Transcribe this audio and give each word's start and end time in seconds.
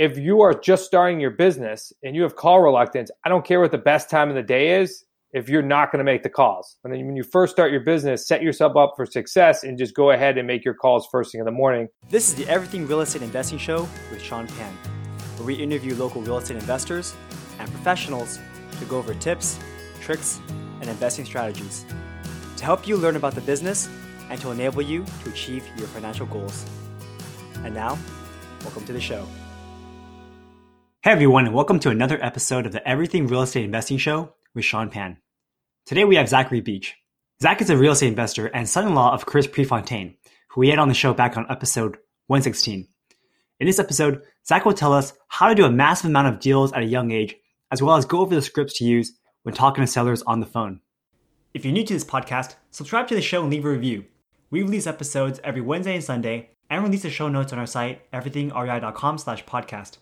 if 0.00 0.16
you 0.16 0.40
are 0.40 0.54
just 0.54 0.86
starting 0.86 1.20
your 1.20 1.30
business 1.30 1.92
and 2.02 2.16
you 2.16 2.22
have 2.22 2.34
call 2.34 2.62
reluctance, 2.62 3.10
I 3.22 3.28
don't 3.28 3.44
care 3.44 3.60
what 3.60 3.70
the 3.70 3.76
best 3.76 4.08
time 4.08 4.30
of 4.30 4.34
the 4.34 4.42
day 4.42 4.80
is 4.80 5.04
if 5.34 5.50
you're 5.50 5.60
not 5.60 5.92
going 5.92 5.98
to 5.98 6.10
make 6.10 6.22
the 6.22 6.30
calls. 6.30 6.78
And 6.82 6.90
then 6.90 7.04
when 7.04 7.16
you 7.16 7.22
first 7.22 7.52
start 7.52 7.70
your 7.70 7.82
business, 7.82 8.26
set 8.26 8.42
yourself 8.42 8.78
up 8.78 8.94
for 8.96 9.04
success 9.04 9.62
and 9.62 9.76
just 9.76 9.94
go 9.94 10.12
ahead 10.12 10.38
and 10.38 10.46
make 10.46 10.64
your 10.64 10.72
calls 10.72 11.06
first 11.12 11.32
thing 11.32 11.40
in 11.40 11.44
the 11.44 11.52
morning. 11.52 11.86
This 12.08 12.30
is 12.30 12.34
the 12.34 12.48
Everything 12.48 12.86
Real 12.86 13.02
Estate 13.02 13.20
Investing 13.20 13.58
Show 13.58 13.86
with 14.10 14.22
Sean 14.22 14.46
Pan, 14.46 14.72
where 15.36 15.44
we 15.46 15.54
interview 15.54 15.94
local 15.94 16.22
real 16.22 16.38
estate 16.38 16.56
investors 16.56 17.14
and 17.58 17.70
professionals 17.70 18.38
to 18.78 18.86
go 18.86 18.96
over 18.96 19.12
tips, 19.12 19.58
tricks, 20.00 20.40
and 20.80 20.88
investing 20.88 21.26
strategies 21.26 21.84
to 22.56 22.64
help 22.64 22.88
you 22.88 22.96
learn 22.96 23.16
about 23.16 23.34
the 23.34 23.42
business 23.42 23.86
and 24.30 24.40
to 24.40 24.50
enable 24.50 24.80
you 24.80 25.04
to 25.24 25.28
achieve 25.28 25.62
your 25.76 25.88
financial 25.88 26.24
goals. 26.24 26.64
And 27.64 27.74
now, 27.74 27.98
welcome 28.62 28.86
to 28.86 28.94
the 28.94 29.00
show. 29.00 29.26
Hey 31.02 31.12
everyone, 31.12 31.46
and 31.46 31.54
welcome 31.54 31.78
to 31.78 31.88
another 31.88 32.22
episode 32.22 32.66
of 32.66 32.72
the 32.72 32.86
Everything 32.86 33.26
Real 33.26 33.40
Estate 33.40 33.64
Investing 33.64 33.96
Show 33.96 34.34
with 34.54 34.66
Sean 34.66 34.90
Pan. 34.90 35.16
Today 35.86 36.04
we 36.04 36.16
have 36.16 36.28
Zachary 36.28 36.60
Beach. 36.60 36.94
Zach 37.42 37.62
is 37.62 37.70
a 37.70 37.76
real 37.78 37.92
estate 37.92 38.08
investor 38.08 38.48
and 38.48 38.68
son-in-law 38.68 39.14
of 39.14 39.24
Chris 39.24 39.46
Prefontaine, 39.46 40.16
who 40.50 40.60
we 40.60 40.68
had 40.68 40.78
on 40.78 40.88
the 40.88 40.94
show 40.94 41.14
back 41.14 41.38
on 41.38 41.46
episode 41.48 41.96
116. 42.26 42.86
In 43.60 43.66
this 43.66 43.78
episode, 43.78 44.20
Zach 44.46 44.66
will 44.66 44.74
tell 44.74 44.92
us 44.92 45.14
how 45.28 45.48
to 45.48 45.54
do 45.54 45.64
a 45.64 45.70
massive 45.70 46.10
amount 46.10 46.28
of 46.28 46.38
deals 46.38 46.70
at 46.74 46.82
a 46.82 46.84
young 46.84 47.12
age, 47.12 47.34
as 47.70 47.80
well 47.80 47.96
as 47.96 48.04
go 48.04 48.20
over 48.20 48.34
the 48.34 48.42
scripts 48.42 48.76
to 48.76 48.84
use 48.84 49.18
when 49.42 49.54
talking 49.54 49.82
to 49.82 49.90
sellers 49.90 50.20
on 50.24 50.40
the 50.40 50.44
phone. 50.44 50.82
If 51.54 51.64
you're 51.64 51.72
new 51.72 51.86
to 51.86 51.94
this 51.94 52.04
podcast, 52.04 52.56
subscribe 52.70 53.08
to 53.08 53.14
the 53.14 53.22
show 53.22 53.40
and 53.40 53.50
leave 53.50 53.64
a 53.64 53.70
review. 53.70 54.04
We 54.50 54.60
release 54.60 54.86
episodes 54.86 55.40
every 55.42 55.62
Wednesday 55.62 55.94
and 55.94 56.04
Sunday, 56.04 56.50
and 56.68 56.84
release 56.84 57.04
the 57.04 57.10
show 57.10 57.30
notes 57.30 57.54
on 57.54 57.58
our 57.58 57.66
site, 57.66 58.02
everythingrei.com 58.12 59.16
slash 59.16 59.46
podcast. 59.46 59.96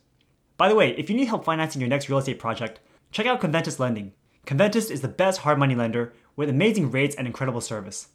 By 0.58 0.68
the 0.68 0.74
way, 0.74 0.90
if 0.98 1.08
you 1.08 1.14
need 1.14 1.28
help 1.28 1.44
financing 1.44 1.80
your 1.80 1.88
next 1.88 2.08
real 2.08 2.18
estate 2.18 2.40
project, 2.40 2.80
check 3.12 3.26
out 3.26 3.40
Conventus 3.40 3.78
Lending. 3.78 4.12
Conventus 4.44 4.90
is 4.90 5.02
the 5.02 5.08
best 5.08 5.40
hard 5.40 5.56
money 5.56 5.76
lender 5.76 6.12
with 6.34 6.50
amazing 6.50 6.90
rates 6.90 7.14
and 7.14 7.28
incredible 7.28 7.60
service. 7.60 8.08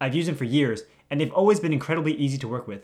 I've 0.00 0.14
used 0.14 0.28
them 0.28 0.36
for 0.36 0.44
years, 0.44 0.82
and 1.10 1.20
they've 1.20 1.32
always 1.32 1.58
been 1.58 1.72
incredibly 1.72 2.14
easy 2.14 2.38
to 2.38 2.46
work 2.46 2.68
with. 2.68 2.82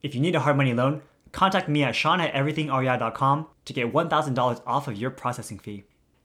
If 0.00 0.14
you 0.14 0.20
need 0.20 0.36
a 0.36 0.40
hard 0.40 0.56
money 0.56 0.74
loan, 0.74 1.02
contact 1.32 1.68
me 1.68 1.82
at 1.82 1.96
sean 1.96 2.20
at 2.20 2.32
everythingrei.com 2.34 3.46
to 3.64 3.72
get 3.72 3.92
$1,000 3.92 4.62
off 4.64 4.86
of 4.86 4.96
your 4.96 5.10
processing 5.10 5.58
fee. 5.58 5.82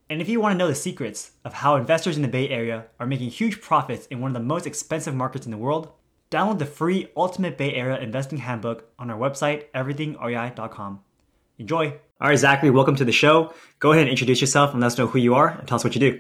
And 0.08 0.22
if 0.22 0.30
you 0.30 0.40
want 0.40 0.54
to 0.54 0.58
know 0.58 0.68
the 0.68 0.76
secrets 0.76 1.32
of 1.44 1.54
how 1.54 1.76
investors 1.76 2.18
in 2.18 2.22
the 2.22 2.28
Bay 2.28 2.50
Area 2.50 2.86
are 3.00 3.08
making 3.08 3.32
huge 3.32 3.62
profits 3.62 4.06
in 4.08 4.22
one 4.22 4.30
of 4.30 4.36
the 4.36 4.48
most 4.48 4.68
expensive 4.68 5.16
markets 5.16 5.48
in 5.48 5.52
the 5.52 5.58
world, 5.58 5.92
download 6.30 6.60
the 6.60 6.68
free 6.68 7.10
Ultimate 7.18 7.58
Bay 7.58 7.74
Area 7.74 7.98
Investing 7.98 8.38
Handbook 8.38 8.86
on 9.00 9.10
our 9.10 9.18
website, 9.18 9.72
everythingrei.com. 9.74 11.00
Enjoy! 11.58 12.00
All 12.20 12.28
right, 12.28 12.40
Zachary, 12.40 12.72
welcome 12.72 12.96
to 12.96 13.06
the 13.06 13.12
show. 13.12 13.54
Go 13.78 13.92
ahead 13.92 14.02
and 14.02 14.10
introduce 14.10 14.42
yourself 14.42 14.72
and 14.72 14.82
let 14.82 14.88
us 14.88 14.98
know 14.98 15.06
who 15.06 15.20
you 15.20 15.36
are 15.36 15.50
and 15.50 15.68
tell 15.68 15.76
us 15.76 15.84
what 15.84 15.94
you 15.94 16.00
do. 16.00 16.20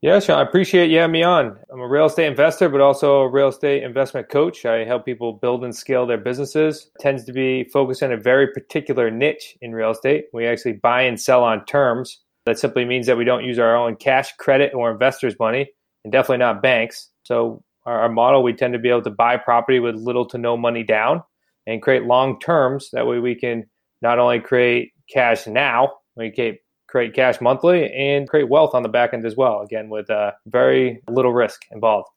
Yeah, 0.00 0.20
Sean, 0.20 0.38
I 0.38 0.42
appreciate 0.42 0.90
you 0.90 0.98
having 0.98 1.10
me 1.10 1.24
on. 1.24 1.58
I'm 1.72 1.80
a 1.80 1.88
real 1.88 2.06
estate 2.06 2.26
investor, 2.26 2.68
but 2.68 2.80
also 2.80 3.22
a 3.22 3.28
real 3.28 3.48
estate 3.48 3.82
investment 3.82 4.28
coach. 4.28 4.64
I 4.64 4.84
help 4.84 5.04
people 5.04 5.32
build 5.32 5.64
and 5.64 5.74
scale 5.74 6.06
their 6.06 6.18
businesses. 6.18 6.88
Tends 7.00 7.24
to 7.24 7.32
be 7.32 7.64
focused 7.64 8.04
on 8.04 8.12
a 8.12 8.16
very 8.16 8.46
particular 8.52 9.10
niche 9.10 9.56
in 9.60 9.72
real 9.72 9.90
estate. 9.90 10.26
We 10.32 10.46
actually 10.46 10.74
buy 10.74 11.02
and 11.02 11.20
sell 11.20 11.42
on 11.42 11.64
terms 11.64 12.20
that 12.46 12.60
simply 12.60 12.84
means 12.84 13.06
that 13.06 13.16
we 13.16 13.24
don't 13.24 13.44
use 13.44 13.58
our 13.58 13.74
own 13.74 13.96
cash, 13.96 14.36
credit, 14.36 14.72
or 14.72 14.92
investors' 14.92 15.34
money, 15.40 15.68
and 16.04 16.12
definitely 16.12 16.44
not 16.44 16.62
banks. 16.62 17.10
So, 17.24 17.64
our, 17.86 18.02
our 18.02 18.08
model, 18.08 18.44
we 18.44 18.52
tend 18.52 18.74
to 18.74 18.78
be 18.78 18.90
able 18.90 19.02
to 19.02 19.10
buy 19.10 19.36
property 19.36 19.80
with 19.80 19.96
little 19.96 20.26
to 20.26 20.38
no 20.38 20.56
money 20.56 20.84
down 20.84 21.24
and 21.66 21.82
create 21.82 22.04
long 22.04 22.38
terms. 22.38 22.90
That 22.92 23.08
way, 23.08 23.18
we 23.18 23.34
can 23.34 23.64
not 24.00 24.20
only 24.20 24.38
create 24.38 24.92
cash 25.08 25.46
now, 25.46 25.94
we 26.16 26.30
can 26.30 26.58
create 26.88 27.14
cash 27.14 27.40
monthly 27.40 27.92
and 27.92 28.28
create 28.28 28.48
wealth 28.48 28.74
on 28.74 28.82
the 28.82 28.88
back 28.88 29.14
end 29.14 29.24
as 29.24 29.36
well. 29.36 29.60
Again, 29.60 29.88
with 29.88 30.10
uh, 30.10 30.32
very 30.46 31.02
little 31.08 31.32
risk 31.32 31.62
involved. 31.72 32.08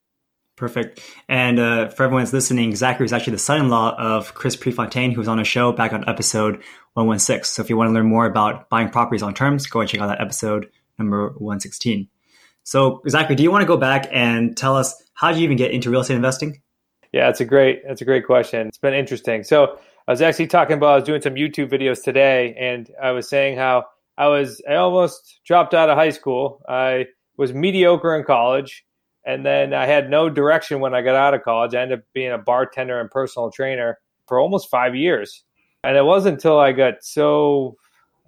Perfect. 0.55 1.01
And 1.29 1.59
uh, 1.59 1.89
for 1.89 2.03
everyone 2.03 2.23
that's 2.23 2.33
listening, 2.33 2.75
Zachary 2.75 3.05
is 3.05 3.13
actually 3.13 3.33
the 3.33 3.39
son-in-law 3.39 3.95
of 3.97 4.33
Chris 4.33 4.55
Prefontaine, 4.55 5.11
who 5.11 5.19
was 5.19 5.27
on 5.27 5.39
a 5.39 5.43
show 5.43 5.71
back 5.71 5.93
on 5.93 6.07
episode 6.09 6.63
116. 6.93 7.43
So 7.43 7.61
if 7.61 7.69
you 7.69 7.77
want 7.77 7.89
to 7.89 7.93
learn 7.93 8.07
more 8.07 8.25
about 8.25 8.67
buying 8.69 8.89
properties 8.89 9.21
on 9.21 9.35
terms, 9.35 9.67
go 9.67 9.81
and 9.81 9.89
check 9.89 10.01
out 10.01 10.07
that 10.07 10.19
episode 10.19 10.67
number 10.97 11.29
116. 11.37 12.07
So 12.63 13.01
Zachary, 13.07 13.35
do 13.35 13.43
you 13.43 13.51
want 13.51 13.61
to 13.61 13.67
go 13.67 13.77
back 13.77 14.07
and 14.11 14.57
tell 14.57 14.75
us 14.75 14.95
how 15.13 15.29
did 15.29 15.37
you 15.37 15.43
even 15.43 15.57
get 15.57 15.71
into 15.71 15.91
real 15.91 16.01
estate 16.01 16.15
investing? 16.15 16.61
Yeah, 17.13 17.27
that's 17.27 17.39
a 17.39 17.45
great 17.45 17.83
that's 17.87 18.01
a 18.01 18.05
great 18.05 18.25
question. 18.25 18.67
It's 18.67 18.77
been 18.77 18.93
interesting. 18.93 19.43
So 19.43 19.79
I 20.07 20.11
was 20.11 20.21
actually 20.21 20.47
talking 20.47 20.77
about 20.77 20.91
I 20.91 20.95
was 20.95 21.03
doing 21.03 21.21
some 21.21 21.35
YouTube 21.35 21.69
videos 21.69 22.03
today, 22.03 22.55
and 22.57 22.89
I 23.01 23.11
was 23.11 23.27
saying 23.27 23.57
how 23.57 23.85
I 24.17 24.27
was 24.27 24.61
I 24.69 24.75
almost 24.75 25.41
dropped 25.45 25.73
out 25.73 25.89
of 25.89 25.97
high 25.97 26.11
school. 26.11 26.61
I 26.67 27.07
was 27.37 27.53
mediocre 27.53 28.15
in 28.15 28.23
college 28.23 28.85
and 29.27 29.45
then 29.45 29.73
I 29.73 29.85
had 29.85 30.09
no 30.09 30.29
direction 30.29 30.79
when 30.79 30.95
I 30.95 31.01
got 31.01 31.15
out 31.15 31.33
of 31.33 31.43
college. 31.43 31.75
I 31.75 31.81
ended 31.81 31.99
up 31.99 32.05
being 32.13 32.31
a 32.31 32.37
bartender 32.37 33.01
and 33.01 33.11
personal 33.11 33.51
trainer 33.51 33.99
for 34.25 34.39
almost 34.39 34.69
five 34.69 34.95
years. 34.95 35.43
And 35.83 35.97
it 35.97 36.05
wasn't 36.05 36.35
until 36.35 36.57
I 36.57 36.71
got 36.71 37.03
so, 37.03 37.75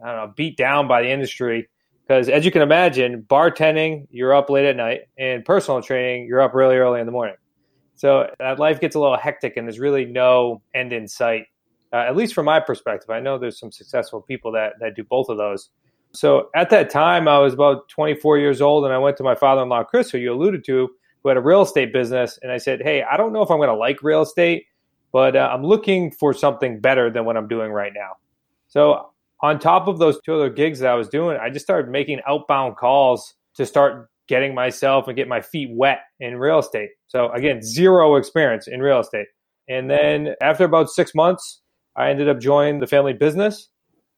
I 0.04 0.08
don't 0.08 0.16
know, 0.18 0.34
beat 0.36 0.58
down 0.58 0.90
by 0.90 1.02
the 1.02 1.10
industry. 1.10 1.70
Because 2.06 2.28
as 2.28 2.44
you 2.44 2.52
can 2.52 2.62
imagine, 2.62 3.22
bartending, 3.30 4.08
you're 4.12 4.34
up 4.34 4.50
late 4.50 4.66
at 4.66 4.76
night, 4.76 5.02
and 5.18 5.46
personal 5.46 5.82
training, 5.82 6.26
you're 6.28 6.42
up 6.42 6.54
really 6.54 6.76
early 6.76 7.00
in 7.00 7.06
the 7.06 7.14
morning. 7.14 7.36
So 7.96 8.30
that 8.38 8.60
life 8.60 8.82
gets 8.82 8.96
a 8.96 9.00
little 9.00 9.18
hectic, 9.18 9.56
and 9.56 9.66
there's 9.66 9.80
really 9.80 10.04
no 10.04 10.62
end 10.74 10.92
in 10.92 11.08
sight, 11.08 11.46
uh, 11.94 11.98
at 11.98 12.16
least 12.16 12.34
from 12.34 12.46
my 12.46 12.60
perspective. 12.60 13.10
I 13.10 13.20
know 13.20 13.38
there's 13.38 13.60
some 13.60 13.72
successful 13.72 14.22
people 14.22 14.52
that, 14.54 14.74
that 14.80 14.96
do 14.96 15.04
both 15.04 15.30
of 15.30 15.38
those. 15.38 15.70
So 16.12 16.50
at 16.56 16.70
that 16.72 16.90
time, 16.90 17.28
I 17.28 17.40
was 17.40 17.54
about 17.54 17.88
24 17.90 18.40
years 18.40 18.62
old, 18.62 18.86
and 18.86 18.94
I 18.94 18.98
went 18.98 19.18
to 19.18 19.24
my 19.24 19.36
father 19.36 19.62
in 19.62 19.70
law, 19.70 19.84
Chris, 19.84 20.10
who 20.10 20.18
you 20.18 20.34
alluded 20.34 20.64
to, 20.66 20.90
who 21.22 21.30
had 21.30 21.38
a 21.38 21.42
real 21.42 21.62
estate 21.62 21.94
business. 21.94 22.40
And 22.42 22.52
I 22.52 22.58
said, 22.58 22.82
Hey, 22.82 23.04
I 23.04 23.18
don't 23.18 23.34
know 23.34 23.42
if 23.42 23.52
I'm 23.52 23.58
going 23.58 23.70
to 23.70 23.76
like 23.76 24.02
real 24.02 24.22
estate, 24.22 24.66
but 25.12 25.36
uh, 25.36 25.50
I'm 25.52 25.64
looking 25.64 26.12
for 26.12 26.34
something 26.34 26.80
better 26.80 27.10
than 27.10 27.26
what 27.26 27.38
I'm 27.38 27.48
doing 27.48 27.72
right 27.72 27.92
now. 27.94 28.14
So, 28.68 29.12
on 29.42 29.58
top 29.58 29.88
of 29.88 30.00
those 30.00 30.20
two 30.26 30.36
other 30.36 30.50
gigs 30.50 30.80
that 30.80 30.92
I 30.92 30.96
was 30.96 31.08
doing, 31.08 31.38
I 31.42 31.50
just 31.50 31.66
started 31.66 31.90
making 31.90 32.20
outbound 32.28 32.76
calls 32.76 33.36
to 33.56 33.66
start 33.66 34.10
getting 34.28 34.54
myself 34.54 35.08
and 35.08 35.16
get 35.16 35.30
my 35.30 35.42
feet 35.42 35.70
wet 35.72 36.02
in 36.20 36.38
real 36.38 36.60
estate. 36.60 36.90
So, 37.08 37.32
again, 37.32 37.62
zero 37.62 38.16
experience 38.16 38.68
in 38.68 38.82
real 38.82 39.00
estate. 39.00 39.28
And 39.70 39.90
then 39.90 40.36
after 40.42 40.66
about 40.66 40.90
six 40.90 41.16
months, 41.16 41.62
I 42.00 42.10
ended 42.10 42.30
up 42.30 42.40
joining 42.40 42.80
the 42.80 42.88
family 42.88 43.12
business, 43.12 43.68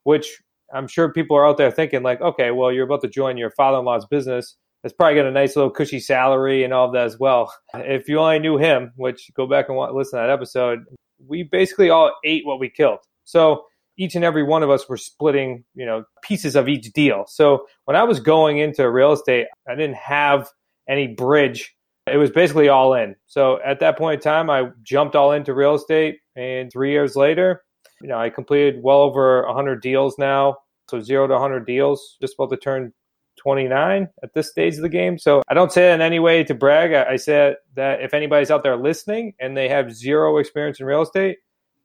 which 0.03 0.40
I'm 0.72 0.88
sure 0.88 1.12
people 1.12 1.36
are 1.36 1.47
out 1.47 1.58
there 1.58 1.72
thinking 1.72 2.03
like, 2.03 2.22
okay, 2.22 2.52
well, 2.52 2.72
you're 2.72 2.86
about 2.86 3.02
to 3.02 3.09
join 3.09 3.38
your 3.38 3.50
father-in-law's 3.50 4.06
business. 4.06 4.56
It's 4.84 4.94
probably 4.94 5.16
got 5.16 5.25
a 5.25 5.31
nice 5.31 5.56
little 5.56 5.72
cushy 5.72 6.00
salary 6.00 6.64
and 6.64 6.74
all 6.74 6.88
of 6.88 6.94
that 6.94 7.06
as 7.06 7.20
well. 7.20 7.52
If 7.74 8.08
you 8.08 8.20
only 8.20 8.38
knew 8.40 8.58
him, 8.58 8.91
which 8.96 9.31
go 9.36 9.47
back 9.47 9.68
and 9.68 9.78
listen 9.96 10.20
to 10.20 10.28
that 10.28 10.30
episode, 10.30 10.84
we 11.28 11.41
basically 11.41 11.90
all 11.90 12.12
ate 12.24 12.46
what 12.46 12.59
we 12.59 12.70
killed. 12.70 13.00
So 13.25 13.66
each 13.97 14.16
and 14.16 14.24
every 14.24 14.44
one 14.44 14.64
of 14.64 14.70
us 14.70 14.88
were 14.88 14.97
splitting, 14.97 15.64
you 15.75 15.86
know, 15.86 16.03
pieces 16.24 16.56
of 16.56 16.70
each 16.70 16.94
deal. 16.94 17.25
So 17.28 17.66
when 17.86 17.97
I 17.97 18.03
was 18.03 18.20
going 18.20 18.59
into 18.59 18.90
real 18.90 19.12
estate, 19.12 19.47
I 19.68 19.75
didn't 19.75 19.97
have 19.97 20.50
any 20.88 21.08
bridge. 21.08 21.75
It 22.08 22.18
was 22.18 22.31
basically 22.31 22.70
all 22.70 22.94
in. 22.94 23.16
So 23.28 23.59
at 23.64 23.80
that 23.80 23.97
point 23.97 24.16
in 24.16 24.22
time, 24.22 24.50
I 24.50 24.70
jumped 24.84 25.16
all 25.16 25.31
into 25.31 25.53
real 25.53 25.75
estate. 25.75 26.20
And 26.36 26.72
three 26.72 26.91
years 26.91 27.16
later, 27.16 27.64
you 28.02 28.08
know, 28.08 28.18
I 28.18 28.30
completed 28.30 28.82
well 28.84 29.02
over 29.02 29.46
100 29.46 29.82
deals 29.82 30.18
now. 30.18 30.58
So 30.90 31.02
zero 31.02 31.28
to 31.28 31.34
100 31.34 31.66
deals, 31.66 32.18
just 32.20 32.34
about 32.34 32.50
to 32.50 32.58
turn 32.58 32.94
29 33.38 34.10
at 34.24 34.34
this 34.34 34.50
stage 34.50 34.76
of 34.76 34.82
the 34.82 34.90
game. 34.90 35.18
So 35.18 35.42
I 35.48 35.54
don't 35.54 35.72
say 35.72 35.84
that 35.84 35.96
in 35.96 36.02
any 36.02 36.20
way 36.20 36.44
to 36.44 36.54
brag. 36.54 36.94
I, 36.94 37.14
I 37.14 37.16
say 37.16 37.56
that 37.76 38.02
if 38.02 38.14
anybody's 38.14 38.52
out 38.52 38.64
there 38.64 38.76
listening 38.76 39.34
and 39.40 39.56
they 39.56 39.70
have 39.70 39.94
zero 39.94 40.38
experience 40.38 40.80
in 40.80 40.86
real 40.86 41.02
estate, 41.02 41.38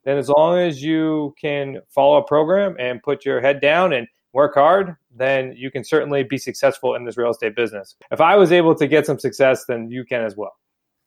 then 0.04 0.18
as 0.18 0.28
long 0.28 0.58
as 0.58 0.82
you 0.82 1.34
can 1.40 1.80
follow 1.88 2.18
a 2.18 2.24
program 2.24 2.76
and 2.78 3.02
put 3.02 3.24
your 3.24 3.40
head 3.40 3.60
down 3.60 3.92
and 3.92 4.06
work 4.32 4.54
hard, 4.54 4.94
then 5.14 5.54
you 5.56 5.70
can 5.70 5.82
certainly 5.82 6.22
be 6.22 6.38
successful 6.38 6.94
in 6.94 7.04
this 7.04 7.16
real 7.16 7.30
estate 7.30 7.56
business. 7.56 7.96
If 8.10 8.20
I 8.20 8.36
was 8.36 8.52
able 8.52 8.74
to 8.74 8.86
get 8.86 9.06
some 9.06 9.18
success, 9.18 9.64
then 9.66 9.90
you 9.90 10.04
can 10.04 10.22
as 10.22 10.36
well. 10.36 10.54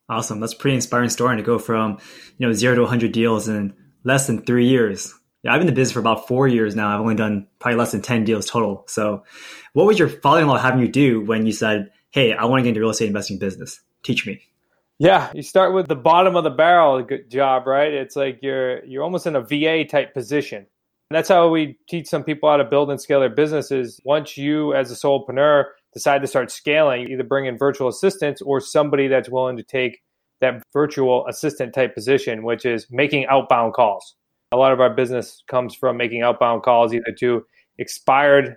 Awesome. 0.08 0.40
That's 0.40 0.54
pretty 0.54 0.74
inspiring 0.74 1.08
story 1.08 1.36
to 1.36 1.42
go 1.42 1.58
from, 1.58 1.98
you 2.38 2.46
know, 2.46 2.52
zero 2.52 2.74
to 2.74 2.80
100 2.82 3.12
deals 3.12 3.48
in 3.48 3.72
less 4.04 4.26
than 4.26 4.42
three 4.42 4.66
years. 4.66 5.14
Yeah, 5.42 5.52
I've 5.52 5.60
been 5.60 5.68
in 5.68 5.74
the 5.74 5.78
business 5.78 5.92
for 5.92 6.00
about 6.00 6.28
four 6.28 6.48
years 6.48 6.76
now. 6.76 6.94
I've 6.94 7.00
only 7.00 7.14
done 7.14 7.46
probably 7.58 7.78
less 7.78 7.92
than 7.92 8.02
10 8.02 8.24
deals 8.24 8.46
total. 8.46 8.84
So, 8.88 9.24
what 9.72 9.86
was 9.86 9.98
your 9.98 10.08
father 10.08 10.42
in 10.42 10.48
law 10.48 10.58
having 10.58 10.80
you 10.80 10.88
do 10.88 11.22
when 11.22 11.46
you 11.46 11.52
said, 11.52 11.90
Hey, 12.10 12.34
I 12.34 12.44
want 12.44 12.60
to 12.60 12.62
get 12.64 12.70
into 12.70 12.80
real 12.80 12.90
estate 12.90 13.06
investing 13.06 13.38
business? 13.38 13.80
Teach 14.02 14.26
me. 14.26 14.40
Yeah, 14.98 15.30
you 15.32 15.42
start 15.42 15.72
with 15.72 15.88
the 15.88 15.96
bottom 15.96 16.36
of 16.36 16.44
the 16.44 16.50
barrel 16.50 17.02
good 17.02 17.30
job, 17.30 17.66
right? 17.66 17.90
It's 17.90 18.16
like 18.16 18.40
you're 18.42 18.84
you're 18.84 19.02
almost 19.02 19.26
in 19.26 19.34
a 19.34 19.40
VA 19.40 19.84
type 19.86 20.12
position. 20.12 20.58
And 20.58 21.16
that's 21.16 21.28
how 21.28 21.48
we 21.48 21.78
teach 21.88 22.06
some 22.06 22.22
people 22.22 22.50
how 22.50 22.58
to 22.58 22.64
build 22.64 22.90
and 22.90 23.00
scale 23.00 23.18
their 23.18 23.30
businesses. 23.30 23.98
Once 24.04 24.36
you, 24.36 24.74
as 24.74 24.92
a 24.92 24.94
solopreneur, 24.94 25.64
decide 25.92 26.20
to 26.20 26.28
start 26.28 26.50
scaling, 26.52 27.08
either 27.10 27.24
bring 27.24 27.46
in 27.46 27.58
virtual 27.58 27.88
assistants 27.88 28.42
or 28.42 28.60
somebody 28.60 29.08
that's 29.08 29.28
willing 29.28 29.56
to 29.56 29.62
take 29.62 30.02
that 30.40 30.62
virtual 30.72 31.26
assistant 31.26 31.74
type 31.74 31.94
position, 31.94 32.42
which 32.42 32.64
is 32.64 32.86
making 32.90 33.26
outbound 33.26 33.74
calls. 33.74 34.14
A 34.52 34.56
lot 34.56 34.72
of 34.72 34.80
our 34.80 34.92
business 34.92 35.42
comes 35.48 35.74
from 35.74 35.96
making 35.96 36.22
outbound 36.22 36.62
calls 36.62 36.92
either 36.92 37.12
to 37.20 37.44
expired 37.78 38.56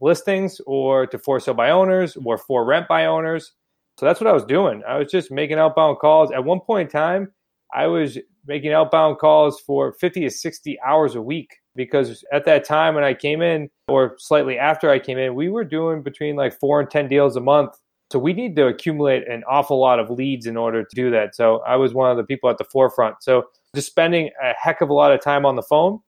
listings 0.00 0.60
or 0.66 1.06
to 1.06 1.18
for 1.18 1.40
sale 1.40 1.54
by 1.54 1.70
owners 1.70 2.16
or 2.24 2.38
for 2.38 2.64
rent 2.64 2.88
by 2.88 3.06
owners. 3.06 3.52
So 3.98 4.06
that's 4.06 4.20
what 4.20 4.28
I 4.28 4.32
was 4.32 4.44
doing. 4.44 4.82
I 4.88 4.98
was 4.98 5.10
just 5.10 5.30
making 5.30 5.58
outbound 5.58 5.98
calls. 5.98 6.32
At 6.32 6.44
one 6.44 6.60
point 6.60 6.88
in 6.88 6.92
time, 6.92 7.32
I 7.72 7.86
was 7.86 8.18
making 8.46 8.72
outbound 8.72 9.18
calls 9.18 9.60
for 9.60 9.92
50 9.92 10.22
to 10.22 10.30
60 10.30 10.78
hours 10.80 11.14
a 11.14 11.22
week 11.22 11.56
because 11.76 12.24
at 12.32 12.44
that 12.44 12.64
time 12.64 12.94
when 12.94 13.04
I 13.04 13.14
came 13.14 13.42
in, 13.42 13.68
or 13.88 14.16
slightly 14.18 14.58
after 14.58 14.90
I 14.90 14.98
came 14.98 15.18
in, 15.18 15.34
we 15.34 15.48
were 15.48 15.64
doing 15.64 16.02
between 16.02 16.36
like 16.36 16.58
four 16.58 16.80
and 16.80 16.90
10 16.90 17.08
deals 17.08 17.36
a 17.36 17.40
month. 17.40 17.72
So 18.14 18.20
we 18.20 18.32
need 18.32 18.54
to 18.54 18.68
accumulate 18.68 19.26
an 19.28 19.42
awful 19.50 19.80
lot 19.80 19.98
of 19.98 20.08
leads 20.08 20.46
in 20.46 20.56
order 20.56 20.84
to 20.84 20.94
do 20.94 21.10
that. 21.10 21.34
So 21.34 21.64
I 21.66 21.74
was 21.74 21.92
one 21.92 22.12
of 22.12 22.16
the 22.16 22.22
people 22.22 22.48
at 22.48 22.58
the 22.58 22.64
forefront. 22.64 23.16
So 23.24 23.46
just 23.74 23.88
spending 23.88 24.30
a 24.40 24.52
heck 24.56 24.80
of 24.80 24.88
a 24.88 24.92
lot 24.92 25.10
of 25.10 25.20
time 25.20 25.44
on 25.44 25.56
the 25.56 25.64
phone. 25.64 25.98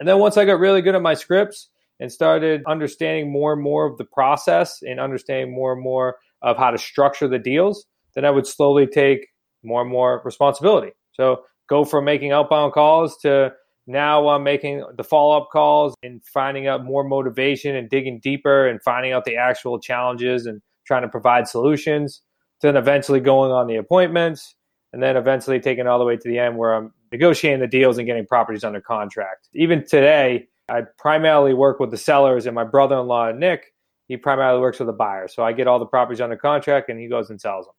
And 0.00 0.08
then 0.08 0.20
once 0.20 0.38
I 0.38 0.46
got 0.46 0.58
really 0.58 0.80
good 0.80 0.94
at 0.94 1.02
my 1.02 1.12
scripts 1.12 1.68
and 2.00 2.10
started 2.10 2.62
understanding 2.66 3.30
more 3.30 3.52
and 3.52 3.60
more 3.60 3.84
of 3.84 3.98
the 3.98 4.06
process 4.06 4.78
and 4.80 4.98
understanding 4.98 5.54
more 5.54 5.74
and 5.74 5.82
more 5.82 6.16
of 6.40 6.56
how 6.56 6.70
to 6.70 6.78
structure 6.78 7.28
the 7.28 7.38
deals, 7.38 7.84
then 8.14 8.24
I 8.24 8.30
would 8.30 8.46
slowly 8.46 8.86
take 8.86 9.26
more 9.62 9.82
and 9.82 9.90
more 9.90 10.22
responsibility. 10.24 10.92
So 11.12 11.42
go 11.68 11.84
from 11.84 12.06
making 12.06 12.32
outbound 12.32 12.72
calls 12.72 13.18
to 13.18 13.52
now 13.86 14.28
I'm 14.28 14.44
making 14.44 14.82
the 14.96 15.04
follow 15.04 15.36
up 15.36 15.48
calls 15.52 15.94
and 16.02 16.22
finding 16.24 16.66
out 16.66 16.86
more 16.86 17.04
motivation 17.04 17.76
and 17.76 17.90
digging 17.90 18.18
deeper 18.18 18.66
and 18.66 18.82
finding 18.82 19.12
out 19.12 19.26
the 19.26 19.36
actual 19.36 19.78
challenges 19.78 20.46
and 20.46 20.62
trying 20.88 21.02
to 21.02 21.08
provide 21.08 21.46
solutions. 21.46 22.22
Then 22.60 22.76
eventually 22.76 23.20
going 23.20 23.52
on 23.52 23.68
the 23.68 23.76
appointments 23.76 24.56
and 24.92 25.00
then 25.00 25.16
eventually 25.16 25.60
taking 25.60 25.86
all 25.86 26.00
the 26.00 26.04
way 26.04 26.16
to 26.16 26.28
the 26.28 26.40
end 26.40 26.56
where 26.56 26.74
I'm 26.74 26.92
negotiating 27.12 27.60
the 27.60 27.68
deals 27.68 27.98
and 27.98 28.06
getting 28.06 28.26
properties 28.26 28.64
under 28.64 28.80
contract. 28.80 29.48
Even 29.54 29.84
today, 29.86 30.48
I 30.68 30.82
primarily 30.98 31.54
work 31.54 31.78
with 31.78 31.92
the 31.92 31.96
sellers 31.96 32.46
and 32.46 32.54
my 32.54 32.64
brother 32.64 32.98
in 32.98 33.06
law, 33.06 33.30
Nick, 33.30 33.72
he 34.08 34.16
primarily 34.16 34.60
works 34.60 34.80
with 34.80 34.88
the 34.88 34.92
buyer. 34.92 35.28
So 35.28 35.44
I 35.44 35.52
get 35.52 35.68
all 35.68 35.78
the 35.78 35.86
properties 35.86 36.20
under 36.20 36.36
contract 36.36 36.88
and 36.88 36.98
he 36.98 37.06
goes 37.06 37.30
and 37.30 37.40
sells 37.40 37.66
them. 37.66 37.74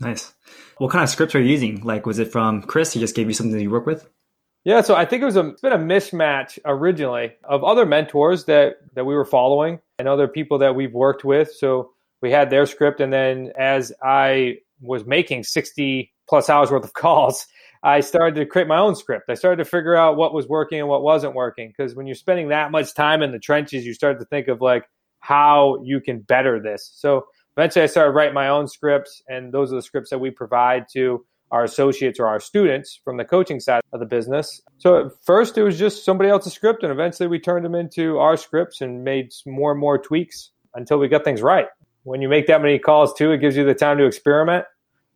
Nice. 0.00 0.34
What 0.78 0.90
kind 0.90 1.04
of 1.04 1.10
scripts 1.10 1.36
are 1.36 1.40
you 1.40 1.50
using? 1.50 1.82
Like, 1.82 2.06
was 2.06 2.18
it 2.18 2.32
from 2.32 2.62
Chris? 2.62 2.92
He 2.92 2.98
just 2.98 3.14
gave 3.14 3.28
you 3.28 3.34
something 3.34 3.54
that 3.54 3.62
you 3.62 3.70
work 3.70 3.86
with? 3.86 4.08
Yeah, 4.64 4.80
so 4.80 4.94
I 4.94 5.04
think 5.04 5.22
it 5.22 5.26
was 5.26 5.36
a 5.36 5.50
it's 5.50 5.60
been 5.60 5.72
a 5.72 5.78
mismatch 5.78 6.58
originally 6.64 7.34
of 7.44 7.62
other 7.62 7.84
mentors 7.84 8.46
that 8.46 8.76
that 8.94 9.04
we 9.04 9.14
were 9.14 9.26
following 9.26 9.78
and 9.98 10.08
other 10.08 10.26
people 10.26 10.58
that 10.58 10.74
we've 10.74 10.94
worked 10.94 11.22
with. 11.22 11.52
So 11.52 11.90
we 12.24 12.30
had 12.30 12.48
their 12.48 12.64
script, 12.64 13.00
and 13.00 13.12
then 13.12 13.52
as 13.58 13.92
I 14.02 14.56
was 14.80 15.04
making 15.04 15.44
sixty 15.44 16.10
plus 16.26 16.48
hours 16.48 16.70
worth 16.70 16.84
of 16.84 16.94
calls, 17.04 17.46
I 17.82 18.00
started 18.00 18.34
to 18.36 18.46
create 18.46 18.66
my 18.66 18.78
own 18.78 18.96
script. 18.96 19.26
I 19.28 19.34
started 19.34 19.62
to 19.62 19.68
figure 19.68 19.94
out 19.94 20.16
what 20.16 20.32
was 20.32 20.48
working 20.48 20.80
and 20.80 20.88
what 20.88 21.02
wasn't 21.02 21.34
working 21.34 21.68
because 21.68 21.94
when 21.94 22.06
you're 22.06 22.14
spending 22.14 22.48
that 22.48 22.70
much 22.70 22.94
time 22.94 23.20
in 23.20 23.30
the 23.30 23.38
trenches, 23.38 23.84
you 23.84 23.92
start 23.92 24.18
to 24.20 24.24
think 24.24 24.48
of 24.48 24.62
like 24.62 24.88
how 25.20 25.82
you 25.84 26.00
can 26.00 26.20
better 26.20 26.58
this. 26.58 26.90
So 26.94 27.26
eventually, 27.58 27.82
I 27.82 27.86
started 27.88 28.12
writing 28.12 28.32
my 28.32 28.48
own 28.48 28.68
scripts, 28.68 29.22
and 29.28 29.52
those 29.52 29.70
are 29.70 29.76
the 29.76 29.82
scripts 29.82 30.08
that 30.08 30.18
we 30.18 30.30
provide 30.30 30.86
to 30.94 31.26
our 31.50 31.62
associates 31.62 32.18
or 32.18 32.26
our 32.26 32.40
students 32.40 32.98
from 33.04 33.18
the 33.18 33.24
coaching 33.26 33.60
side 33.60 33.82
of 33.92 34.00
the 34.00 34.06
business. 34.06 34.62
So 34.78 35.06
at 35.06 35.12
first 35.22 35.58
it 35.58 35.62
was 35.62 35.78
just 35.78 36.06
somebody 36.06 36.30
else's 36.30 36.54
script, 36.54 36.82
and 36.82 36.90
eventually 36.90 37.26
we 37.26 37.38
turned 37.38 37.66
them 37.66 37.74
into 37.74 38.16
our 38.16 38.38
scripts 38.38 38.80
and 38.80 39.04
made 39.04 39.30
more 39.44 39.72
and 39.72 39.80
more 39.80 39.98
tweaks 39.98 40.52
until 40.74 40.98
we 40.98 41.06
got 41.06 41.22
things 41.22 41.42
right. 41.42 41.66
When 42.04 42.22
you 42.22 42.28
make 42.28 42.46
that 42.46 42.62
many 42.62 42.78
calls 42.78 43.12
too, 43.14 43.32
it 43.32 43.38
gives 43.38 43.56
you 43.56 43.64
the 43.64 43.74
time 43.74 43.98
to 43.98 44.06
experiment. 44.06 44.64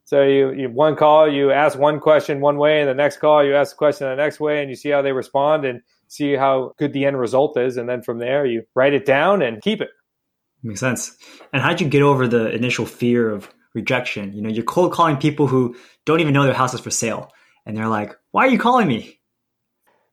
So 0.05 0.23
you, 0.23 0.53
you 0.53 0.71
one 0.71 0.97
call, 0.97 1.31
you 1.31 1.53
ask 1.53 1.79
one 1.79 2.01
question 2.01 2.41
one 2.41 2.57
way, 2.57 2.81
and 2.81 2.89
the 2.89 2.95
next 2.95 3.19
call 3.19 3.45
you 3.45 3.55
ask 3.55 3.73
the 3.73 3.77
question 3.77 4.09
the 4.09 4.17
next 4.17 4.41
way, 4.41 4.61
and 4.61 4.71
you 4.71 4.77
see 4.77 4.89
how 4.89 5.03
they 5.03 5.13
respond 5.13 5.65
and 5.65 5.83
see 6.09 6.35
how 6.35 6.73
good 6.79 6.93
the 6.93 7.05
end 7.05 7.19
result 7.19 7.59
is, 7.59 7.77
and 7.77 7.89
then 7.89 8.03
from 8.03 8.19
there 8.19 8.47
you 8.47 8.63
write 8.75 8.95
it 8.95 9.05
down 9.05 9.43
and 9.43 9.63
keep 9.63 9.81
it. 9.81 9.91
Makes 10.63 10.81
sense. 10.81 11.17
And 11.53 11.63
how'd 11.63 11.81
you 11.81 11.89
get 11.89 12.03
over 12.03 12.27
the 12.27 12.51
initial 12.51 12.87
fear 12.87 13.31
of 13.31 13.49
rejection. 13.75 14.33
You 14.33 14.43
know, 14.43 14.49
you're 14.49 14.65
cold 14.65 14.93
calling 14.93 15.17
people 15.17 15.47
who 15.47 15.77
don't 16.05 16.21
even 16.21 16.35
know 16.35 16.45
their 16.45 16.55
house 16.55 16.75
is 16.75 16.81
for 16.81 16.91
sale. 16.91 17.31
And 17.65 17.77
they're 17.77 17.89
like, 17.89 18.15
why 18.31 18.47
are 18.47 18.51
you 18.51 18.59
calling 18.59 18.89
me? 18.89 19.21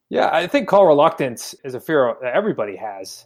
Yeah, 0.10 0.30
I 0.32 0.48
think 0.48 0.68
call 0.68 0.86
reluctance 0.86 1.56
is 1.64 1.74
a 1.74 1.80
fear 1.80 2.16
that 2.22 2.36
everybody 2.36 2.76
has. 2.76 3.26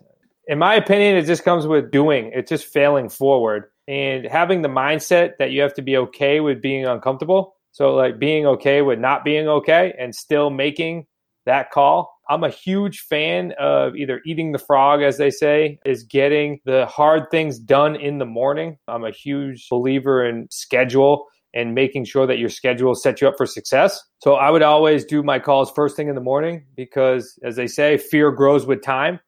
In 0.49 0.57
my 0.57 0.75
opinion, 0.75 1.15
it 1.15 1.25
just 1.25 1.45
comes 1.45 1.65
with 1.67 1.91
doing, 1.91 2.31
it's 2.33 2.49
just 2.49 2.65
failing 2.65 3.07
forward 3.07 3.65
and 3.87 4.25
having 4.25 4.61
the 4.61 4.67
mindset 4.67 5.37
that 5.37 5.51
you 5.51 5.61
have 5.61 5.75
to 5.75 5.81
be 5.81 5.95
okay 5.95 6.41
with 6.41 6.61
being 6.61 6.85
uncomfortable. 6.85 7.55
So, 7.71 7.95
like 7.95 8.19
being 8.19 8.45
okay 8.47 8.81
with 8.81 8.99
not 8.99 9.23
being 9.23 9.47
okay 9.47 9.93
and 9.97 10.13
still 10.13 10.49
making 10.49 11.05
that 11.45 11.71
call 11.71 12.19
I'm 12.29 12.43
a 12.43 12.49
huge 12.49 12.99
fan 12.99 13.53
of 13.57 13.95
either 13.95 14.21
eating 14.23 14.51
the 14.51 14.59
frog, 14.59 15.01
as 15.01 15.17
they 15.17 15.31
say, 15.31 15.79
is 15.83 16.03
getting 16.03 16.59
the 16.63 16.85
hard 16.85 17.31
things 17.31 17.57
done 17.57 17.95
in 17.95 18.19
the 18.19 18.25
morning. 18.25 18.77
I'm 18.87 19.03
a 19.03 19.09
huge 19.09 19.67
believer 19.67 20.23
in 20.23 20.47
schedule 20.51 21.25
and 21.55 21.73
making 21.73 22.05
sure 22.05 22.27
that 22.27 22.37
your 22.37 22.49
schedule 22.49 22.93
sets 22.93 23.19
you 23.19 23.27
up 23.27 23.33
for 23.35 23.47
success. 23.47 23.99
So 24.21 24.35
I 24.35 24.51
would 24.51 24.61
always 24.61 25.05
do 25.05 25.23
my 25.23 25.39
calls 25.39 25.71
first 25.71 25.95
thing 25.95 26.07
in 26.07 26.13
the 26.13 26.21
morning 26.21 26.65
because, 26.75 27.39
as 27.43 27.55
they 27.55 27.65
say, 27.65 27.97
fear 27.97 28.29
grows 28.29 28.67
with 28.67 28.83
time. 28.83 29.19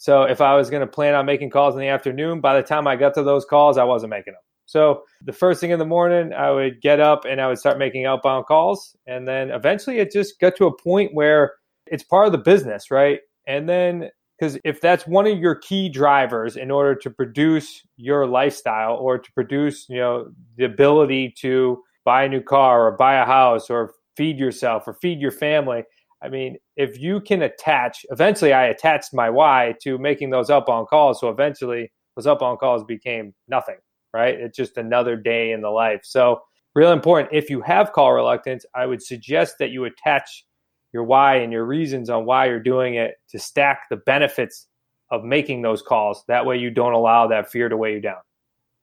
So 0.00 0.22
if 0.22 0.40
I 0.40 0.56
was 0.56 0.70
going 0.70 0.80
to 0.80 0.86
plan 0.86 1.14
on 1.14 1.26
making 1.26 1.50
calls 1.50 1.74
in 1.74 1.80
the 1.82 1.88
afternoon, 1.88 2.40
by 2.40 2.56
the 2.56 2.66
time 2.66 2.86
I 2.86 2.96
got 2.96 3.12
to 3.14 3.22
those 3.22 3.44
calls, 3.44 3.76
I 3.76 3.84
wasn't 3.84 4.08
making 4.08 4.32
them. 4.32 4.40
So 4.64 5.02
the 5.26 5.32
first 5.34 5.60
thing 5.60 5.72
in 5.72 5.78
the 5.78 5.84
morning, 5.84 6.32
I 6.32 6.50
would 6.50 6.80
get 6.80 7.00
up 7.00 7.26
and 7.26 7.38
I 7.38 7.48
would 7.48 7.58
start 7.58 7.76
making 7.76 8.06
outbound 8.06 8.46
calls. 8.46 8.96
And 9.06 9.28
then 9.28 9.50
eventually 9.50 9.98
it 9.98 10.10
just 10.10 10.40
got 10.40 10.56
to 10.56 10.64
a 10.64 10.74
point 10.74 11.10
where 11.12 11.52
it's 11.84 12.02
part 12.02 12.24
of 12.24 12.32
the 12.32 12.38
business, 12.38 12.90
right? 12.90 13.20
And 13.46 13.68
then 13.68 14.08
because 14.38 14.56
if 14.64 14.80
that's 14.80 15.06
one 15.06 15.26
of 15.26 15.38
your 15.38 15.56
key 15.56 15.90
drivers 15.90 16.56
in 16.56 16.70
order 16.70 16.94
to 16.94 17.10
produce 17.10 17.86
your 17.98 18.26
lifestyle 18.26 18.96
or 18.96 19.18
to 19.18 19.32
produce, 19.32 19.84
you 19.90 19.98
know, 19.98 20.32
the 20.56 20.64
ability 20.64 21.34
to 21.40 21.82
buy 22.06 22.24
a 22.24 22.28
new 22.30 22.40
car 22.40 22.86
or 22.86 22.96
buy 22.96 23.16
a 23.16 23.26
house 23.26 23.68
or 23.68 23.92
feed 24.16 24.38
yourself 24.38 24.84
or 24.88 24.94
feed 24.94 25.20
your 25.20 25.30
family, 25.30 25.84
I 26.22 26.28
mean, 26.28 26.58
if 26.76 26.98
you 26.98 27.20
can 27.20 27.42
attach, 27.42 28.04
eventually 28.10 28.52
I 28.52 28.66
attached 28.66 29.14
my 29.14 29.30
why 29.30 29.74
to 29.82 29.98
making 29.98 30.30
those 30.30 30.50
up 30.50 30.68
on 30.68 30.86
calls. 30.86 31.20
So 31.20 31.28
eventually 31.30 31.90
those 32.16 32.26
up 32.26 32.42
on 32.42 32.56
calls 32.56 32.84
became 32.84 33.34
nothing, 33.48 33.78
right? 34.12 34.34
It's 34.34 34.56
just 34.56 34.76
another 34.76 35.16
day 35.16 35.52
in 35.52 35.62
the 35.62 35.70
life. 35.70 36.00
So, 36.04 36.42
real 36.74 36.92
important. 36.92 37.32
If 37.32 37.50
you 37.50 37.62
have 37.62 37.92
call 37.92 38.12
reluctance, 38.12 38.64
I 38.74 38.86
would 38.86 39.02
suggest 39.02 39.56
that 39.58 39.70
you 39.70 39.84
attach 39.84 40.44
your 40.92 41.04
why 41.04 41.36
and 41.36 41.52
your 41.52 41.64
reasons 41.64 42.10
on 42.10 42.26
why 42.26 42.46
you're 42.46 42.60
doing 42.60 42.94
it 42.94 43.14
to 43.30 43.38
stack 43.38 43.88
the 43.88 43.96
benefits 43.96 44.66
of 45.10 45.24
making 45.24 45.62
those 45.62 45.82
calls. 45.82 46.24
That 46.28 46.46
way 46.46 46.58
you 46.58 46.70
don't 46.70 46.92
allow 46.92 47.28
that 47.28 47.50
fear 47.50 47.68
to 47.68 47.76
weigh 47.76 47.94
you 47.94 48.00
down. 48.00 48.18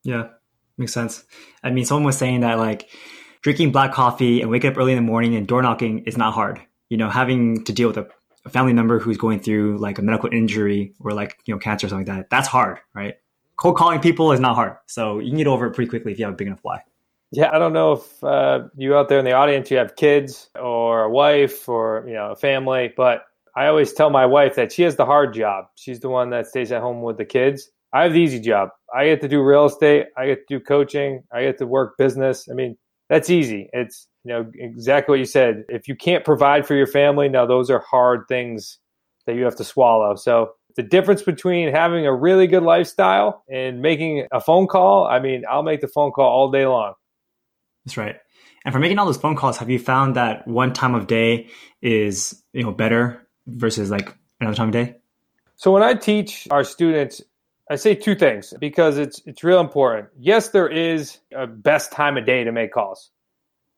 Yeah, 0.04 0.30
makes 0.78 0.94
sense. 0.94 1.24
I 1.64 1.72
mean, 1.72 1.86
someone 1.86 2.06
was 2.06 2.18
saying 2.18 2.42
that 2.42 2.58
like 2.58 2.90
drinking 3.42 3.72
black 3.72 3.94
coffee 3.94 4.42
and 4.42 4.50
waking 4.50 4.72
up 4.72 4.78
early 4.78 4.94
in 4.94 4.98
the 4.98 5.02
morning 5.02 5.36
and 5.36 5.48
door 5.48 5.62
knocking 5.62 6.00
is 6.00 6.18
not 6.18 6.34
hard. 6.34 6.62
You 6.90 6.98
know, 6.98 7.10
having 7.10 7.64
to 7.66 7.74
deal 7.74 7.88
with 7.88 7.98
a, 7.98 8.08
a 8.46 8.50
family 8.50 8.74
member 8.74 9.00
who's 9.00 9.18
going 9.18 9.40
through 9.40 9.78
like 9.78 10.00
a 10.00 10.02
medical 10.02 10.30
injury 10.32 10.94
or 11.00 11.12
like, 11.12 11.38
you 11.46 11.54
know, 11.54 11.60
cancer 11.60 11.88
or 11.88 11.90
something 11.90 12.08
like 12.08 12.18
that, 12.18 12.30
that's 12.30 12.48
hard, 12.48 12.80
right? 12.94 13.16
Cold 13.58 13.76
calling 13.76 14.00
people 14.00 14.32
is 14.32 14.40
not 14.40 14.56
hard. 14.56 14.78
So 14.86 15.20
you 15.20 15.30
can 15.30 15.38
get 15.38 15.48
over 15.48 15.68
it 15.68 15.74
pretty 15.74 15.90
quickly 15.90 16.12
if 16.12 16.20
you 16.20 16.26
have 16.26 16.34
a 16.34 16.38
big 16.38 16.48
enough 16.48 16.60
why. 16.62 16.84
Yeah, 17.32 17.50
I 17.52 17.60
don't 17.60 17.74
know 17.74 17.94
if 17.94 18.24
uh, 18.24 18.70
you 18.78 18.96
out 18.96 19.10
there 19.10 19.20
in 19.20 19.26
the 19.26 19.34
audience 19.34 19.70
you 19.70 19.78
have 19.78 19.96
kids 19.96 20.50
or 20.56 21.04
a 21.04 21.10
wife 21.10 21.68
or 21.68 22.06
you 22.08 22.14
know 22.14 22.32
a 22.32 22.36
family, 22.38 22.94
but 22.96 23.24
I 23.54 23.68
always 23.68 23.92
tell 23.92 24.10
my 24.10 24.26
wife 24.26 24.56
that 24.56 24.72
she 24.72 24.84
has 24.84 24.96
the 24.96 25.06
hard 25.06 25.34
job. 25.34 25.66
She's 25.76 26.00
the 26.00 26.10
one 26.10 26.30
that 26.30 26.48
stays 26.48 26.72
at 26.72 26.82
home 26.82 27.02
with 27.02 27.18
the 27.18 27.26
kids. 27.26 27.70
I 27.92 28.04
have 28.04 28.14
the 28.14 28.22
easy 28.22 28.40
job. 28.40 28.70
I 28.96 29.06
get 29.06 29.22
to 29.22 29.28
do 29.28 29.42
real 29.42 29.66
estate. 29.66 30.08
I 30.16 30.28
get 30.28 30.48
to 30.48 30.58
do 30.58 30.64
coaching. 30.64 31.24
I 31.34 31.42
get 31.42 31.58
to 31.58 31.68
work 31.68 31.98
business. 31.98 32.48
I 32.50 32.54
mean, 32.54 32.78
that's 33.10 33.30
easy. 33.30 33.70
It's 33.74 34.08
you 34.24 34.34
know 34.34 34.52
exactly 34.56 35.14
what 35.14 35.20
you 35.20 35.26
said. 35.26 35.66
If 35.70 35.88
you 35.88 35.96
can't 35.96 36.26
provide 36.26 36.66
for 36.66 36.76
your 36.76 36.88
family, 36.88 37.30
now 37.30 37.46
those 37.46 37.70
are 37.70 37.80
hard 37.80 38.26
things 38.28 38.80
that 39.26 39.36
you 39.36 39.44
have 39.44 39.56
to 39.58 39.64
swallow. 39.64 40.16
So 40.16 40.52
the 40.76 40.84
difference 40.84 41.22
between 41.22 41.74
having 41.74 42.06
a 42.06 42.14
really 42.14 42.48
good 42.48 42.64
lifestyle 42.64 43.44
and 43.50 43.82
making 43.82 44.28
a 44.32 44.40
phone 44.40 44.68
call, 44.68 45.06
I 45.08 45.20
mean, 45.20 45.44
I'll 45.50 45.64
make 45.64 45.82
the 45.82 45.88
phone 45.88 46.12
call 46.12 46.30
all 46.30 46.52
day 46.52 46.66
long. 46.66 46.94
That's 47.86 47.98
right. 47.98 48.18
And 48.64 48.74
for 48.74 48.80
making 48.80 49.00
all 49.00 49.06
those 49.06 49.18
phone 49.18 49.36
calls, 49.36 49.58
have 49.58 49.70
you 49.70 49.80
found 49.80 50.16
that 50.16 50.48
one 50.48 50.74
time 50.74 50.94
of 50.94 51.08
day 51.08 51.48
is 51.82 52.44
you 52.54 52.64
know 52.64 52.72
better 52.72 53.26
versus 53.48 53.90
like 53.90 54.14
another 54.42 54.56
time 54.56 54.68
of 54.68 54.74
day? 54.74 54.98
So 55.56 55.72
when 55.72 55.84
I 55.84 55.94
teach 55.94 56.48
our 56.52 56.64
students, 56.64 57.22
I 57.70 57.76
say 57.76 57.96
two 57.96 58.16
things 58.16 58.54
because 58.60 58.98
it's 58.98 59.22
it's 59.26 59.44
real 59.44 59.60
important. 59.60 60.08
Yes, 60.18 60.50
there 60.50 60.70
is 60.70 61.20
a 61.36 61.48
best 61.48 61.92
time 61.92 62.18
of 62.18 62.26
day 62.26 62.44
to 62.44 62.52
make 62.52 62.72
calls. 62.72 63.12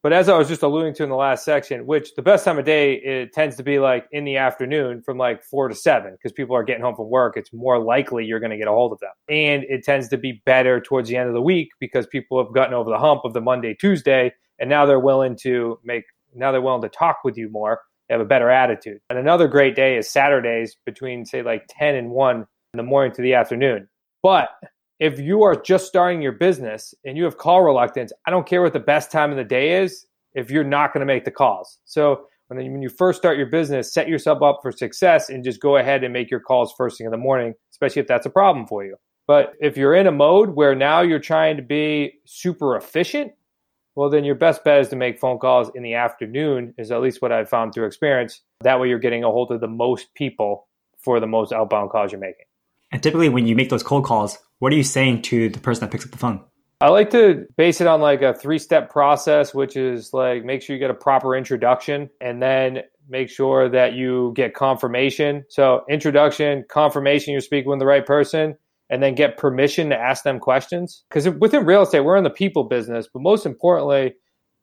But 0.02 0.14
as 0.14 0.30
I 0.30 0.38
was 0.38 0.48
just 0.48 0.62
alluding 0.62 0.94
to 0.94 1.02
in 1.02 1.10
the 1.10 1.16
last 1.16 1.44
section, 1.44 1.86
which 1.86 2.14
the 2.14 2.22
best 2.22 2.44
time 2.44 2.58
of 2.58 2.64
day 2.64 2.94
it 2.94 3.34
tends 3.34 3.56
to 3.56 3.62
be 3.62 3.78
like 3.78 4.06
in 4.12 4.24
the 4.24 4.38
afternoon 4.38 5.02
from 5.02 5.18
like 5.18 5.42
four 5.42 5.68
to 5.68 5.74
seven 5.74 6.12
because 6.12 6.32
people 6.32 6.56
are 6.56 6.62
getting 6.62 6.82
home 6.82 6.96
from 6.96 7.10
work. 7.10 7.36
It's 7.36 7.52
more 7.52 7.78
likely 7.78 8.24
you're 8.24 8.40
going 8.40 8.50
to 8.50 8.56
get 8.56 8.66
a 8.66 8.72
hold 8.72 8.92
of 8.92 9.00
them. 9.00 9.10
And 9.28 9.64
it 9.64 9.84
tends 9.84 10.08
to 10.08 10.16
be 10.16 10.40
better 10.46 10.80
towards 10.80 11.10
the 11.10 11.16
end 11.16 11.28
of 11.28 11.34
the 11.34 11.42
week 11.42 11.68
because 11.80 12.06
people 12.06 12.42
have 12.42 12.54
gotten 12.54 12.72
over 12.72 12.88
the 12.88 12.98
hump 12.98 13.22
of 13.24 13.34
the 13.34 13.42
Monday, 13.42 13.74
Tuesday, 13.74 14.32
and 14.58 14.70
now 14.70 14.86
they're 14.86 15.00
willing 15.00 15.36
to 15.42 15.78
make, 15.84 16.04
now 16.34 16.50
they're 16.50 16.62
willing 16.62 16.82
to 16.82 16.88
talk 16.88 17.18
with 17.22 17.36
you 17.36 17.50
more. 17.50 17.80
they 18.08 18.14
have 18.14 18.22
a 18.22 18.26
better 18.26 18.48
attitude. 18.48 19.00
And 19.10 19.18
another 19.18 19.48
great 19.48 19.76
day 19.76 19.98
is 19.98 20.08
Saturdays 20.08 20.76
between, 20.86 21.26
say, 21.26 21.42
like 21.42 21.66
10 21.68 21.94
and 21.94 22.10
1 22.10 22.46
in 22.72 22.78
the 22.78 22.82
morning 22.82 23.12
to 23.14 23.22
the 23.22 23.34
afternoon. 23.34 23.88
But 24.22 24.50
if 24.98 25.18
you 25.18 25.42
are 25.42 25.54
just 25.54 25.86
starting 25.86 26.22
your 26.22 26.32
business 26.32 26.94
and 27.04 27.16
you 27.16 27.24
have 27.24 27.38
call 27.38 27.62
reluctance, 27.62 28.12
I 28.26 28.30
don't 28.30 28.46
care 28.46 28.62
what 28.62 28.72
the 28.72 28.80
best 28.80 29.10
time 29.10 29.30
of 29.30 29.36
the 29.36 29.44
day 29.44 29.82
is 29.82 30.06
if 30.34 30.50
you're 30.50 30.64
not 30.64 30.92
going 30.92 31.00
to 31.00 31.06
make 31.06 31.24
the 31.24 31.30
calls. 31.30 31.78
So 31.84 32.26
when 32.48 32.82
you 32.82 32.88
first 32.88 33.18
start 33.18 33.38
your 33.38 33.46
business, 33.46 33.92
set 33.92 34.08
yourself 34.08 34.42
up 34.42 34.60
for 34.62 34.72
success 34.72 35.30
and 35.30 35.44
just 35.44 35.60
go 35.60 35.76
ahead 35.76 36.04
and 36.04 36.12
make 36.12 36.30
your 36.30 36.40
calls 36.40 36.74
first 36.76 36.98
thing 36.98 37.06
in 37.06 37.10
the 37.10 37.16
morning, 37.16 37.54
especially 37.72 38.02
if 38.02 38.08
that's 38.08 38.26
a 38.26 38.30
problem 38.30 38.66
for 38.66 38.84
you. 38.84 38.96
But 39.26 39.54
if 39.60 39.76
you're 39.76 39.94
in 39.94 40.06
a 40.06 40.12
mode 40.12 40.50
where 40.50 40.74
now 40.74 41.00
you're 41.00 41.20
trying 41.20 41.56
to 41.56 41.62
be 41.62 42.14
super 42.26 42.76
efficient, 42.76 43.32
well, 43.94 44.10
then 44.10 44.24
your 44.24 44.34
best 44.34 44.64
bet 44.64 44.80
is 44.80 44.88
to 44.88 44.96
make 44.96 45.18
phone 45.18 45.38
calls 45.38 45.70
in 45.74 45.82
the 45.82 45.94
afternoon, 45.94 46.74
is 46.78 46.90
at 46.90 47.00
least 47.00 47.22
what 47.22 47.32
I've 47.32 47.48
found 47.48 47.72
through 47.72 47.86
experience. 47.86 48.42
That 48.62 48.80
way 48.80 48.88
you're 48.88 48.98
getting 48.98 49.24
a 49.24 49.30
hold 49.30 49.50
of 49.50 49.60
the 49.60 49.68
most 49.68 50.12
people 50.14 50.68
for 50.98 51.20
the 51.20 51.26
most 51.26 51.52
outbound 51.52 51.90
calls 51.90 52.12
you're 52.12 52.20
making. 52.20 52.46
And 52.92 53.02
typically, 53.02 53.28
when 53.28 53.46
you 53.46 53.54
make 53.54 53.70
those 53.70 53.82
cold 53.82 54.04
calls, 54.04 54.38
what 54.58 54.72
are 54.72 54.76
you 54.76 54.82
saying 54.82 55.22
to 55.22 55.48
the 55.48 55.60
person 55.60 55.80
that 55.82 55.90
picks 55.90 56.04
up 56.04 56.10
the 56.10 56.18
phone? 56.18 56.42
I 56.82 56.88
like 56.88 57.10
to 57.10 57.46
base 57.56 57.80
it 57.80 57.86
on 57.86 58.00
like 58.00 58.22
a 58.22 58.32
three 58.32 58.58
step 58.58 58.90
process, 58.90 59.54
which 59.54 59.76
is 59.76 60.14
like 60.14 60.44
make 60.44 60.62
sure 60.62 60.74
you 60.74 60.80
get 60.80 60.90
a 60.90 60.94
proper 60.94 61.36
introduction 61.36 62.08
and 62.20 62.42
then 62.42 62.80
make 63.08 63.28
sure 63.28 63.68
that 63.68 63.92
you 63.92 64.32
get 64.34 64.54
confirmation. 64.54 65.44
So, 65.50 65.84
introduction, 65.90 66.64
confirmation, 66.70 67.32
you're 67.32 67.42
speaking 67.42 67.68
with 67.68 67.80
the 67.80 67.86
right 67.86 68.06
person, 68.06 68.56
and 68.88 69.02
then 69.02 69.14
get 69.14 69.36
permission 69.36 69.90
to 69.90 69.96
ask 69.96 70.24
them 70.24 70.38
questions. 70.38 71.04
Because 71.08 71.28
within 71.28 71.66
real 71.66 71.82
estate, 71.82 72.00
we're 72.00 72.16
in 72.16 72.24
the 72.24 72.30
people 72.30 72.64
business, 72.64 73.08
but 73.12 73.20
most 73.20 73.44
importantly, 73.44 74.14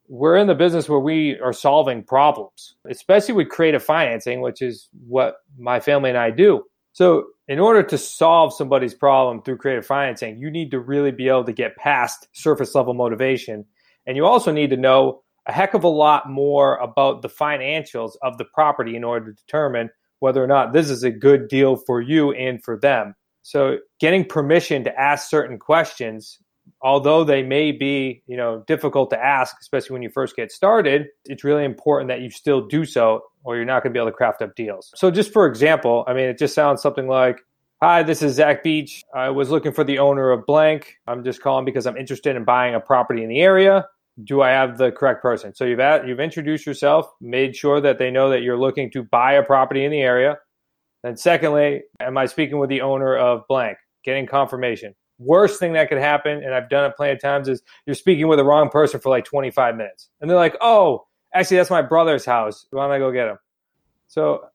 we're 0.07 0.38
in 0.38 0.48
the 0.48 0.55
business 0.55 0.89
where 0.89 1.00
we 1.00 1.38
are 1.39 1.53
solving 1.53 2.03
problems, 2.03 2.75
especially 2.89 3.36
with 3.36 3.50
creative 3.50 3.84
financing, 3.84 4.41
which 4.41 4.62
is 4.62 4.89
what 5.07 5.36
my 5.60 5.79
family 5.79 6.10
and 6.10 6.17
I 6.17 6.31
do. 6.31 6.63
So, 6.93 7.25
in 7.47 7.59
order 7.59 7.81
to 7.81 7.97
solve 7.97 8.53
somebody's 8.53 8.93
problem 8.93 9.41
through 9.41 9.57
creative 9.57 9.85
financing, 9.85 10.37
you 10.37 10.51
need 10.51 10.71
to 10.71 10.79
really 10.79 11.11
be 11.11 11.29
able 11.29 11.45
to 11.45 11.53
get 11.53 11.77
past 11.77 12.27
surface 12.33 12.75
level 12.75 12.93
motivation. 12.93 13.65
And 14.05 14.17
you 14.17 14.25
also 14.25 14.51
need 14.51 14.69
to 14.71 14.77
know 14.77 15.23
a 15.45 15.53
heck 15.53 15.73
of 15.73 15.83
a 15.83 15.89
lot 15.89 16.29
more 16.29 16.75
about 16.77 17.21
the 17.21 17.29
financials 17.29 18.11
of 18.21 18.37
the 18.37 18.45
property 18.45 18.95
in 18.95 19.03
order 19.03 19.31
to 19.31 19.41
determine 19.45 19.89
whether 20.19 20.43
or 20.43 20.47
not 20.47 20.73
this 20.73 20.89
is 20.89 21.03
a 21.03 21.11
good 21.11 21.47
deal 21.47 21.77
for 21.77 22.01
you 22.01 22.31
and 22.33 22.61
for 22.63 22.77
them. 22.77 23.15
So, 23.43 23.77
getting 24.01 24.25
permission 24.25 24.83
to 24.83 24.99
ask 24.99 25.29
certain 25.29 25.57
questions 25.57 26.39
although 26.81 27.23
they 27.23 27.43
may 27.43 27.71
be, 27.71 28.21
you 28.27 28.37
know, 28.37 28.63
difficult 28.67 29.09
to 29.11 29.23
ask, 29.23 29.55
especially 29.61 29.93
when 29.93 30.01
you 30.01 30.09
first 30.09 30.35
get 30.35 30.51
started, 30.51 31.07
it's 31.25 31.43
really 31.43 31.65
important 31.65 32.09
that 32.09 32.21
you 32.21 32.29
still 32.29 32.67
do 32.67 32.85
so 32.85 33.21
or 33.47 33.55
you're 33.55 33.63
not 33.63 33.81
going 33.81 33.93
to 33.93 33.97
be 33.97 33.99
able 33.99 34.11
to 34.11 34.15
craft 34.15 34.41
up 34.41 34.53
deals. 34.55 34.91
So 34.95 35.09
just 35.09 35.31
for 35.31 35.47
example, 35.47 36.03
I 36.05 36.13
mean, 36.13 36.25
it 36.25 36.37
just 36.37 36.53
sounds 36.53 36.81
something 36.81 37.07
like, 37.07 37.39
Hi, 37.81 38.03
this 38.03 38.21
is 38.21 38.35
Zach 38.35 38.61
Beach. 38.61 39.03
I 39.15 39.29
was 39.29 39.51
looking 39.51 39.71
for 39.71 39.83
the 39.83 39.99
owner 39.99 40.31
of 40.31 40.45
blank. 40.45 40.95
I'm 41.07 41.23
just 41.23 41.41
calling 41.41 41.63
because 41.63 41.85
I'm 41.85 41.95
interested 41.95 42.35
in 42.35 42.43
buying 42.43 42.75
a 42.75 42.79
property 42.79 43.23
in 43.23 43.29
the 43.29 43.39
area. 43.39 43.85
Do 44.23 44.41
I 44.41 44.49
have 44.49 44.77
the 44.77 44.91
correct 44.91 45.21
person? 45.21 45.53
So 45.55 45.63
you've 45.63 45.79
at, 45.79 46.07
you've 46.07 46.19
introduced 46.19 46.65
yourself, 46.65 47.09
made 47.21 47.55
sure 47.55 47.79
that 47.79 47.99
they 47.99 48.11
know 48.11 48.29
that 48.31 48.41
you're 48.41 48.57
looking 48.57 48.91
to 48.91 49.03
buy 49.03 49.33
a 49.33 49.43
property 49.43 49.85
in 49.85 49.91
the 49.91 50.01
area. 50.01 50.39
And 51.03 51.17
secondly, 51.17 51.83
am 52.01 52.17
I 52.17 52.25
speaking 52.25 52.57
with 52.57 52.69
the 52.69 52.81
owner 52.81 53.15
of 53.15 53.43
blank? 53.47 53.77
Getting 54.03 54.25
confirmation 54.25 54.93
worst 55.19 55.59
thing 55.59 55.73
that 55.73 55.89
could 55.89 55.97
happen, 55.97 56.43
and 56.43 56.53
I've 56.53 56.69
done 56.69 56.89
it 56.89 56.95
plenty 56.95 57.13
of 57.13 57.21
times, 57.21 57.47
is 57.47 57.61
you're 57.85 57.95
speaking 57.95 58.27
with 58.27 58.37
the 58.37 58.45
wrong 58.45 58.69
person 58.69 58.99
for 58.99 59.09
like 59.09 59.25
25 59.25 59.75
minutes. 59.75 60.09
And 60.21 60.29
they're 60.29 60.37
like, 60.37 60.55
oh, 60.61 61.06
actually, 61.38 61.58
that's 61.58 61.70
my 61.70 61.82
brother's 61.82 62.25
house. 62.25 62.65
Why 62.72 62.84
don't 62.84 62.91
I 62.91 63.00
go 63.00 63.12
get 63.12 63.27
him? 63.27 63.38
So 64.08 64.46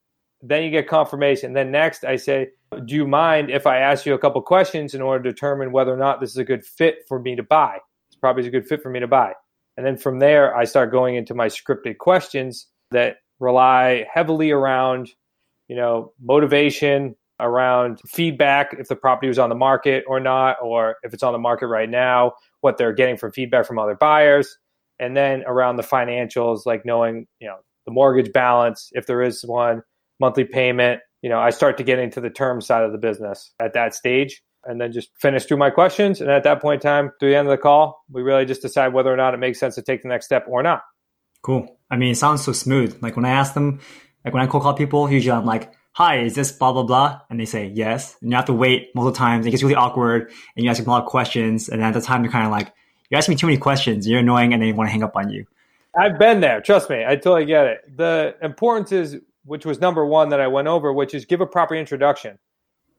then 0.42 0.62
you 0.64 0.70
get 0.70 0.88
confirmation. 0.88 1.52
Then 1.52 1.70
next, 1.70 2.04
I 2.04 2.16
say, 2.16 2.48
do 2.84 2.94
you 2.94 3.06
mind 3.06 3.50
if 3.50 3.66
I 3.66 3.78
ask 3.78 4.06
you 4.06 4.14
a 4.14 4.18
couple 4.18 4.42
questions 4.42 4.94
in 4.94 5.02
order 5.02 5.22
to 5.22 5.30
determine 5.30 5.72
whether 5.72 5.92
or 5.92 5.96
not 5.96 6.20
this 6.20 6.30
is 6.30 6.38
a 6.38 6.44
good 6.44 6.64
fit 6.64 7.04
for 7.06 7.20
me 7.20 7.36
to 7.36 7.42
buy? 7.42 7.78
It's 8.08 8.16
probably 8.16 8.46
a 8.46 8.50
good 8.50 8.66
fit 8.66 8.82
for 8.82 8.90
me 8.90 9.00
to 9.00 9.06
buy. 9.06 9.34
And 9.76 9.86
then 9.86 9.96
from 9.96 10.18
there, 10.18 10.56
I 10.56 10.64
start 10.64 10.90
going 10.90 11.14
into 11.14 11.34
my 11.34 11.48
scripted 11.48 11.98
questions 11.98 12.66
that 12.90 13.18
rely 13.38 14.06
heavily 14.12 14.50
around, 14.50 15.10
you 15.68 15.76
know, 15.76 16.12
motivation, 16.20 17.14
around 17.40 18.00
feedback 18.06 18.74
if 18.78 18.88
the 18.88 18.96
property 18.96 19.28
was 19.28 19.38
on 19.38 19.48
the 19.48 19.54
market 19.54 20.04
or 20.06 20.20
not, 20.20 20.56
or 20.62 20.96
if 21.02 21.12
it's 21.12 21.22
on 21.22 21.32
the 21.32 21.38
market 21.38 21.66
right 21.66 21.90
now, 21.90 22.32
what 22.60 22.78
they're 22.78 22.92
getting 22.92 23.16
from 23.16 23.32
feedback 23.32 23.66
from 23.66 23.78
other 23.78 23.94
buyers, 23.94 24.58
and 25.02 25.16
then 25.16 25.42
around 25.46 25.76
the 25.76 25.82
financials, 25.82 26.64
like 26.64 26.86
knowing 26.86 27.26
you 27.40 27.48
know 27.48 27.56
the 27.86 27.92
mortgage 27.92 28.32
balance 28.32 28.88
if 28.92 29.06
there 29.06 29.22
is 29.22 29.42
one, 29.44 29.82
monthly 30.20 30.44
payment. 30.44 31.00
You 31.20 31.28
know, 31.28 31.38
I 31.38 31.50
start 31.50 31.76
to 31.78 31.84
get 31.84 31.98
into 31.98 32.20
the 32.20 32.30
term 32.30 32.60
side 32.60 32.84
of 32.84 32.92
the 32.92 32.98
business 32.98 33.52
at 33.60 33.74
that 33.74 33.94
stage. 33.94 34.42
And 34.64 34.80
then 34.80 34.92
just 34.92 35.10
finish 35.20 35.44
through 35.44 35.56
my 35.56 35.70
questions. 35.70 36.20
And 36.20 36.30
at 36.30 36.44
that 36.44 36.62
point 36.62 36.84
in 36.84 36.88
time, 36.88 37.10
through 37.18 37.30
the 37.30 37.36
end 37.36 37.48
of 37.48 37.50
the 37.50 37.60
call, 37.60 38.00
we 38.08 38.22
really 38.22 38.44
just 38.44 38.62
decide 38.62 38.92
whether 38.92 39.12
or 39.12 39.16
not 39.16 39.34
it 39.34 39.38
makes 39.38 39.58
sense 39.58 39.74
to 39.74 39.82
take 39.82 40.02
the 40.02 40.08
next 40.08 40.26
step 40.26 40.46
or 40.48 40.62
not. 40.62 40.82
Cool. 41.42 41.80
I 41.90 41.96
mean, 41.96 42.12
it 42.12 42.16
sounds 42.16 42.44
so 42.44 42.52
smooth. 42.52 42.96
Like 43.02 43.16
when 43.16 43.24
I 43.24 43.30
ask 43.30 43.54
them, 43.54 43.80
like 44.24 44.32
when 44.32 44.40
I 44.40 44.46
cold 44.46 44.62
call 44.62 44.74
people, 44.74 45.10
usually 45.10 45.36
I'm 45.36 45.44
like, 45.44 45.72
hi, 45.90 46.20
is 46.20 46.36
this 46.36 46.52
blah, 46.52 46.72
blah, 46.72 46.84
blah? 46.84 47.22
And 47.28 47.40
they 47.40 47.44
say 47.44 47.72
yes. 47.74 48.16
And 48.22 48.30
you 48.30 48.36
have 48.36 48.44
to 48.44 48.52
wait 48.52 48.90
multiple 48.94 49.16
times. 49.16 49.46
It 49.46 49.50
gets 49.50 49.64
really 49.64 49.74
awkward 49.74 50.30
and 50.54 50.64
you 50.64 50.70
ask 50.70 50.78
them 50.78 50.88
a 50.88 50.92
lot 50.92 51.02
of 51.02 51.08
questions. 51.08 51.68
And 51.68 51.82
at 51.82 51.92
the 51.92 52.00
time, 52.00 52.22
you're 52.22 52.30
kind 52.30 52.46
of 52.46 52.52
like, 52.52 52.72
you're 53.12 53.18
asking 53.18 53.34
me 53.34 53.36
too 53.36 53.46
many 53.46 53.58
questions. 53.58 54.08
You're 54.08 54.20
annoying 54.20 54.54
and 54.54 54.62
they 54.62 54.72
want 54.72 54.88
to 54.88 54.92
hang 54.92 55.02
up 55.02 55.16
on 55.16 55.28
you. 55.28 55.44
I've 55.94 56.18
been 56.18 56.40
there. 56.40 56.62
Trust 56.62 56.88
me. 56.88 57.04
I 57.06 57.14
totally 57.14 57.44
get 57.44 57.66
it. 57.66 57.96
The 57.98 58.34
importance 58.40 58.90
is, 58.90 59.18
which 59.44 59.66
was 59.66 59.80
number 59.80 60.06
one 60.06 60.30
that 60.30 60.40
I 60.40 60.46
went 60.46 60.66
over, 60.66 60.94
which 60.94 61.12
is 61.12 61.26
give 61.26 61.42
a 61.42 61.46
proper 61.46 61.74
introduction. 61.74 62.38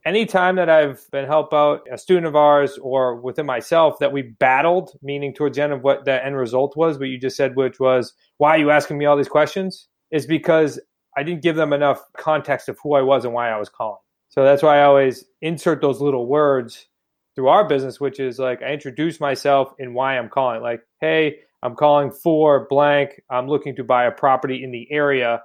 Anytime 0.06 0.54
that 0.54 0.70
I've 0.70 1.04
been 1.10 1.26
help 1.26 1.52
out 1.52 1.88
a 1.90 1.98
student 1.98 2.26
of 2.26 2.36
ours 2.36 2.78
or 2.78 3.16
within 3.16 3.44
myself 3.44 3.98
that 3.98 4.12
we 4.12 4.22
battled, 4.22 4.92
meaning 5.02 5.34
towards 5.34 5.56
the 5.56 5.64
end 5.64 5.72
of 5.72 5.82
what 5.82 6.04
the 6.04 6.24
end 6.24 6.36
result 6.36 6.76
was, 6.76 6.96
what 6.96 7.08
you 7.08 7.18
just 7.18 7.36
said, 7.36 7.56
which 7.56 7.80
was, 7.80 8.12
why 8.38 8.50
are 8.50 8.58
you 8.58 8.70
asking 8.70 8.98
me 8.98 9.06
all 9.06 9.16
these 9.16 9.26
questions? 9.26 9.88
Is 10.12 10.26
because 10.26 10.78
I 11.16 11.24
didn't 11.24 11.42
give 11.42 11.56
them 11.56 11.72
enough 11.72 12.00
context 12.16 12.68
of 12.68 12.78
who 12.80 12.94
I 12.94 13.02
was 13.02 13.24
and 13.24 13.34
why 13.34 13.50
I 13.50 13.58
was 13.58 13.68
calling. 13.68 13.98
So 14.28 14.44
that's 14.44 14.62
why 14.62 14.78
I 14.78 14.84
always 14.84 15.24
insert 15.42 15.80
those 15.80 16.00
little 16.00 16.28
words 16.28 16.86
through 17.34 17.48
our 17.48 17.66
business, 17.66 18.00
which 18.00 18.20
is 18.20 18.38
like 18.38 18.62
I 18.62 18.72
introduce 18.72 19.20
myself 19.20 19.72
and 19.78 19.94
why 19.94 20.18
I'm 20.18 20.28
calling. 20.28 20.62
Like, 20.62 20.82
hey, 21.00 21.38
I'm 21.62 21.74
calling 21.74 22.10
for 22.10 22.66
blank. 22.68 23.20
I'm 23.30 23.48
looking 23.48 23.76
to 23.76 23.84
buy 23.84 24.04
a 24.04 24.10
property 24.10 24.62
in 24.62 24.70
the 24.70 24.86
area. 24.90 25.42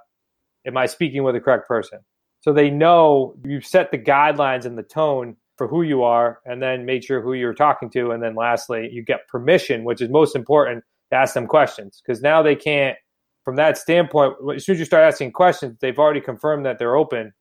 Am 0.66 0.76
I 0.76 0.86
speaking 0.86 1.22
with 1.22 1.34
the 1.34 1.40
correct 1.40 1.66
person? 1.66 2.00
So 2.40 2.52
they 2.52 2.70
know 2.70 3.34
you've 3.44 3.66
set 3.66 3.90
the 3.90 3.98
guidelines 3.98 4.64
and 4.64 4.76
the 4.76 4.82
tone 4.82 5.36
for 5.56 5.68
who 5.68 5.82
you 5.82 6.02
are, 6.02 6.40
and 6.46 6.62
then 6.62 6.86
made 6.86 7.04
sure 7.04 7.20
who 7.20 7.34
you're 7.34 7.52
talking 7.52 7.90
to. 7.90 8.12
And 8.12 8.22
then 8.22 8.34
lastly, 8.34 8.88
you 8.90 9.04
get 9.04 9.28
permission, 9.28 9.84
which 9.84 10.00
is 10.00 10.08
most 10.08 10.34
important, 10.34 10.82
to 11.10 11.16
ask 11.16 11.34
them 11.34 11.46
questions 11.46 12.00
because 12.02 12.22
now 12.22 12.42
they 12.42 12.56
can't 12.56 12.96
from 13.44 13.56
that 13.56 13.78
standpoint, 13.78 14.34
as 14.54 14.64
soon 14.64 14.74
as 14.74 14.78
you 14.78 14.84
start 14.84 15.04
asking 15.04 15.32
questions, 15.32 15.76
they've 15.80 15.98
already 15.98 16.20
confirmed 16.20 16.66
that 16.66 16.78
they're 16.78 16.96
open 16.96 17.32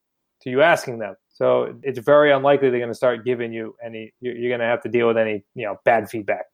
to 0.42 0.50
you 0.50 0.62
asking 0.62 1.00
them. 1.00 1.16
So 1.40 1.76
it's 1.84 2.00
very 2.00 2.32
unlikely 2.32 2.70
they're 2.70 2.80
going 2.80 2.92
to 2.92 2.96
start 2.96 3.26
giving 3.26 3.52
you 3.52 3.76
any. 3.84 4.14
You're 4.22 4.50
going 4.50 4.60
to 4.60 4.66
have 4.66 4.84
to 4.84 4.90
deal 4.90 5.08
with 5.08 5.18
any 5.18 5.44
you 5.56 5.66
know 5.66 5.78
bad 5.86 6.10
feedback. 6.10 6.46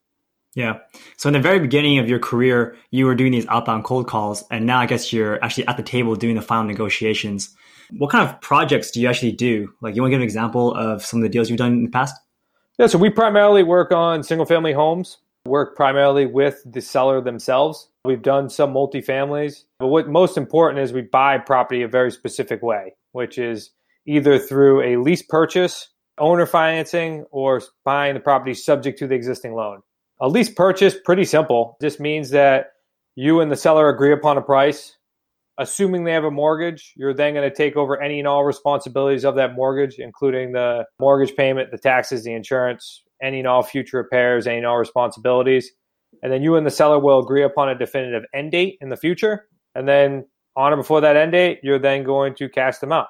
Yeah. 0.54 0.80
So 1.18 1.28
in 1.28 1.34
the 1.34 1.42
very 1.42 1.60
beginning 1.60 2.00
of 2.00 2.08
your 2.08 2.20
career, 2.20 2.78
you 2.90 3.06
were 3.06 3.16
doing 3.16 3.34
these 3.34 3.46
outbound 3.48 3.84
cold 3.84 4.08
calls, 4.08 4.44
and 4.50 4.66
now 4.66 4.80
I 4.80 4.86
guess 4.86 5.12
you're 5.12 5.44
actually 5.44 5.68
at 5.68 5.76
the 5.76 5.84
table 5.84 6.16
doing 6.16 6.36
the 6.36 6.42
final 6.42 6.64
negotiations. 6.64 7.54
What 7.98 8.10
kind 8.10 8.28
of 8.28 8.40
projects 8.42 8.92
do 8.92 9.02
you 9.02 9.10
actually 9.10 9.34
do? 9.34 9.74
Like, 9.82 9.96
you 9.96 10.02
want 10.02 10.12
to 10.12 10.16
give 10.16 10.22
an 10.22 10.24
example 10.24 10.74
of 10.74 11.04
some 11.04 11.20
of 11.20 11.24
the 11.24 11.30
deals 11.30 11.50
you've 11.50 11.60
done 11.60 11.74
in 11.74 11.84
the 11.84 11.92
past? 11.92 12.16
Yeah. 12.80 12.88
So 12.88 12.98
we 12.98 13.10
primarily 13.10 13.64
work 13.64 13.92
on 13.92 14.24
single 14.24 14.46
family 14.46 14.74
homes 14.74 15.18
work 15.46 15.76
primarily 15.76 16.26
with 16.26 16.62
the 16.66 16.82
seller 16.82 17.22
themselves. 17.22 17.90
We've 18.04 18.22
done 18.22 18.50
some 18.50 18.74
multifamilies, 18.74 19.64
but 19.80 19.88
what 19.88 20.08
most 20.08 20.38
important 20.38 20.84
is 20.84 20.94
we 20.94 21.02
buy 21.02 21.38
property 21.38 21.82
a 21.84 21.88
very 21.88 22.12
specific 22.12 22.62
way, 22.62 22.96
which 23.12 23.38
is 23.38 23.72
either 24.06 24.40
through 24.40 24.82
a 24.82 25.02
lease 25.02 25.22
purchase, 25.22 25.90
owner 26.18 26.46
financing, 26.46 27.26
or 27.32 27.62
buying 27.84 28.14
the 28.14 28.20
property 28.20 28.54
subject 28.54 29.00
to 29.00 29.08
the 29.08 29.16
existing 29.16 29.54
loan. 29.54 29.82
A 30.22 30.30
lease 30.30 30.50
purchase, 30.50 30.96
pretty 31.04 31.26
simple. 31.26 31.78
Just 31.82 32.00
means 32.00 32.30
that 32.30 32.68
you 33.16 33.42
and 33.42 33.52
the 33.52 33.56
seller 33.56 33.90
agree 33.90 34.14
upon 34.14 34.38
a 34.38 34.42
price. 34.42 34.96
Assuming 35.58 36.04
they 36.04 36.12
have 36.12 36.26
a 36.26 36.32
mortgage, 36.32 36.94
you're 36.98 37.14
then 37.14 37.34
going 37.34 37.50
to 37.50 37.56
take 37.56 37.78
over 37.78 38.02
any 38.02 38.20
and 38.20 38.28
all 38.28 38.44
responsibilities 38.44 39.24
of 39.24 39.36
that 39.36 39.56
mortgage, 39.56 40.00
including 40.00 40.52
the 40.52 40.86
mortgage 41.00 41.36
payment, 41.36 41.72
the 41.72 41.78
taxes, 41.78 42.26
the 42.26 42.34
insurance, 42.34 43.04
any 43.22 43.40
and 43.40 43.48
all 43.48 43.64
future 43.64 43.98
repairs, 43.98 44.48
any 44.48 44.58
and 44.58 44.66
all 44.66 44.78
responsibilities. 44.78 45.72
And 46.22 46.32
then 46.32 46.44
you 46.44 46.56
and 46.56 46.66
the 46.66 46.72
seller 46.72 47.00
will 47.00 47.20
agree 47.20 47.44
upon 47.44 47.70
a 47.70 47.78
definitive 47.78 48.24
end 48.34 48.52
date 48.52 48.78
in 48.82 48.90
the 48.90 48.98
future. 48.98 49.48
And 49.76 49.88
then 49.88 50.26
on 50.58 50.74
or 50.74 50.78
before 50.78 51.02
that 51.02 51.16
end 51.16 51.32
date, 51.34 51.60
you're 51.64 51.80
then 51.80 52.04
going 52.04 52.36
to 52.36 52.50
cash 52.50 52.78
them 52.80 52.92
out. 52.92 53.08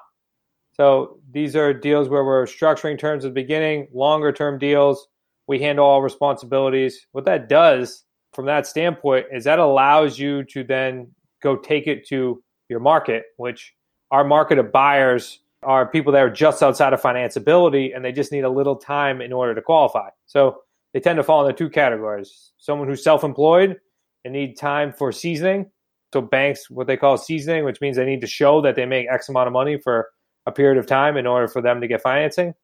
So 0.76 1.18
these 1.32 1.56
are 1.56 1.72
deals 1.72 2.10
where 2.10 2.22
we're 2.24 2.44
structuring 2.44 2.98
terms 2.98 3.24
at 3.24 3.28
the 3.28 3.40
beginning, 3.40 3.88
longer 3.94 4.30
term 4.30 4.58
deals. 4.58 5.08
We 5.46 5.58
handle 5.58 5.86
all 5.86 6.02
responsibilities. 6.02 7.06
What 7.12 7.24
that 7.24 7.48
does 7.48 8.04
from 8.34 8.44
that 8.46 8.66
standpoint 8.66 9.26
is 9.32 9.44
that 9.44 9.58
allows 9.58 10.18
you 10.18 10.44
to 10.44 10.64
then 10.64 11.10
go 11.42 11.56
take 11.56 11.86
it 11.86 12.06
to 12.08 12.42
your 12.68 12.80
market, 12.80 13.24
which 13.38 13.72
our 14.10 14.22
market 14.22 14.58
of 14.58 14.70
buyers 14.70 15.40
are 15.62 15.86
people 15.88 16.12
that 16.12 16.22
are 16.22 16.30
just 16.30 16.62
outside 16.62 16.92
of 16.92 17.00
financeability 17.00 17.96
and 17.96 18.04
they 18.04 18.12
just 18.12 18.30
need 18.30 18.44
a 18.44 18.50
little 18.50 18.76
time 18.76 19.22
in 19.22 19.32
order 19.32 19.54
to 19.54 19.62
qualify. 19.62 20.10
So 20.26 20.58
they 20.92 21.00
tend 21.00 21.16
to 21.16 21.22
fall 21.22 21.46
into 21.46 21.56
two 21.56 21.70
categories 21.70 22.52
someone 22.58 22.86
who's 22.86 23.02
self 23.02 23.24
employed 23.24 23.78
and 24.26 24.34
need 24.34 24.58
time 24.58 24.92
for 24.92 25.10
seasoning. 25.10 25.70
So 26.12 26.20
banks, 26.20 26.68
what 26.68 26.86
they 26.86 26.96
call 26.98 27.16
seasoning, 27.16 27.64
which 27.64 27.80
means 27.80 27.96
they 27.96 28.04
need 28.04 28.20
to 28.20 28.26
show 28.26 28.60
that 28.60 28.76
they 28.76 28.84
make 28.84 29.06
X 29.10 29.30
amount 29.30 29.46
of 29.46 29.52
money 29.54 29.78
for 29.82 30.08
a 30.46 30.52
period 30.52 30.78
of 30.78 30.86
time 30.86 31.16
in 31.16 31.26
order 31.26 31.48
for 31.48 31.60
them 31.60 31.80
to 31.80 31.88
get 31.88 32.02
financing. 32.02 32.54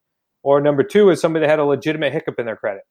Or 0.43 0.61
number 0.61 0.83
two 0.83 1.11
is 1.11 1.21
somebody 1.21 1.45
that 1.45 1.51
had 1.51 1.59
a 1.59 1.65
legitimate 1.65 2.13
hiccup 2.13 2.39
in 2.39 2.47
their 2.47 2.57
credit. 2.57 2.83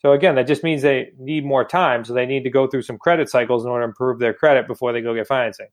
So 0.00 0.12
again, 0.12 0.36
that 0.36 0.46
just 0.46 0.62
means 0.62 0.82
they 0.82 1.10
need 1.18 1.44
more 1.44 1.64
time. 1.64 2.04
So 2.04 2.14
they 2.14 2.26
need 2.26 2.44
to 2.44 2.50
go 2.50 2.66
through 2.66 2.82
some 2.82 2.98
credit 2.98 3.28
cycles 3.28 3.64
in 3.64 3.70
order 3.70 3.84
to 3.84 3.88
improve 3.88 4.18
their 4.20 4.32
credit 4.32 4.66
before 4.66 4.92
they 4.92 5.00
go 5.00 5.14
get 5.14 5.26
financing. 5.26 5.68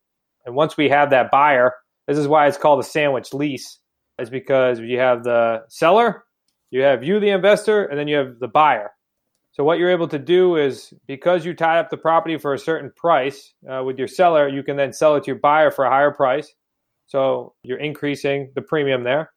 And 0.45 0.55
once 0.55 0.77
we 0.77 0.89
have 0.89 1.12
that 1.12 1.31
buyer, 1.31 1.74
this 2.07 2.17
is 2.17 2.27
why 2.27 2.47
it's 2.47 2.57
called 2.57 2.79
a 2.79 2.83
sandwich 2.83 3.33
lease, 3.33 3.79
is 4.19 4.29
because 4.29 4.79
you 4.79 5.00
have 5.00 5.24
the 5.24 5.63
seller, 5.69 6.24
you 6.71 6.81
have 6.81 7.03
you, 7.03 7.19
the 7.19 7.29
investor, 7.29 7.85
and 7.85 8.00
then 8.00 8.07
you 8.07 8.17
have 8.17 8.39
the 8.39 8.47
buyer. 8.47 8.91
So 9.51 9.63
what 9.63 9.79
you're 9.79 9.91
able 9.91 10.09
to 10.09 10.19
do 10.19 10.57
is 10.57 10.93
because 11.07 11.45
you 11.45 11.53
tied 11.53 11.79
up 11.79 11.89
the 11.89 11.97
property 11.97 12.38
for 12.38 12.53
a 12.53 12.59
certain 12.59 12.91
price 12.95 13.53
uh, 13.69 13.83
with 13.83 13.97
your 13.97 14.07
seller, 14.07 14.50
you 14.50 14.63
can 14.63 14.75
then 14.75 14.91
sell 14.91 15.15
it 15.15 15.24
to 15.24 15.27
your 15.27 15.39
buyer 15.39 15.71
for 15.71 15.85
a 15.85 15.89
higher 15.89 16.12
price. 16.12 16.53
So 17.07 17.53
you're 17.63 17.79
increasing 17.79 18.51
the 18.55 18.62
premium 18.62 19.03
there. 19.03 19.31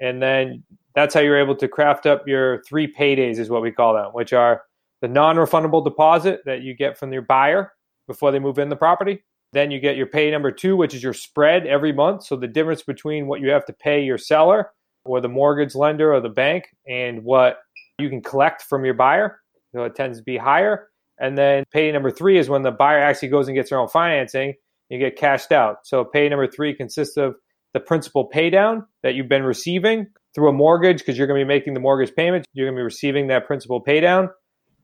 And 0.00 0.22
then 0.22 0.62
that's 0.94 1.14
how 1.14 1.20
you're 1.20 1.38
able 1.38 1.56
to 1.56 1.68
craft 1.68 2.06
up 2.06 2.26
your 2.28 2.62
three 2.62 2.92
paydays, 2.92 3.38
is 3.38 3.50
what 3.50 3.62
we 3.62 3.72
call 3.72 3.94
them, 3.94 4.12
which 4.12 4.32
are 4.32 4.62
the 5.00 5.08
non 5.08 5.36
refundable 5.36 5.84
deposit 5.84 6.40
that 6.44 6.62
you 6.62 6.74
get 6.74 6.98
from 6.98 7.12
your 7.12 7.22
buyer 7.22 7.72
before 8.06 8.32
they 8.32 8.38
move 8.38 8.58
in 8.58 8.68
the 8.68 8.76
property. 8.76 9.24
Then 9.52 9.70
you 9.70 9.78
get 9.78 9.96
your 9.96 10.06
pay 10.06 10.30
number 10.30 10.50
two, 10.50 10.76
which 10.76 10.94
is 10.94 11.02
your 11.02 11.12
spread 11.12 11.66
every 11.66 11.92
month. 11.92 12.24
So 12.24 12.36
the 12.36 12.48
difference 12.48 12.82
between 12.82 13.26
what 13.26 13.40
you 13.40 13.50
have 13.50 13.64
to 13.66 13.72
pay 13.72 14.02
your 14.02 14.18
seller 14.18 14.70
or 15.04 15.20
the 15.20 15.28
mortgage 15.28 15.74
lender 15.74 16.12
or 16.12 16.20
the 16.20 16.28
bank 16.28 16.64
and 16.88 17.22
what 17.22 17.58
you 17.98 18.08
can 18.08 18.20
collect 18.20 18.62
from 18.62 18.84
your 18.84 18.94
buyer. 18.94 19.40
So 19.72 19.84
it 19.84 19.94
tends 19.94 20.18
to 20.18 20.24
be 20.24 20.36
higher. 20.36 20.88
And 21.18 21.38
then 21.38 21.64
pay 21.72 21.90
number 21.92 22.10
three 22.10 22.38
is 22.38 22.48
when 22.48 22.62
the 22.62 22.72
buyer 22.72 22.98
actually 22.98 23.28
goes 23.28 23.46
and 23.46 23.54
gets 23.54 23.70
their 23.70 23.78
own 23.78 23.88
financing, 23.88 24.54
you 24.88 24.98
get 24.98 25.16
cashed 25.16 25.52
out. 25.52 25.78
So 25.84 26.04
pay 26.04 26.28
number 26.28 26.46
three 26.46 26.74
consists 26.74 27.16
of 27.16 27.34
the 27.72 27.80
principal 27.80 28.30
paydown 28.32 28.86
that 29.02 29.14
you've 29.14 29.28
been 29.28 29.42
receiving 29.42 30.08
through 30.34 30.48
a 30.48 30.52
mortgage 30.52 30.98
because 30.98 31.16
you're 31.16 31.26
going 31.26 31.40
to 31.40 31.44
be 31.44 31.48
making 31.48 31.74
the 31.74 31.80
mortgage 31.80 32.14
payment. 32.14 32.46
You're 32.52 32.66
going 32.66 32.76
to 32.76 32.80
be 32.80 32.84
receiving 32.84 33.28
that 33.28 33.46
principal 33.46 33.82
paydown. 33.82 34.28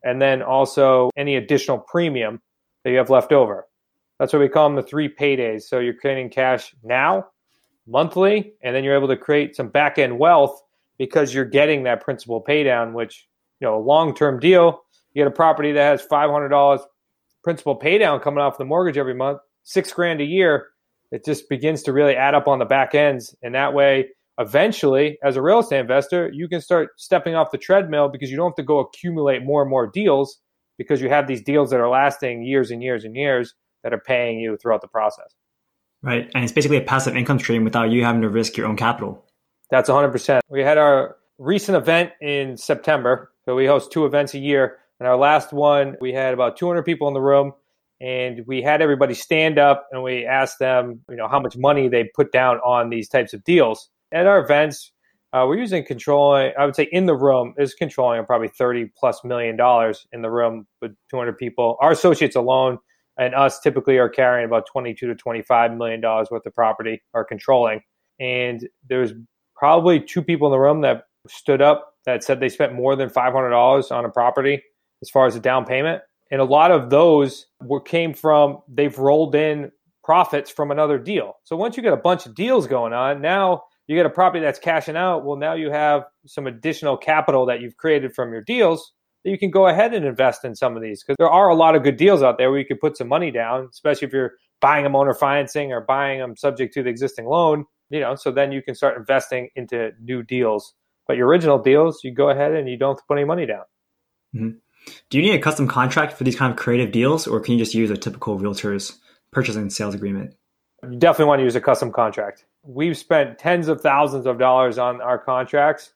And 0.03 0.21
then 0.21 0.43
also 0.43 1.11
any 1.17 1.37
additional 1.37 1.79
premium 1.79 2.41
that 2.85 2.91
you 2.91 2.99
have 2.99 3.11
left 3.11 3.33
over. 3.33 3.67
That's 4.19 4.33
what 4.33 4.41
we 4.41 4.49
call 4.49 4.69
them 4.69 4.77
the 4.77 4.83
three 4.83 5.09
paydays. 5.09 5.63
So 5.63 5.79
you're 5.79 5.95
creating 5.95 6.31
cash 6.31 6.75
now, 6.83 7.27
monthly, 7.87 8.55
and 8.63 8.75
then 8.75 8.85
you're 8.85 8.97
able 8.97 9.09
to 9.09 9.17
create 9.17 9.57
some 9.57 9.69
back 9.69 9.99
end 9.99 10.19
wealth 10.19 10.61
because 10.99 11.33
you're 11.33 11.45
getting 11.45 11.85
that 11.85 12.03
principal 12.03 12.45
paydown, 12.47 12.93
which, 12.93 13.27
you 13.61 13.67
know, 13.67 13.77
a 13.77 13.81
long 13.81 14.15
term 14.15 14.39
deal, 14.39 14.83
you 15.13 15.25
get 15.25 15.27
a 15.27 15.35
property 15.35 15.73
that 15.73 15.83
has 15.83 16.07
$500 16.07 16.81
principal 17.43 17.79
paydown 17.79 18.23
coming 18.23 18.41
off 18.41 18.59
the 18.59 18.65
mortgage 18.65 18.99
every 18.99 19.15
month, 19.15 19.41
six 19.63 19.93
grand 19.93 20.21
a 20.21 20.25
year. 20.25 20.69
It 21.13 21.25
just 21.25 21.49
begins 21.49 21.83
to 21.85 21.93
really 21.93 22.15
add 22.15 22.35
up 22.35 22.47
on 22.47 22.59
the 22.59 22.65
back 22.65 22.95
ends. 22.95 23.35
And 23.43 23.55
that 23.55 23.75
way, 23.75 24.09
eventually, 24.39 25.19
as 25.25 25.37
a 25.37 25.43
real 25.43 25.61
estate 25.61 25.81
investor, 25.81 26.31
you 26.33 26.49
can 26.49 26.61
start 26.61 26.91
stepping 26.97 27.35
off 27.35 27.51
the 27.51 27.59
treadmill 27.59 28.09
because 28.09 28.31
you 28.31 28.37
don't 28.37 28.51
have 28.51 28.57
to 28.57 28.63
go 28.63 28.79
accumulate 28.79 29.45
more 29.45 29.63
and 29.63 29.71
more 29.71 29.87
deals 29.87 30.41
because 30.79 31.03
you 31.03 31.09
have 31.09 31.27
these 31.27 31.43
deals 31.43 31.71
that 31.71 31.81
are 31.81 31.89
lasting 31.89 32.43
years 32.43 32.71
and 32.71 32.83
years 32.83 33.05
and 33.05 33.15
years 33.15 33.55
that 33.83 33.93
are 33.93 34.01
paying 34.01 34.39
you 34.39 34.57
throughout 34.57 34.81
the 34.81 34.89
process. 34.89 35.35
Right. 36.03 36.31
And 36.35 36.45
it's 36.45 36.53
basically 36.53 36.79
a 36.79 36.83
passive 36.83 37.17
income 37.17 37.39
stream 37.39 37.65
without 37.65 37.91
you 37.91 38.05
having 38.05 38.23
to 38.23 38.29
risk 38.31 38.57
your 38.57 38.67
own 38.67 38.77
capital. 38.77 39.25
That's 39.71 39.91
100%. 39.91 40.41
We 40.49 40.63
had 40.63 40.79
our 40.79 41.17
recent 41.39 41.77
event 41.77 42.13
in 42.21 42.57
September. 42.57 43.31
So 43.45 43.55
we 43.55 43.67
host 43.67 43.93
two 43.93 44.07
events 44.07 44.35
a 44.35 44.39
year. 44.39 44.79
And 44.99 45.07
our 45.07 45.17
last 45.17 45.53
one, 45.53 45.97
we 46.01 46.13
had 46.13 46.35
about 46.35 46.57
200 46.57 46.83
people 46.83 47.09
in 47.09 47.15
the 47.15 47.21
room 47.21 47.53
and 48.01 48.45
we 48.47 48.63
had 48.63 48.81
everybody 48.81 49.15
stand 49.15 49.59
up 49.59 49.87
and 49.93 50.03
we 50.03 50.25
asked 50.25 50.59
them, 50.59 51.01
you 51.09 51.17
know, 51.17 51.29
how 51.29 51.39
much 51.39 51.57
money 51.57 51.89
they 51.89 52.11
put 52.15 52.33
down 52.33 52.57
on 52.59 52.91
these 52.91 53.09
types 53.09 53.33
of 53.35 53.45
deals. 53.45 53.91
At 54.13 54.27
our 54.27 54.43
events, 54.43 54.93
uh, 55.33 55.45
we're 55.47 55.59
using 55.59 55.85
controlling, 55.85 56.53
I 56.59 56.65
would 56.65 56.75
say 56.75 56.89
in 56.91 57.07
the 57.07 57.15
room 57.15 57.55
is 57.59 57.75
controlling 57.75 58.25
probably 58.25 58.49
30 58.49 58.91
plus 58.99 59.23
million 59.23 59.57
dollars 59.57 60.07
in 60.13 60.23
the 60.23 60.31
room 60.31 60.67
with 60.81 60.93
200 61.11 61.37
people. 61.37 61.77
Our 61.81 61.93
associates 61.93 62.37
alone 62.37 62.79
and 63.19 63.35
us 63.35 63.61
typically 63.61 63.99
are 63.99 64.09
carrying 64.09 64.47
about 64.47 64.67
22 64.67 65.07
to 65.07 65.15
25 65.15 65.77
million 65.77 66.01
dollars 66.01 66.29
worth 66.31 66.47
of 66.47 66.55
property 66.55 67.03
are 67.15 67.25
controlling 67.25 67.81
and 68.19 68.69
there's 68.89 69.13
probably 69.57 70.01
two 70.01 70.23
people 70.23 70.49
in 70.49 70.53
the 70.53 70.59
room 70.59 70.81
that 70.83 71.05
stood 71.29 71.61
up 71.61 71.95
that 72.07 72.25
said 72.25 72.41
they 72.41 72.49
spent 72.49 72.75
more 72.75 72.97
than 72.97 73.09
$500 73.09 73.91
on 73.91 74.05
a 74.05 74.09
property 74.11 74.63
as 75.03 75.11
far 75.11 75.27
as 75.27 75.37
a 75.37 75.41
down 75.41 75.65
payment 75.65 76.03
and 76.31 76.41
a 76.41 76.45
lot 76.45 76.71
of 76.71 76.91
those 76.91 77.47
were 77.61 77.81
came 77.81 78.15
from 78.15 78.59
they've 78.69 78.99
rolled 78.99 79.35
in 79.35 79.71
profits 80.03 80.51
from 80.51 80.71
another 80.71 80.99
deal 80.99 81.35
so 81.45 81.57
once 81.57 81.77
you 81.77 81.83
get 81.83 81.93
a 81.93 81.97
bunch 81.97 82.27
of 82.27 82.35
deals 82.35 82.67
going 82.67 82.93
on 82.93 83.21
now 83.21 83.63
you 83.87 83.97
get 83.97 84.07
a 84.07 84.11
property 84.11 84.43
that's 84.43 84.59
cashing 84.59 84.97
out 84.97 85.25
well 85.25 85.37
now 85.37 85.55
you 85.55 85.71
have 85.71 86.05
some 86.27 86.47
additional 86.47 86.97
capital 86.97 87.47
that 87.47 87.61
you've 87.61 87.77
created 87.77 88.15
from 88.15 88.33
your 88.33 88.43
deals 88.43 88.93
that 89.25 89.31
you 89.31 89.39
can 89.39 89.51
go 89.51 89.67
ahead 89.67 89.95
and 89.95 90.05
invest 90.05 90.45
in 90.45 90.55
some 90.55 90.77
of 90.77 90.83
these 90.83 91.03
because 91.03 91.17
there 91.19 91.29
are 91.29 91.49
a 91.49 91.55
lot 91.55 91.75
of 91.75 91.83
good 91.83 91.97
deals 91.97 92.23
out 92.23 92.39
there 92.39 92.51
where 92.51 92.59
you 92.59 92.67
could 92.67 92.81
put 92.81 92.97
some 92.97 93.09
money 93.09 93.31
down, 93.31 93.69
especially 93.71 94.09
if 94.09 94.13
you're 94.15 94.33
buying 94.61 94.85
them 94.85 94.97
owner 94.97 95.15
financing 95.15 95.73
or 95.73 95.81
buying 95.83 96.21
them 96.21 96.37
subject 96.37 96.73
to 96.75 96.83
the 96.83 96.89
existing 96.89 97.27
loan. 97.27 97.65
You 97.91 98.01
know, 98.01 98.15
so 98.15 98.31
then 98.31 98.53
you 98.53 98.63
can 98.63 98.75
start 98.75 98.97
investing 98.97 99.49
into 99.57 99.91
new 100.01 100.23
deals. 100.23 100.75
But 101.09 101.17
your 101.17 101.27
original 101.27 101.59
deals, 101.59 102.05
you 102.05 102.13
go 102.13 102.31
ahead 102.31 102.53
and 102.53 102.69
you 102.69 102.77
don't 102.77 103.01
put 103.09 103.19
any 103.19 103.25
money 103.25 103.47
down. 103.47 103.65
Mm-hmm. 104.35 104.59
Do 105.09 105.19
you 105.19 105.25
need 105.25 105.35
a 105.35 105.43
custom 105.43 105.69
contract 105.69 106.15
for 106.15 106.25
these 106.25 106.37
kind 106.37 106.51
of 106.53 106.59
creative 106.59 106.93
deals, 106.93 107.27
or 107.27 107.41
can 107.41 107.55
you 107.55 107.59
just 107.59 107.75
use 107.75 107.91
a 107.91 107.97
typical 107.97 108.39
realtor's 108.39 108.99
purchase 109.31 109.57
and 109.57 109.73
sales 109.73 109.95
agreement? 109.95 110.35
You 110.83 110.99
definitely 110.99 111.27
want 111.27 111.41
to 111.41 111.45
use 111.45 111.57
a 111.57 111.61
custom 111.61 111.93
contract. 111.93 112.47
We've 112.63 112.97
spent 112.97 113.39
tens 113.39 113.69
of 113.69 113.81
thousands 113.81 114.27
of 114.27 114.39
dollars 114.39 114.79
on 114.79 115.01
our 115.01 115.19
contracts 115.19 115.93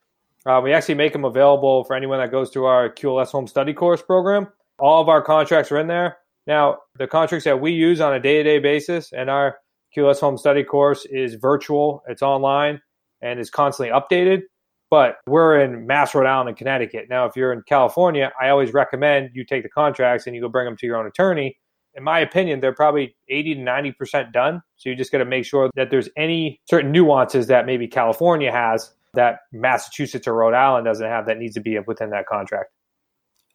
uh, 0.46 0.60
we 0.62 0.72
actually 0.72 0.94
make 0.96 1.12
them 1.12 1.24
available 1.24 1.84
for 1.84 1.96
anyone 1.96 2.18
that 2.18 2.30
goes 2.30 2.50
through 2.50 2.66
our 2.66 2.90
QLS 2.90 3.30
Home 3.30 3.46
Study 3.46 3.72
Course 3.72 4.02
program. 4.02 4.48
All 4.78 5.00
of 5.00 5.08
our 5.08 5.22
contracts 5.22 5.72
are 5.72 5.78
in 5.78 5.86
there. 5.86 6.18
Now, 6.46 6.78
the 6.98 7.06
contracts 7.06 7.44
that 7.44 7.60
we 7.60 7.72
use 7.72 8.00
on 8.00 8.12
a 8.12 8.20
day 8.20 8.38
to 8.38 8.42
day 8.42 8.58
basis 8.58 9.12
and 9.12 9.30
our 9.30 9.56
QLS 9.96 10.20
Home 10.20 10.36
Study 10.36 10.62
Course 10.62 11.06
is 11.06 11.34
virtual, 11.34 12.02
it's 12.08 12.20
online, 12.20 12.82
and 13.22 13.40
is 13.40 13.48
constantly 13.48 13.94
updated. 13.94 14.42
But 14.94 15.16
we're 15.26 15.58
in 15.58 15.88
Mass, 15.88 16.14
Rhode 16.14 16.28
Island, 16.28 16.50
and 16.50 16.56
Connecticut. 16.56 17.06
Now, 17.10 17.26
if 17.26 17.34
you're 17.34 17.52
in 17.52 17.62
California, 17.62 18.30
I 18.40 18.50
always 18.50 18.72
recommend 18.72 19.30
you 19.34 19.44
take 19.44 19.64
the 19.64 19.68
contracts 19.68 20.28
and 20.28 20.36
you 20.36 20.40
go 20.40 20.48
bring 20.48 20.66
them 20.66 20.76
to 20.76 20.86
your 20.86 20.96
own 20.96 21.04
attorney. 21.04 21.58
In 21.94 22.04
my 22.04 22.20
opinion, 22.20 22.60
they're 22.60 22.72
probably 22.72 23.16
80 23.28 23.56
to 23.56 23.60
90% 23.62 24.32
done. 24.32 24.62
So 24.76 24.90
you 24.90 24.94
just 24.94 25.10
got 25.10 25.18
to 25.18 25.24
make 25.24 25.46
sure 25.46 25.68
that 25.74 25.90
there's 25.90 26.08
any 26.16 26.60
certain 26.70 26.92
nuances 26.92 27.48
that 27.48 27.66
maybe 27.66 27.88
California 27.88 28.52
has 28.52 28.88
that 29.14 29.40
Massachusetts 29.52 30.28
or 30.28 30.34
Rhode 30.34 30.54
Island 30.54 30.84
doesn't 30.84 31.04
have 31.04 31.26
that 31.26 31.38
needs 31.38 31.54
to 31.54 31.60
be 31.60 31.76
within 31.80 32.10
that 32.10 32.26
contract. 32.26 32.70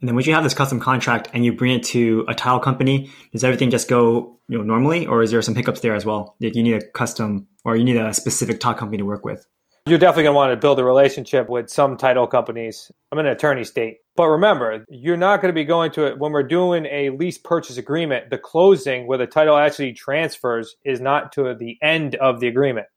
And 0.02 0.10
then 0.10 0.16
once 0.16 0.28
you 0.28 0.34
have 0.34 0.44
this 0.44 0.54
custom 0.54 0.82
contract 0.82 1.30
and 1.32 1.46
you 1.46 1.54
bring 1.54 1.72
it 1.72 1.84
to 1.84 2.26
a 2.28 2.36
title 2.36 2.60
company, 2.60 3.12
does 3.32 3.46
everything 3.46 3.70
just 3.70 3.88
go 3.88 4.38
you 4.50 4.58
know 4.58 4.64
normally, 4.66 5.08
or 5.08 5.24
is 5.24 5.32
there 5.32 5.42
some 5.42 5.56
hiccups 5.56 5.80
there 5.80 5.96
as 5.96 6.06
well? 6.06 6.36
That 6.42 6.58
you 6.58 6.64
need 6.64 6.74
a 6.74 6.86
custom 6.86 7.48
or 7.64 7.78
you 7.78 7.86
need 7.86 7.96
a 7.96 8.14
specific 8.14 8.60
title 8.60 8.78
company 8.78 8.98
to 8.98 9.06
work 9.06 9.24
with? 9.24 9.48
You're 9.86 9.98
definitely 9.98 10.24
going 10.24 10.34
to 10.34 10.38
want 10.38 10.52
to 10.52 10.58
build 10.58 10.80
a 10.80 10.84
relationship 10.84 11.50
with 11.50 11.70
some 11.70 11.98
title 11.98 12.28
companies. 12.28 12.92
I'm 13.12 13.18
an 13.18 13.26
attorney 13.26 13.64
state. 13.64 13.98
But 14.16 14.28
remember, 14.28 14.86
you're 14.90 15.18
not 15.18 15.42
going 15.42 15.50
to 15.50 15.60
be 15.60 15.64
going 15.64 15.92
to 15.94 16.06
it 16.06 16.20
when 16.20 16.32
we're 16.32 16.44
doing 16.44 16.86
a 16.86 17.10
lease 17.12 17.38
purchase 17.38 17.78
agreement. 17.78 18.30
The 18.30 18.38
closing 18.38 19.08
where 19.08 19.18
the 19.18 19.26
title 19.26 19.58
actually 19.58 19.94
transfers 19.94 20.76
is 20.86 21.00
not 21.00 21.32
to 21.34 21.56
the 21.56 21.78
end 21.82 22.16
of 22.16 22.40
the 22.40 22.48
agreement. 22.48 22.88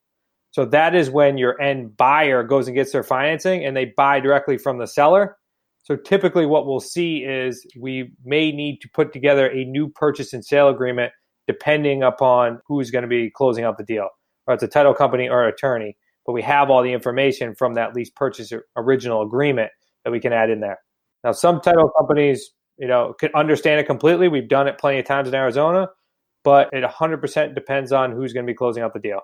So 0.51 0.67
that 0.67 0.95
is 0.95 1.09
when 1.09 1.39
your 1.39 1.59
end 1.61 1.97
buyer 1.97 2.43
goes 2.43 2.67
and 2.67 2.75
gets 2.75 2.93
their 2.93 3.03
financing 3.03 3.65
and 3.65 3.75
they 3.75 3.87
buy 3.97 4.21
directly 4.21 4.59
from 4.59 4.79
the 4.79 4.87
seller. 4.87 5.39
So 5.85 5.97
typically 5.97 6.45
what 6.45 6.67
we'll 6.67 6.81
see 6.81 7.25
is 7.25 7.67
we 7.79 8.13
may 8.25 8.53
need 8.53 8.81
to 8.83 8.89
put 8.93 9.13
together 9.13 9.47
a 9.47 9.65
new 9.65 9.89
purchase 9.89 10.33
and 10.33 10.45
sale 10.45 10.69
agreement 10.69 11.13
depending 11.47 12.03
upon 12.03 12.61
who's 12.67 12.91
going 12.91 13.03
to 13.03 13.09
be 13.09 13.31
closing 13.31 13.65
out 13.65 13.79
the 13.79 13.85
deal, 13.85 14.09
or 14.47 14.55
it's 14.55 14.63
a 14.63 14.69
title 14.69 14.95
company 14.95 15.29
or 15.29 15.43
an 15.43 15.53
attorney. 15.53 15.97
But 16.27 16.33
we 16.33 16.43
have 16.43 16.71
all 16.71 16.83
the 16.83 16.93
information 16.93 17.55
from 17.55 17.75
that 17.75 17.95
lease 17.95 18.11
purchase 18.11 18.53
original 18.77 19.23
agreement 19.23 19.71
that 20.05 20.11
we 20.11 20.21
can 20.21 20.33
add 20.33 20.51
in 20.51 20.61
there. 20.61 20.79
Now, 21.25 21.33
some 21.33 21.61
title 21.61 21.91
companies, 21.99 22.51
you 22.79 22.89
know, 22.89 23.15
can 23.19 23.31
understand 23.35 23.81
it 23.81 23.85
completely. 23.85 24.29
We've 24.29 24.49
done 24.49 24.69
it 24.69 24.79
plenty 24.79 24.99
of 24.99 25.05
times 25.05 25.29
in 25.29 25.35
Arizona, 25.35 25.89
but 26.45 26.69
it 26.73 26.85
100% 26.85 27.55
depends 27.55 27.93
on 27.93 28.13
who's 28.13 28.33
going 28.33 28.47
to 28.47 28.51
be 28.51 28.57
closing 28.57 28.83
out 28.83 28.95
the 28.95 29.01
deal 29.01 29.21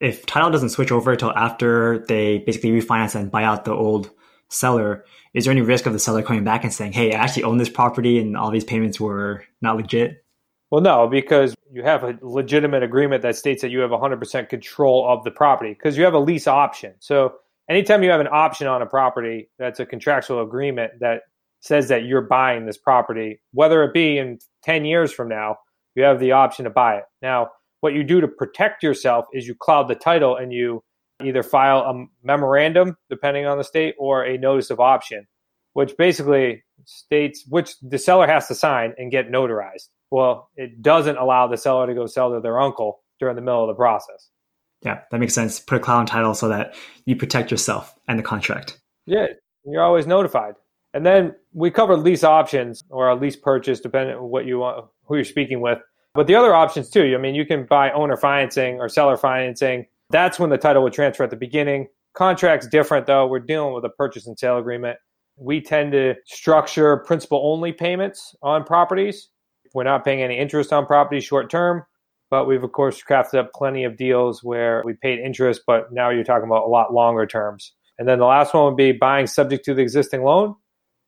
if 0.00 0.24
title 0.24 0.50
doesn't 0.50 0.70
switch 0.70 0.90
over 0.90 1.12
until 1.12 1.30
after 1.32 2.04
they 2.08 2.38
basically 2.38 2.70
refinance 2.70 3.14
and 3.14 3.30
buy 3.30 3.44
out 3.44 3.64
the 3.64 3.72
old 3.72 4.10
seller, 4.48 5.04
is 5.34 5.44
there 5.44 5.52
any 5.52 5.60
risk 5.60 5.86
of 5.86 5.92
the 5.92 5.98
seller 5.98 6.22
coming 6.22 6.42
back 6.42 6.64
and 6.64 6.72
saying, 6.72 6.92
"Hey, 6.92 7.12
I 7.12 7.22
actually 7.22 7.44
own 7.44 7.58
this 7.58 7.68
property 7.68 8.18
and 8.18 8.36
all 8.36 8.50
these 8.50 8.64
payments 8.64 8.98
were 8.98 9.44
not 9.60 9.76
legit"? 9.76 10.24
Well, 10.70 10.80
no, 10.80 11.08
because 11.08 11.54
you 11.72 11.82
have 11.82 12.04
a 12.04 12.16
legitimate 12.22 12.82
agreement 12.82 13.22
that 13.22 13.36
states 13.36 13.62
that 13.62 13.70
you 13.70 13.80
have 13.80 13.90
100% 13.90 14.48
control 14.48 15.06
of 15.08 15.24
the 15.24 15.30
property 15.30 15.72
because 15.72 15.96
you 15.96 16.04
have 16.04 16.14
a 16.14 16.18
lease 16.20 16.46
option. 16.46 16.94
So 17.00 17.34
anytime 17.68 18.02
you 18.04 18.10
have 18.10 18.20
an 18.20 18.28
option 18.30 18.68
on 18.68 18.80
a 18.80 18.86
property, 18.86 19.48
that's 19.58 19.80
a 19.80 19.86
contractual 19.86 20.42
agreement 20.42 20.92
that 21.00 21.22
says 21.60 21.88
that 21.88 22.04
you're 22.04 22.22
buying 22.22 22.66
this 22.66 22.78
property, 22.78 23.40
whether 23.52 23.82
it 23.82 23.92
be 23.92 24.18
in 24.18 24.38
10 24.62 24.84
years 24.84 25.12
from 25.12 25.28
now, 25.28 25.56
you 25.96 26.04
have 26.04 26.20
the 26.20 26.32
option 26.32 26.64
to 26.64 26.70
buy 26.70 26.96
it. 26.96 27.04
Now, 27.20 27.50
what 27.80 27.94
you 27.94 28.04
do 28.04 28.20
to 28.20 28.28
protect 28.28 28.82
yourself 28.82 29.26
is 29.32 29.48
you 29.48 29.54
cloud 29.54 29.88
the 29.88 29.94
title 29.94 30.36
and 30.36 30.52
you 30.52 30.82
either 31.22 31.42
file 31.42 31.80
a 31.80 32.06
memorandum, 32.22 32.96
depending 33.10 33.44
on 33.44 33.58
the 33.58 33.64
state, 33.64 33.94
or 33.98 34.24
a 34.24 34.38
notice 34.38 34.70
of 34.70 34.80
option, 34.80 35.26
which 35.72 35.96
basically 35.98 36.62
states 36.84 37.44
which 37.48 37.78
the 37.80 37.98
seller 37.98 38.26
has 38.26 38.46
to 38.48 38.54
sign 38.54 38.94
and 38.96 39.10
get 39.10 39.30
notarized. 39.30 39.88
Well, 40.10 40.50
it 40.56 40.82
doesn't 40.82 41.16
allow 41.16 41.46
the 41.46 41.56
seller 41.56 41.86
to 41.86 41.94
go 41.94 42.06
sell 42.06 42.32
to 42.34 42.40
their 42.40 42.60
uncle 42.60 43.00
during 43.18 43.36
the 43.36 43.42
middle 43.42 43.62
of 43.62 43.68
the 43.68 43.74
process. 43.74 44.30
Yeah, 44.84 45.00
that 45.10 45.18
makes 45.18 45.34
sense. 45.34 45.60
Put 45.60 45.76
a 45.76 45.80
cloud 45.80 45.98
on 45.98 46.06
title 46.06 46.34
so 46.34 46.48
that 46.48 46.74
you 47.04 47.14
protect 47.14 47.50
yourself 47.50 47.94
and 48.08 48.18
the 48.18 48.22
contract. 48.22 48.80
Yeah, 49.06 49.26
you're 49.64 49.82
always 49.82 50.06
notified. 50.06 50.54
And 50.94 51.06
then 51.06 51.34
we 51.52 51.70
covered 51.70 51.98
lease 51.98 52.24
options 52.24 52.82
or 52.90 53.08
a 53.08 53.14
lease 53.14 53.36
purchase, 53.36 53.80
depending 53.80 54.16
on 54.16 54.24
what 54.24 54.46
you 54.46 54.58
want, 54.58 54.86
who 55.04 55.16
you're 55.16 55.24
speaking 55.24 55.60
with. 55.60 55.78
But 56.14 56.26
the 56.26 56.34
other 56.34 56.54
options 56.54 56.90
too. 56.90 57.14
I 57.14 57.20
mean, 57.20 57.34
you 57.34 57.46
can 57.46 57.66
buy 57.66 57.92
owner 57.92 58.16
financing 58.16 58.80
or 58.80 58.88
seller 58.88 59.16
financing. 59.16 59.86
That's 60.10 60.40
when 60.40 60.50
the 60.50 60.58
title 60.58 60.82
would 60.82 60.92
transfer 60.92 61.22
at 61.22 61.30
the 61.30 61.36
beginning. 61.36 61.86
Contract's 62.14 62.66
different 62.66 63.06
though. 63.06 63.26
We're 63.26 63.38
dealing 63.38 63.74
with 63.74 63.84
a 63.84 63.90
purchase 63.90 64.26
and 64.26 64.36
sale 64.36 64.58
agreement. 64.58 64.98
We 65.36 65.60
tend 65.60 65.92
to 65.92 66.16
structure 66.26 66.96
principal 66.98 67.40
only 67.44 67.72
payments 67.72 68.34
on 68.42 68.64
properties. 68.64 69.28
We're 69.74 69.84
not 69.84 70.04
paying 70.04 70.22
any 70.22 70.38
interest 70.38 70.72
on 70.72 70.86
property 70.86 71.20
short 71.20 71.50
term, 71.50 71.84
but 72.30 72.46
we've 72.46 72.62
of 72.62 72.72
course 72.72 73.02
crafted 73.02 73.38
up 73.38 73.52
plenty 73.54 73.84
of 73.84 73.96
deals 73.96 74.42
where 74.42 74.82
we 74.84 74.94
paid 74.94 75.18
interest, 75.18 75.62
but 75.66 75.92
now 75.92 76.10
you're 76.10 76.24
talking 76.24 76.46
about 76.46 76.64
a 76.64 76.68
lot 76.68 76.92
longer 76.92 77.26
terms. 77.26 77.72
And 77.98 78.08
then 78.08 78.18
the 78.18 78.26
last 78.26 78.54
one 78.54 78.64
would 78.64 78.76
be 78.76 78.92
buying 78.92 79.26
subject 79.26 79.64
to 79.66 79.74
the 79.74 79.82
existing 79.82 80.22
loan, 80.22 80.54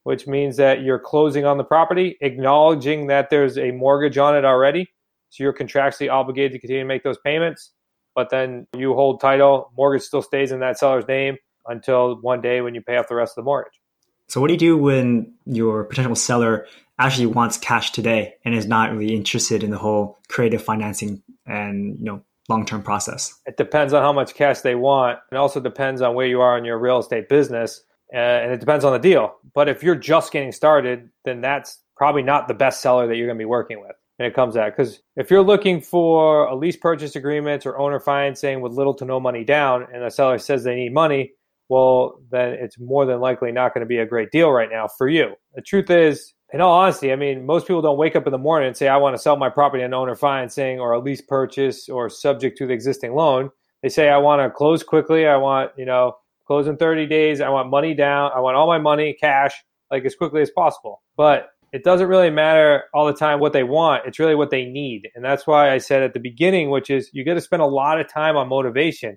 which 0.05 0.27
means 0.27 0.57
that 0.59 0.83
you're 0.83 0.99
closing 0.99 1.45
on 1.45 1.57
the 1.57 1.65
property, 1.65 2.17
acknowledging 2.21 3.07
that 3.07 3.31
there's 3.31 3.57
a 3.57 3.71
mortgage 3.71 4.19
on 4.19 4.37
it 4.37 4.45
already. 4.45 4.93
So 5.31 5.45
you're 5.45 5.55
contractually 5.55 6.13
obligated 6.13 6.53
to 6.53 6.59
continue 6.59 6.83
to 6.83 6.89
make 6.89 7.03
those 7.03 7.19
payments 7.25 7.73
but 8.15 8.31
then 8.31 8.67
you 8.77 8.95
hold 8.95 9.21
title, 9.21 9.73
mortgage 9.77 10.03
still 10.03 10.23
stays 10.23 10.53
in 10.53 10.61
that 10.61 10.79
seller's 10.79 11.07
name 11.09 11.37
until 11.67 12.17
one 12.21 12.41
day 12.41 12.61
when 12.61 12.75
you 12.75 12.83
pay 12.83 12.97
off 12.97 13.09
the 13.09 13.15
rest 13.15 13.33
of 13.33 13.43
the 13.43 13.47
mortgage. 13.47 13.81
So 14.29 14.41
what 14.41 14.49
do 14.49 14.55
you 14.55 14.59
do 14.59 14.77
when 14.77 15.35
your 15.45 15.85
potential 15.85 16.15
seller 16.15 16.67
actually 16.99 17.27
wants 17.27 17.59
cash 17.59 17.91
today 17.91 18.35
and 18.45 18.55
is 18.55 18.67
not 18.67 18.93
really 18.93 19.15
interested 19.15 19.63
in 19.63 19.71
the 19.71 19.79
whole 19.79 20.19
creative 20.29 20.63
financing 20.63 21.23
and 21.47 21.99
you 21.99 22.05
know 22.05 22.23
long-term 22.49 22.83
process? 22.83 23.35
It 23.47 23.57
depends 23.57 23.93
on 23.93 24.03
how 24.03 24.13
much 24.13 24.35
cash 24.35 24.61
they 24.61 24.75
want. 24.75 25.19
It 25.31 25.37
also 25.37 25.61
depends 25.61 26.03
on 26.03 26.15
where 26.15 26.27
you 26.27 26.41
are 26.41 26.57
in 26.57 26.65
your 26.65 26.79
real 26.79 26.99
estate 26.99 27.29
business 27.29 27.83
uh, 28.13 28.17
and 28.17 28.53
it 28.53 28.61
depends 28.61 28.85
on 28.85 28.93
the 28.93 28.99
deal. 28.99 29.37
But 29.55 29.69
if 29.69 29.83
you're 29.83 29.97
just 29.97 30.33
getting 30.33 30.53
started, 30.53 31.09
then 31.25 31.41
that's 31.41 31.79
probably 31.97 32.23
not 32.23 32.49
the 32.49 32.55
best 32.55 32.81
seller 32.81 33.07
that 33.07 33.17
you're 33.17 33.27
going 33.27 33.39
to 33.39 33.43
be 33.43 33.47
working 33.47 33.81
with 33.81 33.97
and 34.19 34.27
it 34.27 34.35
comes 34.35 34.57
out. 34.57 34.77
Because 34.77 35.01
if 35.17 35.31
you're 35.31 35.43
looking 35.43 35.81
for 35.81 36.47
a 36.47 36.55
lease 36.55 36.77
purchase 36.77 37.17
agreement 37.17 37.67
or 37.67 37.79
owner 37.79 37.99
financing 37.99 38.61
with 38.61 38.73
little 38.73 38.95
to 38.95 39.05
no 39.05 39.19
money 39.19 39.45
down, 39.45 39.87
and 39.93 40.03
the 40.05 40.11
seller 40.11 40.39
says 40.39 40.63
they 40.63 40.75
need 40.75 40.95
money, 40.95 41.33
well, 41.73 42.21
then 42.31 42.51
it's 42.51 42.79
more 42.79 43.07
than 43.07 43.19
likely 43.19 43.51
not 43.51 43.73
going 43.73 43.81
to 43.81 43.87
be 43.87 43.97
a 43.97 44.05
great 44.05 44.31
deal 44.31 44.53
right 44.53 44.69
now 44.71 44.89
for 44.99 45.09
you. 45.09 45.37
The 45.55 45.63
truth 45.63 45.89
is, 45.89 46.35
in 46.53 46.61
all 46.61 46.79
honesty, 46.79 47.11
I 47.11 47.17
mean, 47.17 47.47
most 47.47 47.67
people 47.67 47.81
don't 47.81 47.97
wake 47.97 48.15
up 48.15 48.27
in 48.27 48.31
the 48.31 48.37
morning 48.37 48.67
and 48.67 48.77
say, 48.77 48.89
I 48.89 48.99
want 48.99 49.17
to 49.17 49.23
sell 49.23 49.39
my 49.39 49.49
property 49.49 49.83
on 49.83 49.95
owner 49.95 50.15
financing 50.15 50.81
or 50.81 50.93
a 50.93 51.01
lease 51.01 51.23
purchase 51.23 51.89
or 51.89 52.11
subject 52.11 52.59
to 52.59 52.67
the 52.67 52.75
existing 52.75 53.15
loan. 53.15 53.49
They 53.83 53.89
say, 53.89 54.11
I 54.11 54.19
want 54.19 54.43
to 54.43 54.51
close 54.51 54.83
quickly. 54.83 55.27
I 55.27 55.39
want, 55.39 55.71
you 55.79 55.87
know, 55.87 56.13
close 56.47 56.67
in 56.67 56.77
30 56.77 57.07
days. 57.07 57.41
I 57.41 57.49
want 57.49 57.71
money 57.71 57.95
down. 57.95 58.33
I 58.37 58.41
want 58.41 58.55
all 58.55 58.67
my 58.67 58.77
money, 58.77 59.17
cash, 59.19 59.55
like 59.91 60.05
as 60.05 60.15
quickly 60.15 60.43
as 60.43 60.51
possible. 60.51 61.03
But 61.17 61.49
it 61.73 61.85
doesn't 61.85 62.07
really 62.07 62.29
matter 62.29 62.83
all 62.93 63.07
the 63.07 63.15
time 63.15 63.41
what 63.41 63.55
they 63.55 63.65
want. 63.65 64.03
It's 64.07 64.19
really 64.19 64.35
what 64.35 64.51
they 64.51 64.67
need. 64.67 65.09
And 65.15 65.25
that's 65.25 65.47
why 65.47 65.73
I 65.73 65.79
said 65.79 66.03
at 66.03 66.13
the 66.13 66.21
beginning, 66.21 66.69
which 66.69 66.91
is 66.91 67.09
you 67.15 67.25
got 67.25 67.33
to 67.33 67.41
spend 67.41 67.63
a 67.63 67.67
lot 67.67 67.99
of 67.99 68.13
time 68.13 68.37
on 68.37 68.51
motivation 68.51 69.17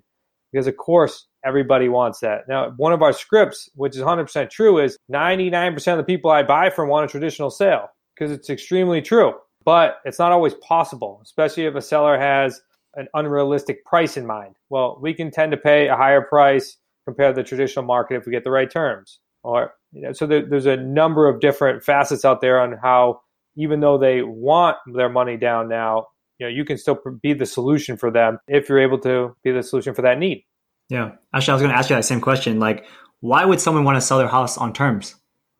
because, 0.52 0.66
of 0.66 0.78
course, 0.78 1.26
everybody 1.46 1.88
wants 1.88 2.20
that. 2.20 2.48
Now, 2.48 2.72
one 2.76 2.92
of 2.92 3.02
our 3.02 3.12
scripts, 3.12 3.70
which 3.74 3.96
is 3.96 4.02
100% 4.02 4.50
true, 4.50 4.78
is 4.78 4.96
99% 5.12 5.92
of 5.92 5.98
the 5.98 6.04
people 6.04 6.30
I 6.30 6.42
buy 6.42 6.70
from 6.70 6.88
want 6.88 7.04
a 7.04 7.08
traditional 7.08 7.50
sale 7.50 7.88
because 8.14 8.32
it's 8.32 8.50
extremely 8.50 9.00
true. 9.00 9.34
But 9.64 9.96
it's 10.04 10.18
not 10.18 10.32
always 10.32 10.54
possible, 10.54 11.20
especially 11.22 11.66
if 11.66 11.74
a 11.74 11.82
seller 11.82 12.18
has 12.18 12.60
an 12.94 13.08
unrealistic 13.14 13.84
price 13.84 14.16
in 14.16 14.26
mind. 14.26 14.54
Well, 14.70 14.98
we 15.00 15.12
can 15.12 15.30
tend 15.30 15.52
to 15.52 15.58
pay 15.58 15.88
a 15.88 15.96
higher 15.96 16.22
price 16.22 16.76
compared 17.04 17.34
to 17.34 17.42
the 17.42 17.48
traditional 17.48 17.84
market 17.84 18.16
if 18.16 18.26
we 18.26 18.32
get 18.32 18.44
the 18.44 18.50
right 18.50 18.70
terms. 18.70 19.18
Or 19.42 19.72
you 19.92 20.02
know, 20.02 20.12
so 20.12 20.26
there, 20.26 20.44
there's 20.48 20.66
a 20.66 20.76
number 20.76 21.28
of 21.28 21.40
different 21.40 21.84
facets 21.84 22.24
out 22.24 22.40
there 22.40 22.60
on 22.60 22.76
how, 22.82 23.20
even 23.56 23.80
though 23.80 23.98
they 23.98 24.22
want 24.22 24.76
their 24.94 25.08
money 25.08 25.36
down 25.36 25.68
now, 25.68 26.06
you 26.38 26.46
know, 26.46 26.50
you 26.50 26.64
can 26.64 26.76
still 26.76 26.98
be 27.22 27.32
the 27.32 27.46
solution 27.46 27.96
for 27.96 28.10
them 28.10 28.38
if 28.48 28.68
you're 28.68 28.82
able 28.82 28.98
to 29.00 29.34
be 29.42 29.52
the 29.52 29.62
solution 29.62 29.94
for 29.94 30.02
that 30.02 30.18
need. 30.18 30.44
Yeah, 30.88 31.12
actually, 31.34 31.52
I 31.52 31.54
was 31.54 31.62
going 31.62 31.72
to 31.72 31.78
ask 31.78 31.90
you 31.90 31.96
that 31.96 32.04
same 32.04 32.20
question. 32.20 32.58
Like, 32.60 32.84
why 33.20 33.44
would 33.44 33.60
someone 33.60 33.84
want 33.84 33.96
to 33.96 34.00
sell 34.00 34.18
their 34.18 34.28
house 34.28 34.56
on 34.56 34.72
terms? 34.72 35.14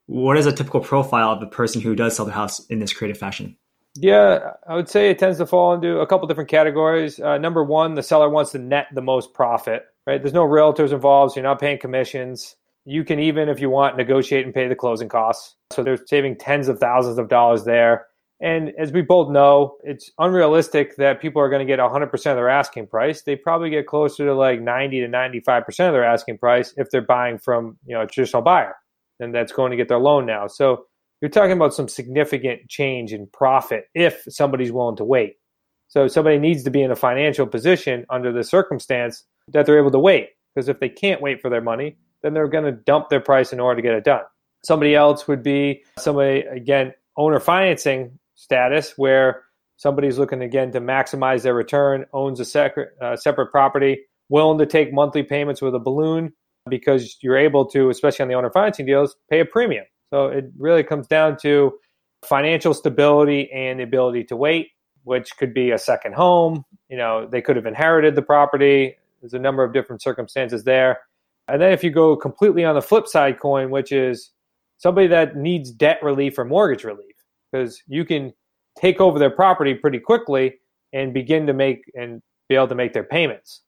What 0.06 0.36
is 0.36 0.46
a 0.46 0.52
typical 0.52 0.80
profile 0.80 1.30
of 1.30 1.42
a 1.42 1.46
person 1.46 1.80
who 1.80 1.96
does 1.96 2.16
sell 2.16 2.26
their 2.26 2.34
house 2.34 2.64
in 2.66 2.78
this 2.78 2.92
creative 2.92 3.18
fashion? 3.18 3.56
Yeah, 3.98 4.52
I 4.68 4.76
would 4.76 4.88
say 4.88 5.10
it 5.10 5.18
tends 5.18 5.38
to 5.38 5.46
fall 5.46 5.74
into 5.74 5.98
a 6.00 6.06
couple 6.06 6.28
different 6.28 6.50
categories. 6.50 7.18
Uh, 7.18 7.38
number 7.38 7.64
one, 7.64 7.94
the 7.94 8.02
seller 8.02 8.28
wants 8.28 8.52
to 8.52 8.58
net 8.58 8.86
the 8.94 9.02
most 9.02 9.32
profit. 9.32 9.86
Right? 10.06 10.22
There's 10.22 10.34
no 10.34 10.46
realtors 10.46 10.92
involved, 10.92 11.32
so 11.32 11.40
you're 11.40 11.48
not 11.48 11.58
paying 11.58 11.78
commissions. 11.78 12.54
You 12.84 13.02
can 13.04 13.18
even, 13.18 13.48
if 13.48 13.58
you 13.58 13.68
want, 13.68 13.96
negotiate 13.96 14.44
and 14.44 14.54
pay 14.54 14.68
the 14.68 14.76
closing 14.76 15.08
costs. 15.08 15.56
So 15.72 15.82
they're 15.82 15.98
saving 16.06 16.36
tens 16.36 16.68
of 16.68 16.78
thousands 16.78 17.18
of 17.18 17.28
dollars 17.28 17.64
there. 17.64 18.06
And 18.40 18.72
as 18.78 18.92
we 18.92 19.00
both 19.00 19.30
know, 19.30 19.78
it's 19.82 20.10
unrealistic 20.18 20.96
that 20.96 21.22
people 21.22 21.40
are 21.40 21.48
going 21.48 21.66
to 21.66 21.70
get 21.70 21.78
100% 21.78 22.12
of 22.12 22.20
their 22.20 22.50
asking 22.50 22.86
price. 22.88 23.22
They 23.22 23.34
probably 23.34 23.70
get 23.70 23.86
closer 23.86 24.26
to 24.26 24.34
like 24.34 24.60
90 24.60 25.00
to 25.00 25.08
95% 25.08 25.66
of 25.66 25.74
their 25.76 26.04
asking 26.04 26.38
price 26.38 26.74
if 26.76 26.90
they're 26.90 27.00
buying 27.00 27.38
from, 27.38 27.78
you 27.86 27.94
know, 27.94 28.02
a 28.02 28.06
traditional 28.06 28.42
buyer. 28.42 28.76
And 29.20 29.34
that's 29.34 29.52
going 29.52 29.70
to 29.70 29.76
get 29.76 29.88
their 29.88 29.98
loan 29.98 30.26
now. 30.26 30.48
So 30.48 30.84
you're 31.22 31.30
talking 31.30 31.52
about 31.52 31.72
some 31.72 31.88
significant 31.88 32.68
change 32.68 33.14
in 33.14 33.26
profit 33.32 33.86
if 33.94 34.24
somebody's 34.28 34.70
willing 34.70 34.96
to 34.96 35.04
wait. 35.04 35.36
So 35.88 36.06
somebody 36.06 36.38
needs 36.38 36.62
to 36.64 36.70
be 36.70 36.82
in 36.82 36.90
a 36.90 36.96
financial 36.96 37.46
position 37.46 38.04
under 38.10 38.32
the 38.32 38.44
circumstance 38.44 39.24
that 39.52 39.64
they're 39.64 39.78
able 39.78 39.92
to 39.92 39.98
wait. 39.98 40.30
Because 40.54 40.68
if 40.68 40.78
they 40.78 40.90
can't 40.90 41.22
wait 41.22 41.40
for 41.40 41.48
their 41.48 41.62
money, 41.62 41.96
then 42.22 42.34
they're 42.34 42.48
going 42.48 42.64
to 42.64 42.72
dump 42.72 43.08
their 43.08 43.20
price 43.20 43.52
in 43.52 43.60
order 43.60 43.76
to 43.76 43.82
get 43.82 43.94
it 43.94 44.04
done. 44.04 44.22
Somebody 44.62 44.94
else 44.94 45.26
would 45.26 45.42
be 45.42 45.84
somebody, 45.98 46.40
again, 46.40 46.92
owner 47.16 47.40
financing 47.40 48.18
status, 48.36 48.94
where 48.96 49.42
somebody's 49.76 50.18
looking 50.18 50.42
again 50.42 50.70
to 50.72 50.80
maximize 50.80 51.42
their 51.42 51.54
return, 51.54 52.06
owns 52.12 52.40
a 52.40 52.44
separate, 52.44 52.90
uh, 53.02 53.16
separate 53.16 53.50
property, 53.50 53.98
willing 54.28 54.58
to 54.58 54.66
take 54.66 54.92
monthly 54.92 55.22
payments 55.22 55.60
with 55.60 55.74
a 55.74 55.78
balloon 55.78 56.32
because 56.68 57.16
you're 57.20 57.36
able 57.36 57.64
to, 57.66 57.90
especially 57.90 58.22
on 58.22 58.28
the 58.28 58.34
owner 58.34 58.50
financing 58.50 58.86
deals, 58.86 59.16
pay 59.30 59.40
a 59.40 59.44
premium. 59.44 59.84
So 60.10 60.26
it 60.26 60.46
really 60.58 60.82
comes 60.82 61.06
down 61.06 61.36
to 61.38 61.72
financial 62.24 62.74
stability 62.74 63.50
and 63.52 63.78
the 63.78 63.84
ability 63.84 64.24
to 64.24 64.36
wait, 64.36 64.68
which 65.04 65.36
could 65.36 65.54
be 65.54 65.70
a 65.70 65.78
second 65.78 66.14
home. 66.14 66.64
You 66.88 66.96
know, 66.96 67.26
they 67.26 67.40
could 67.40 67.56
have 67.56 67.66
inherited 67.66 68.14
the 68.14 68.22
property. 68.22 68.96
There's 69.20 69.34
a 69.34 69.38
number 69.38 69.62
of 69.64 69.72
different 69.72 70.02
circumstances 70.02 70.64
there. 70.64 71.00
And 71.48 71.62
then 71.62 71.72
if 71.72 71.84
you 71.84 71.90
go 71.90 72.16
completely 72.16 72.64
on 72.64 72.74
the 72.74 72.82
flip 72.82 73.06
side 73.06 73.38
coin, 73.38 73.70
which 73.70 73.92
is 73.92 74.32
somebody 74.78 75.06
that 75.08 75.36
needs 75.36 75.70
debt 75.70 76.02
relief 76.02 76.38
or 76.38 76.44
mortgage 76.44 76.84
relief, 76.84 77.15
because 77.50 77.82
you 77.86 78.04
can 78.04 78.32
take 78.78 79.00
over 79.00 79.18
their 79.18 79.30
property 79.30 79.74
pretty 79.74 79.98
quickly 79.98 80.54
and 80.92 81.14
begin 81.14 81.46
to 81.46 81.52
make 81.52 81.90
and 81.94 82.22
be 82.48 82.54
able 82.54 82.68
to 82.68 82.74
make 82.74 82.92
their 82.92 83.04
payments. 83.04 83.62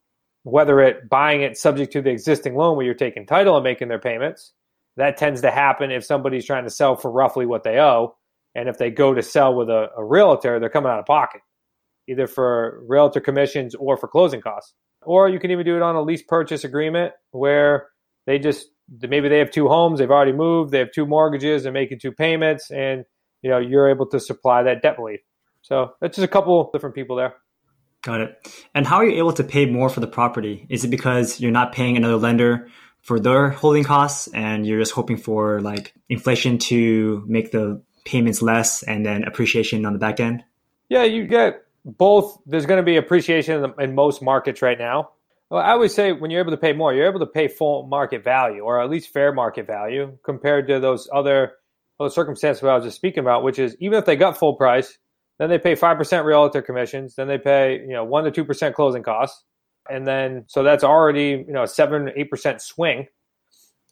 Whether 0.45 0.81
it 0.81 1.09
buying 1.09 1.43
it 1.43 1.59
subject 1.59 1.93
to 1.93 2.03
the 2.03 2.11
existing 2.11 2.55
loan 2.55 2.77
where 2.77 2.87
you're 2.87 2.95
taking 2.95 3.27
title 3.27 3.57
and 3.57 3.65
making 3.65 3.89
their 3.89 3.99
payments, 3.99 4.53
that 4.97 5.17
tends 5.17 5.43
to 5.43 5.51
happen 5.51 5.91
if 5.91 6.05
somebody's 6.05 6.45
trying 6.45 6.65
to 6.65 6.71
sell 6.71 6.97
for 6.97 7.11
roughly 7.11 7.47
what 7.47 7.65
they 7.65 7.79
owe. 7.79 8.17
And 8.55 8.69
if 8.69 8.79
they 8.79 8.91
go 8.91 9.15
to 9.15 9.23
sell 9.23 9.55
with 9.55 9.69
a, 9.69 9.89
a 9.97 10.05
realtor, 10.05 10.59
they're 10.59 10.71
coming 10.71 10.91
out 10.91 10.99
of 10.99 11.07
pocket, 11.07 11.43
either 12.09 12.27
for 12.27 12.83
realtor 12.87 13.21
commissions 13.21 13.75
or 13.75 13.97
for 13.97 14.09
closing 14.09 14.41
costs. 14.41 14.75
Or 15.03 15.29
you 15.29 15.39
can 15.39 15.51
even 15.51 15.65
do 15.65 15.77
it 15.77 15.83
on 15.83 15.95
a 15.95 16.03
lease 16.03 16.23
purchase 16.23 16.65
agreement 16.65 17.13
where 17.31 17.89
they 18.27 18.39
just 18.39 18.67
maybe 19.01 19.29
they 19.29 19.39
have 19.39 19.51
two 19.51 19.69
homes, 19.69 19.99
they've 19.99 20.11
already 20.11 20.33
moved, 20.33 20.73
they 20.73 20.79
have 20.79 20.93
two 20.93 21.07
mortgages, 21.07 21.63
they're 21.63 21.73
making 21.73 22.01
two 22.01 22.13
payments, 22.13 22.71
and 22.71 23.05
you 23.43 23.51
know 23.51 23.59
you're 23.59 23.89
able 23.89 24.07
to 24.07 24.21
supply 24.21 24.63
that 24.63 24.83
debt 24.83 24.99
relief. 24.99 25.21
So 25.63 25.95
that's 26.01 26.17
just 26.17 26.25
a 26.25 26.29
couple 26.29 26.71
different 26.73 26.95
people 26.95 27.17
there. 27.17 27.35
Got 28.03 28.21
it. 28.21 28.65
And 28.75 28.87
how 28.87 28.97
are 28.97 29.05
you 29.05 29.19
able 29.19 29.33
to 29.35 29.45
pay 29.45 29.67
more 29.67 29.89
for 29.89 30.01
the 30.01 30.07
property? 30.07 30.67
Is 30.69 30.85
it 30.85 30.89
because 30.89 31.41
you're 31.41 31.51
not 31.51 31.73
paying 31.73 31.97
another 31.97 32.17
lender 32.17 32.69
for 33.03 33.19
their 33.19 33.51
holding 33.51 33.85
costs 33.85 34.29
and 34.29 34.67
you're 34.67 34.79
just 34.79 34.93
hoping 34.93 35.17
for 35.17 35.61
like 35.61 35.95
inflation 36.09 36.59
to 36.59 37.25
make 37.27 37.51
the 37.51 37.83
payments 38.05 38.41
less 38.41 38.83
and 38.83 39.05
then 39.05 39.25
appreciation 39.25 39.85
on 39.85 39.93
the 39.93 39.99
back 39.99 40.21
end? 40.21 40.45
Yeah, 40.89 41.05
you 41.05 41.27
get 41.27 41.63
both. 41.85 42.39
There's 42.47 42.67
going 42.67 42.79
to 42.79 42.85
be 42.85 42.97
appreciation 42.97 43.57
in, 43.57 43.63
the, 43.63 43.83
in 43.83 43.95
most 43.95 44.23
markets 44.23 44.63
right 44.63 44.79
now. 44.79 45.11
Well, 45.51 45.63
I 45.63 45.75
would 45.75 45.91
say 45.91 46.13
when 46.13 46.31
you're 46.31 46.41
able 46.41 46.53
to 46.53 46.59
pay 46.59 46.73
more, 46.73 46.95
you're 46.95 47.09
able 47.09 47.21
to 47.21 47.27
pay 47.27 47.49
full 47.49 47.87
market 47.87 48.23
value 48.23 48.61
or 48.61 48.81
at 48.81 48.91
least 48.91 49.13
fair 49.13 49.33
market 49.33 49.67
value 49.67 50.19
compared 50.23 50.69
to 50.69 50.79
those 50.79 51.09
other 51.13 51.53
those 51.99 52.15
circumstances 52.15 52.63
I 52.63 52.75
was 52.75 52.85
just 52.85 52.97
speaking 52.97 53.21
about, 53.21 53.43
which 53.43 53.59
is 53.59 53.77
even 53.81 53.99
if 53.99 54.05
they 54.05 54.17
got 54.17 54.39
full 54.39 54.55
price, 54.55 54.99
then 55.39 55.51
they 55.51 55.59
pay 55.59 55.75
five 55.75 55.97
percent 55.97 56.25
realtor 56.25 56.63
commissions, 56.63 57.15
then 57.15 57.29
they 57.29 57.39
pay 57.39 57.81
you 57.81 57.93
know 57.93 58.05
one 58.05 58.25
to 58.25 58.31
two 58.31 58.45
percent 58.45 58.75
closing 58.75 59.03
costs, 59.03 59.45
and 59.91 60.07
then 60.07 60.45
so 60.49 60.63
that's 60.63 60.85
already 60.85 61.45
you 61.47 61.53
know 61.53 61.63
a 61.63 61.69
seven 61.69 62.11
eight 62.17 62.31
percent 62.31 62.61
swing. 62.63 63.07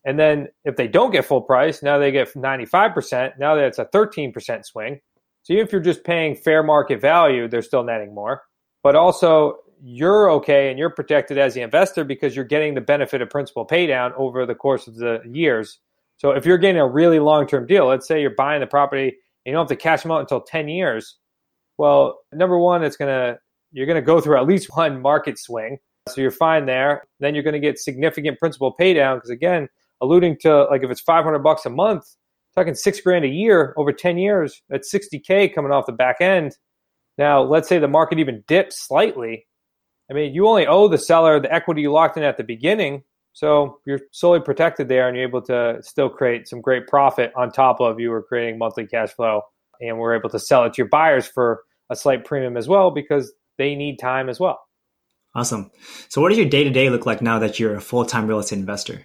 And 0.05 0.19
then 0.21 0.49
if 0.65 0.77
they 0.77 0.87
don't 0.87 1.11
get 1.11 1.25
full 1.25 1.43
price, 1.43 1.83
now 1.83 1.99
they 1.99 2.13
get 2.13 2.35
ninety 2.37 2.65
five 2.65 2.95
percent. 2.95 3.35
Now 3.39 3.55
that's 3.57 3.79
a 3.79 3.87
thirteen 3.87 4.33
percent 4.33 4.67
swing. 4.67 5.01
So 5.43 5.53
even 5.53 5.67
if 5.67 5.73
you're 5.73 5.81
just 5.81 6.05
paying 6.05 6.35
fair 6.35 6.63
market 6.63 7.01
value, 7.01 7.49
they're 7.49 7.63
still 7.63 7.85
netting 7.85 8.15
more. 8.15 8.43
But 8.83 8.97
also 8.97 9.59
you're 9.83 10.31
okay 10.31 10.71
and 10.71 10.79
you're 10.79 10.91
protected 10.91 11.39
as 11.39 11.55
the 11.55 11.61
investor 11.61 12.05
because 12.05 12.35
you're 12.35 12.45
getting 12.45 12.75
the 12.75 12.81
benefit 12.81 13.21
of 13.21 13.31
principal 13.31 13.67
paydown 13.67 14.13
over 14.17 14.47
the 14.47 14.55
course 14.55 14.89
of 14.89 14.97
the 14.97 15.21
years. 15.25 15.79
So 16.19 16.31
if 16.31 16.47
you're 16.47 16.59
getting 16.59 16.81
a 16.81 16.89
really 16.89 17.19
long 17.19 17.47
term 17.47 17.67
deal, 17.67 17.87
let's 17.87 18.09
say 18.09 18.21
you're 18.21 18.31
buying 18.31 18.61
the 18.61 18.67
property 18.67 19.09
and 19.09 19.15
you 19.45 19.53
don't 19.53 19.69
have 19.69 19.77
to 19.79 19.83
cash 19.83 20.03
them 20.03 20.13
out 20.13 20.21
until 20.21 20.41
10 20.41 20.69
years. 20.69 21.17
Well, 21.79 22.19
number 22.33 22.59
one, 22.59 22.83
it's 22.83 22.97
going 22.97 23.11
to, 23.11 23.39
you're 23.73 23.87
going 23.87 23.97
to 23.97 24.03
go 24.03 24.21
through 24.21 24.39
at 24.39 24.47
least 24.47 24.69
one 24.77 25.01
market 25.01 25.39
swing. 25.39 25.79
So 26.09 26.21
you're 26.21 26.31
fine 26.31 26.67
there. 26.67 27.05
Then 27.21 27.35
you're 27.35 27.43
going 27.45 27.55
to 27.55 27.61
get 27.61 27.79
significant 27.79 28.39
principal 28.39 28.75
paydown 28.79 29.17
because 29.17 29.31
again, 29.31 29.69
alluding 30.01 30.39
to 30.41 30.65
like 30.65 30.83
if 30.83 30.91
it's 30.91 31.01
500 31.01 31.41
bucks 31.41 31.67
a 31.67 31.71
month, 31.71 32.05
talking 32.55 32.75
six 32.75 33.01
grand 33.01 33.25
a 33.25 33.29
year 33.29 33.75
over 33.77 33.93
10 33.93 34.19
years, 34.19 34.63
that's 34.69 34.93
60K 34.93 35.55
coming 35.55 35.73
off 35.73 35.87
the 35.87 35.93
back 35.93 36.21
end. 36.21 36.57
Now, 37.19 37.43
let's 37.43 37.69
say 37.69 37.79
the 37.79 37.89
market 37.89 38.19
even 38.19 38.45
dips 38.47 38.87
slightly. 38.87 39.47
I 40.11 40.15
mean, 40.15 40.35
you 40.35 40.47
only 40.47 40.67
owe 40.67 40.89
the 40.89 40.99
seller 40.99 41.41
the 41.41 41.53
equity 41.53 41.83
you 41.83 41.93
locked 41.93 42.17
in 42.17 42.23
at 42.23 42.37
the 42.37 42.45
beginning. 42.45 43.03
So 43.37 43.81
you're 43.85 44.01
solely 44.13 44.41
protected 44.41 44.89
there 44.89 45.07
and 45.09 45.15
you're 45.15 45.29
able 45.29 45.43
to 45.43 45.77
still 45.83 46.09
create 46.09 46.49
some 46.49 46.63
great 46.63 46.87
profit 46.87 47.33
on 47.37 47.53
top 47.53 47.83
of 47.83 48.01
you 48.01 48.09
were 48.09 48.23
creating 48.23 48.57
monthly 48.57 48.87
cash 48.87 49.11
flow. 49.11 49.43
And 49.79 49.99
we're 49.99 50.17
able 50.17 50.31
to 50.31 50.39
sell 50.39 50.65
it 50.65 50.73
to 50.73 50.79
your 50.79 50.89
buyers 50.89 51.27
for 51.27 51.61
a 51.91 51.97
slight 51.97 52.25
premium 52.25 52.57
as 52.57 52.67
well 52.67 52.91
because 52.91 53.31
they 53.59 53.75
need 53.75 53.99
time 53.99 54.31
as 54.31 54.41
well. 54.41 54.61
Awesome. 55.35 55.71
So, 56.09 56.23
what 56.23 56.31
does 56.31 56.39
your 56.39 56.49
day 56.49 56.65
to 56.65 56.71
day 56.71 56.89
look 56.89 57.05
like 57.05 57.21
now 57.21 57.39
that 57.41 57.61
you're 57.61 57.75
a 57.75 57.81
full 57.81 58.07
time 58.07 58.27
real 58.27 58.39
estate 58.39 58.59
investor? 58.59 59.03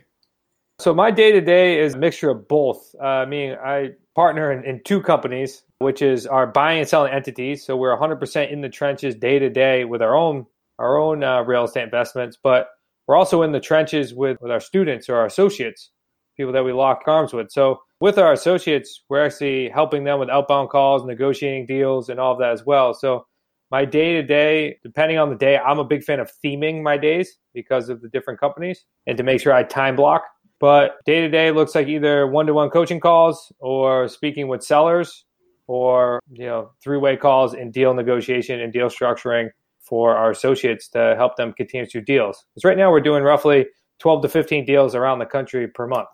So, 0.79 0.93
my 0.93 1.11
day 1.11 1.33
to 1.33 1.41
day 1.41 1.81
is 1.81 1.95
a 1.95 1.97
mixture 1.97 2.29
of 2.29 2.47
both. 2.47 2.95
Uh, 3.01 3.05
I 3.05 3.25
mean, 3.25 3.57
I 3.61 3.89
partner 4.15 4.49
in, 4.49 4.63
in 4.63 4.81
two 4.85 5.01
companies, 5.01 5.61
which 5.79 6.01
is 6.01 6.25
our 6.25 6.47
buying 6.47 6.79
and 6.79 6.87
selling 6.87 7.11
entities. 7.11 7.65
So, 7.65 7.75
we're 7.75 7.97
100% 7.97 8.49
in 8.49 8.61
the 8.61 8.69
trenches 8.69 9.13
day 9.13 9.39
to 9.39 9.49
day 9.49 9.83
with 9.83 10.01
our 10.01 10.15
own 10.15 10.45
our 10.79 10.97
own 10.97 11.21
uh, 11.21 11.41
real 11.41 11.65
estate 11.65 11.83
investments, 11.83 12.37
but 12.41 12.69
we're 13.11 13.17
also 13.17 13.41
in 13.41 13.51
the 13.51 13.59
trenches 13.59 14.13
with, 14.13 14.37
with 14.39 14.53
our 14.53 14.61
students 14.61 15.09
or 15.09 15.17
our 15.17 15.25
associates, 15.25 15.91
people 16.37 16.53
that 16.53 16.63
we 16.63 16.71
lock 16.71 17.03
arms 17.07 17.33
with. 17.33 17.51
So 17.51 17.81
with 17.99 18.17
our 18.17 18.31
associates, 18.31 19.03
we're 19.09 19.25
actually 19.25 19.67
helping 19.67 20.05
them 20.05 20.17
with 20.17 20.29
outbound 20.29 20.69
calls, 20.69 21.03
negotiating 21.03 21.65
deals, 21.65 22.07
and 22.07 22.21
all 22.21 22.31
of 22.31 22.39
that 22.39 22.51
as 22.51 22.65
well. 22.65 22.93
So 22.93 23.25
my 23.69 23.83
day 23.83 24.13
to 24.13 24.23
day, 24.23 24.77
depending 24.81 25.17
on 25.17 25.29
the 25.29 25.35
day, 25.35 25.57
I'm 25.57 25.77
a 25.77 25.83
big 25.83 26.05
fan 26.05 26.21
of 26.21 26.31
theming 26.41 26.83
my 26.83 26.95
days 26.95 27.37
because 27.53 27.89
of 27.89 28.01
the 28.01 28.07
different 28.07 28.39
companies 28.39 28.85
and 29.05 29.17
to 29.17 29.23
make 29.23 29.41
sure 29.41 29.51
I 29.51 29.63
time 29.63 29.97
block. 29.97 30.23
But 30.61 30.95
day 31.05 31.19
to 31.19 31.27
day 31.27 31.51
looks 31.51 31.75
like 31.75 31.89
either 31.89 32.27
one 32.27 32.45
to 32.45 32.53
one 32.53 32.69
coaching 32.69 33.01
calls 33.01 33.51
or 33.59 34.07
speaking 34.07 34.47
with 34.47 34.63
sellers 34.63 35.25
or 35.67 36.21
you 36.31 36.45
know 36.45 36.71
three 36.81 36.97
way 36.97 37.17
calls 37.17 37.55
and 37.55 37.73
deal 37.73 37.93
negotiation 37.93 38.61
and 38.61 38.71
deal 38.71 38.87
structuring 38.87 39.49
for 39.91 40.15
our 40.15 40.31
associates 40.31 40.87
to 40.87 41.15
help 41.17 41.35
them 41.35 41.51
continue 41.51 41.85
to 41.85 41.99
do 41.99 42.05
deals. 42.05 42.45
Because 42.55 42.63
right 42.63 42.77
now 42.77 42.89
we're 42.91 43.01
doing 43.01 43.23
roughly 43.23 43.65
12 43.99 44.21
to 44.21 44.29
15 44.29 44.65
deals 44.65 44.95
around 44.95 45.19
the 45.19 45.25
country 45.25 45.67
per 45.67 45.85
month. 45.85 46.07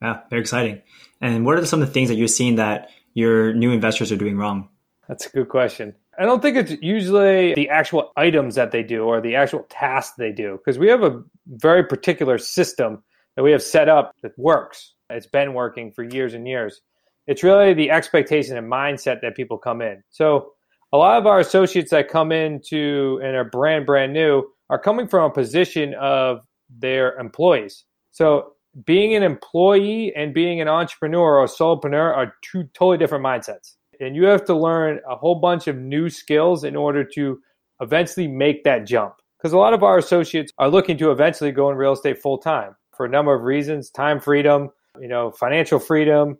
Yeah, 0.00 0.20
very 0.30 0.40
exciting. 0.40 0.80
And 1.20 1.44
what 1.44 1.58
are 1.58 1.66
some 1.66 1.82
of 1.82 1.88
the 1.88 1.92
things 1.92 2.08
that 2.08 2.14
you're 2.14 2.28
seeing 2.28 2.54
that 2.54 2.88
your 3.12 3.52
new 3.52 3.72
investors 3.72 4.10
are 4.10 4.16
doing 4.16 4.38
wrong? 4.38 4.70
That's 5.06 5.26
a 5.26 5.28
good 5.28 5.50
question. 5.50 5.94
I 6.18 6.24
don't 6.24 6.40
think 6.40 6.56
it's 6.56 6.82
usually 6.82 7.52
the 7.52 7.68
actual 7.68 8.10
items 8.16 8.54
that 8.54 8.70
they 8.70 8.82
do 8.82 9.02
or 9.02 9.20
the 9.20 9.36
actual 9.36 9.66
tasks 9.68 10.16
they 10.16 10.32
do, 10.32 10.56
because 10.56 10.78
we 10.78 10.88
have 10.88 11.02
a 11.02 11.22
very 11.46 11.84
particular 11.84 12.38
system 12.38 13.04
that 13.36 13.42
we 13.42 13.52
have 13.52 13.62
set 13.62 13.90
up 13.90 14.14
that 14.22 14.32
works. 14.38 14.94
It's 15.10 15.26
been 15.26 15.52
working 15.52 15.92
for 15.92 16.04
years 16.04 16.32
and 16.32 16.48
years. 16.48 16.80
It's 17.26 17.42
really 17.42 17.74
the 17.74 17.90
expectation 17.90 18.56
and 18.56 18.72
mindset 18.72 19.20
that 19.20 19.36
people 19.36 19.58
come 19.58 19.82
in. 19.82 20.02
So 20.08 20.52
a 20.94 20.96
lot 20.96 21.18
of 21.18 21.26
our 21.26 21.40
associates 21.40 21.90
that 21.90 22.08
come 22.08 22.30
into 22.30 23.20
and 23.20 23.34
are 23.34 23.42
brand 23.42 23.84
brand 23.84 24.12
new 24.12 24.44
are 24.70 24.78
coming 24.78 25.08
from 25.08 25.24
a 25.24 25.34
position 25.34 25.92
of 25.94 26.38
their 26.70 27.18
employees. 27.18 27.84
So 28.12 28.52
being 28.86 29.12
an 29.12 29.24
employee 29.24 30.14
and 30.14 30.32
being 30.32 30.60
an 30.60 30.68
entrepreneur 30.68 31.38
or 31.38 31.42
a 31.42 31.48
solopreneur 31.48 32.16
are 32.16 32.34
two 32.42 32.62
totally 32.74 32.96
different 32.96 33.24
mindsets. 33.24 33.74
And 33.98 34.14
you 34.14 34.26
have 34.26 34.44
to 34.44 34.54
learn 34.54 35.00
a 35.10 35.16
whole 35.16 35.34
bunch 35.40 35.66
of 35.66 35.76
new 35.76 36.08
skills 36.08 36.62
in 36.62 36.76
order 36.76 37.02
to 37.16 37.40
eventually 37.80 38.28
make 38.28 38.62
that 38.62 38.86
jump. 38.86 39.14
Because 39.36 39.52
a 39.52 39.58
lot 39.58 39.74
of 39.74 39.82
our 39.82 39.98
associates 39.98 40.52
are 40.58 40.68
looking 40.68 40.96
to 40.98 41.10
eventually 41.10 41.50
go 41.50 41.70
in 41.70 41.76
real 41.76 41.94
estate 41.94 42.22
full 42.22 42.38
time 42.38 42.76
for 42.96 43.04
a 43.04 43.08
number 43.08 43.34
of 43.34 43.42
reasons 43.42 43.90
time 43.90 44.20
freedom, 44.20 44.70
you 45.00 45.08
know, 45.08 45.32
financial 45.32 45.80
freedom, 45.80 46.38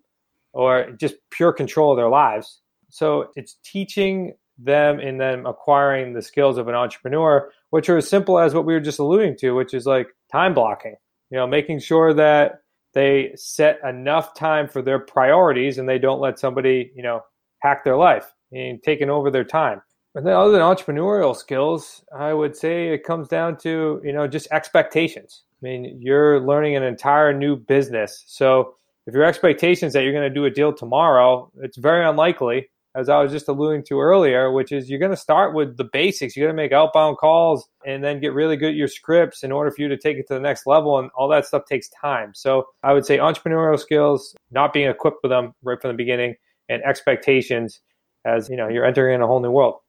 or 0.53 0.93
just 0.93 1.17
pure 1.31 1.53
control 1.53 1.90
of 1.90 1.97
their 1.97 2.09
lives. 2.09 2.61
So 2.88 3.33
it's 3.35 3.57
teaching 3.64 4.35
them 4.59 5.01
in 5.01 5.19
them 5.19 5.47
acquiring 5.47 6.12
the 6.12 6.23
skills 6.23 6.59
of 6.59 6.69
an 6.69 6.75
entrepreneur, 6.75 7.51
which 7.71 7.88
are 7.88 7.97
as 7.97 8.09
simple 8.09 8.38
as 8.38 8.55
what 8.55 8.64
we 8.64 8.73
were 8.73 8.81
just 8.81 8.99
alluding 8.99 9.37
to, 9.38 9.53
which 9.53 9.75
is 9.75 9.87
like 9.87 10.09
time 10.31 10.55
blocking. 10.55 10.97
You 11.31 11.38
know, 11.38 11.47
making 11.47 11.81
sure 11.81 12.14
that 12.14 12.61
they 12.93 13.33
set 13.35 13.81
enough 13.83 14.35
time 14.35 14.69
for 14.69 14.83
their 14.83 15.01
priorities 15.01 15.79
and 15.79 15.88
they 15.88 15.99
don't 15.99 16.21
let 16.21 16.38
somebody, 16.38 16.93
you 16.95 17.03
know, 17.03 17.23
hack 17.59 17.83
their 17.85 17.97
life 17.97 18.33
and 18.53 18.83
taking 18.83 19.11
over 19.11 19.31
their 19.31 19.45
time. 19.45 19.83
And 20.14 20.25
then 20.25 20.35
other 20.35 20.53
than 20.53 20.61
entrepreneurial 20.61 21.35
skills, 21.35 22.05
I 22.17 22.33
would 22.33 22.57
say 22.57 22.90
it 22.90 23.03
comes 23.03 23.27
down 23.27 23.57
to, 23.59 24.01
you 24.05 24.12
know, 24.12 24.29
just 24.29 24.47
expectations. 24.53 25.43
I 25.61 25.67
mean, 25.67 25.99
you're 26.01 26.38
learning 26.40 26.77
an 26.77 26.85
entire 26.85 27.33
new 27.33 27.57
business. 27.57 28.23
So 28.29 28.77
if 29.07 29.14
your 29.14 29.25
expectations 29.25 29.93
that 29.93 30.05
you're 30.05 30.12
going 30.12 30.29
to 30.29 30.35
do 30.35 30.45
a 30.45 30.51
deal 30.51 30.73
tomorrow, 30.73 31.51
it's 31.61 31.77
very 31.77 32.07
unlikely 32.09 32.69
as 32.95 33.09
I 33.09 33.21
was 33.21 33.33
just 33.33 33.49
alluding 33.49 33.85
to 33.85 34.01
earlier, 34.01 34.53
which 34.53 34.71
is 34.71 34.89
you're 34.89 35.01
going 35.01 35.11
to 35.11 35.17
start 35.17 35.55
with 35.55 35.77
the 35.77 35.85
basics. 35.85 36.37
You're 36.37 36.47
going 36.47 36.57
to 36.57 36.63
make 36.63 36.73
outbound 36.73 37.19
calls 37.19 37.69
and 37.85 38.05
then 38.05 38.21
get 38.21 38.33
really 38.33 38.57
good 38.57 38.71
at 38.71 38.75
your 38.77 38.89
scripts 38.89 39.43
in 39.43 39.51
order 39.51 39.71
for 39.71 39.83
you 39.83 39.89
to 39.89 39.97
take 39.97 40.17
it 40.17 40.29
to 40.29 40.35
the 40.35 40.41
next 40.41 40.67
level. 40.67 40.99
And 40.99 41.11
all 41.17 41.29
that 41.29 41.45
stuff 41.45 41.65
takes 41.67 41.89
time. 41.89 42.33
So 42.35 42.69
I 42.83 42.93
would 42.93 43.05
say 43.05 43.19
entrepreneurial 43.19 43.79
skills, 43.79 44.35
not 44.51 44.73
being 44.73 44.89
equipped 44.89 45.19
with 45.23 45.31
them 45.31 45.55
right 45.63 45.81
from 45.81 45.91
the 45.91 45.97
beginning, 45.97 46.37
and 46.69 46.83
expectations 46.83 47.81
as 48.25 48.49
you 48.49 48.57
know 48.57 48.69
you're 48.69 48.87
entering 48.87 49.17
in 49.17 49.23
a 49.23 49.27
whole 49.27 49.41
new 49.41 49.51
world. 49.51 49.81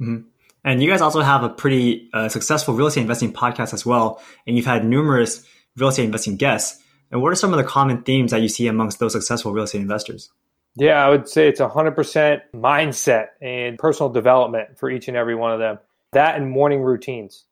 Mm-hmm. 0.00 0.28
And 0.62 0.82
you 0.82 0.90
guys 0.90 1.00
also 1.00 1.22
have 1.22 1.42
a 1.42 1.48
pretty 1.48 2.10
uh, 2.12 2.28
successful 2.28 2.74
real 2.74 2.88
estate 2.88 3.00
investing 3.02 3.32
podcast 3.32 3.72
as 3.72 3.86
well, 3.86 4.20
and 4.46 4.56
you've 4.56 4.66
had 4.66 4.84
numerous 4.84 5.46
real 5.76 5.88
estate 5.88 6.04
investing 6.04 6.36
guests. 6.36 6.82
And 7.10 7.22
what 7.22 7.32
are 7.32 7.36
some 7.36 7.52
of 7.52 7.56
the 7.56 7.64
common 7.64 8.02
themes 8.02 8.30
that 8.30 8.42
you 8.42 8.48
see 8.48 8.66
amongst 8.66 8.98
those 8.98 9.12
successful 9.12 9.52
real 9.52 9.64
estate 9.64 9.80
investors? 9.80 10.30
Yeah, 10.76 11.04
I 11.04 11.08
would 11.08 11.28
say 11.28 11.48
it's 11.48 11.60
100% 11.60 12.40
mindset 12.54 13.26
and 13.42 13.78
personal 13.78 14.10
development 14.10 14.78
for 14.78 14.88
each 14.90 15.08
and 15.08 15.16
every 15.16 15.34
one 15.34 15.52
of 15.52 15.58
them. 15.58 15.78
That 16.12 16.36
and 16.36 16.50
morning 16.50 16.80
routines. 16.80 17.44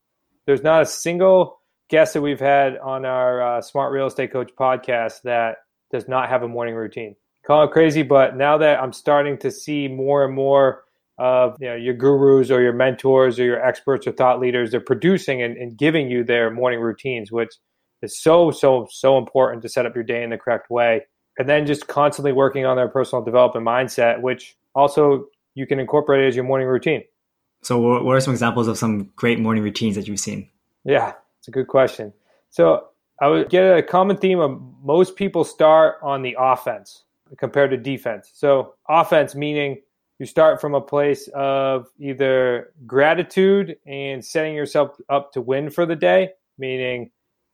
There's 0.46 0.62
not 0.62 0.83
a 0.83 0.87
single 0.87 1.61
guest 1.90 2.14
that 2.14 2.22
we've 2.22 2.40
had 2.40 2.78
on 2.78 3.04
our 3.04 3.59
uh, 3.59 3.61
Smart 3.61 3.92
Real 3.92 4.07
Estate 4.07 4.33
Coach 4.33 4.52
podcast 4.59 5.22
that 5.22 5.59
does 5.90 6.09
not 6.09 6.28
have 6.28 6.42
a 6.42 6.48
morning 6.48 6.74
routine. 6.74 7.16
Call 7.46 7.64
it 7.64 7.70
crazy, 7.70 8.02
but 8.02 8.37
now 8.37 8.59
that 8.59 8.81
I'm 8.81 8.92
starting 8.92 9.38
to 9.38 9.50
see 9.50 9.88
more 9.88 10.24
and 10.24 10.35
more 10.35 10.85
of 11.18 11.57
you 11.61 11.68
know, 11.68 11.74
your 11.74 11.94
gurus 11.94 12.50
or 12.50 12.62
your 12.62 12.72
mentors 12.72 13.40
or 13.40 13.44
your 13.44 13.64
experts 13.64 14.07
or 14.07 14.12
thought 14.12 14.38
leaders, 14.40 14.70
they're 14.70 14.81
producing 14.81 15.42
and, 15.42 15.57
and 15.57 15.76
giving 15.76 16.11
you 16.11 16.22
their 16.22 16.50
morning 16.50 16.81
routines, 16.81 17.33
which 17.33 17.50
is 18.02 18.20
so, 18.20 18.50
so, 18.50 18.87
so 18.90 19.18
important 19.18 19.62
to 19.62 19.68
set 19.68 19.87
up 19.87 19.94
your 19.94 20.04
day 20.04 20.22
in 20.22 20.31
the 20.31 20.38
correct 20.38 20.70
way 20.70 21.02
and 21.38 21.48
then 21.48 21.66
just 21.66 21.87
constantly 21.87 22.33
working 22.33 22.66
on 22.66 22.77
their 22.77 22.88
personal 22.88 23.24
development 23.24 23.66
mindset, 23.66 24.20
which 24.20 24.57
also 24.74 25.27
you 25.55 25.66
can 25.66 25.79
incorporate 25.79 26.27
as 26.27 26.35
your 26.35 26.44
morning 26.44 26.68
routine. 26.68 27.03
So, 27.62 27.79
what 27.79 28.14
are 28.14 28.20
some 28.20 28.35
examples 28.35 28.68
of 28.68 28.79
some 28.79 29.11
great 29.16 29.40
morning 29.40 29.62
routines 29.64 29.96
that 29.96 30.07
you've 30.07 30.20
seen? 30.20 30.48
Yeah, 30.85 31.14
it's 31.38 31.48
a 31.48 31.51
good 31.51 31.66
question. 31.66 32.12
So, 32.51 32.88
I 33.20 33.29
would 33.29 33.48
get 33.51 33.64
a 33.64 33.83
common 33.83 34.16
theme 34.16 34.38
of 34.38 34.61
most 34.83 35.16
people 35.16 35.42
start 35.42 35.96
on 36.03 36.22
the 36.22 36.37
offense 36.38 37.05
compared 37.37 37.70
to 37.70 37.77
defense. 37.77 38.31
So, 38.33 38.74
offense 38.88 39.35
meaning 39.35 39.81
you 40.18 40.27
start 40.27 40.61
from 40.61 40.74
a 40.74 40.81
place 40.81 41.29
of 41.35 41.88
either 41.98 42.72
gratitude 42.87 43.77
and 43.87 44.24
setting 44.24 44.55
yourself 44.55 44.96
up 45.09 45.33
to 45.33 45.40
win 45.40 45.70
for 45.70 45.87
the 45.87 45.96
day, 45.96 46.31
meaning 46.59 47.11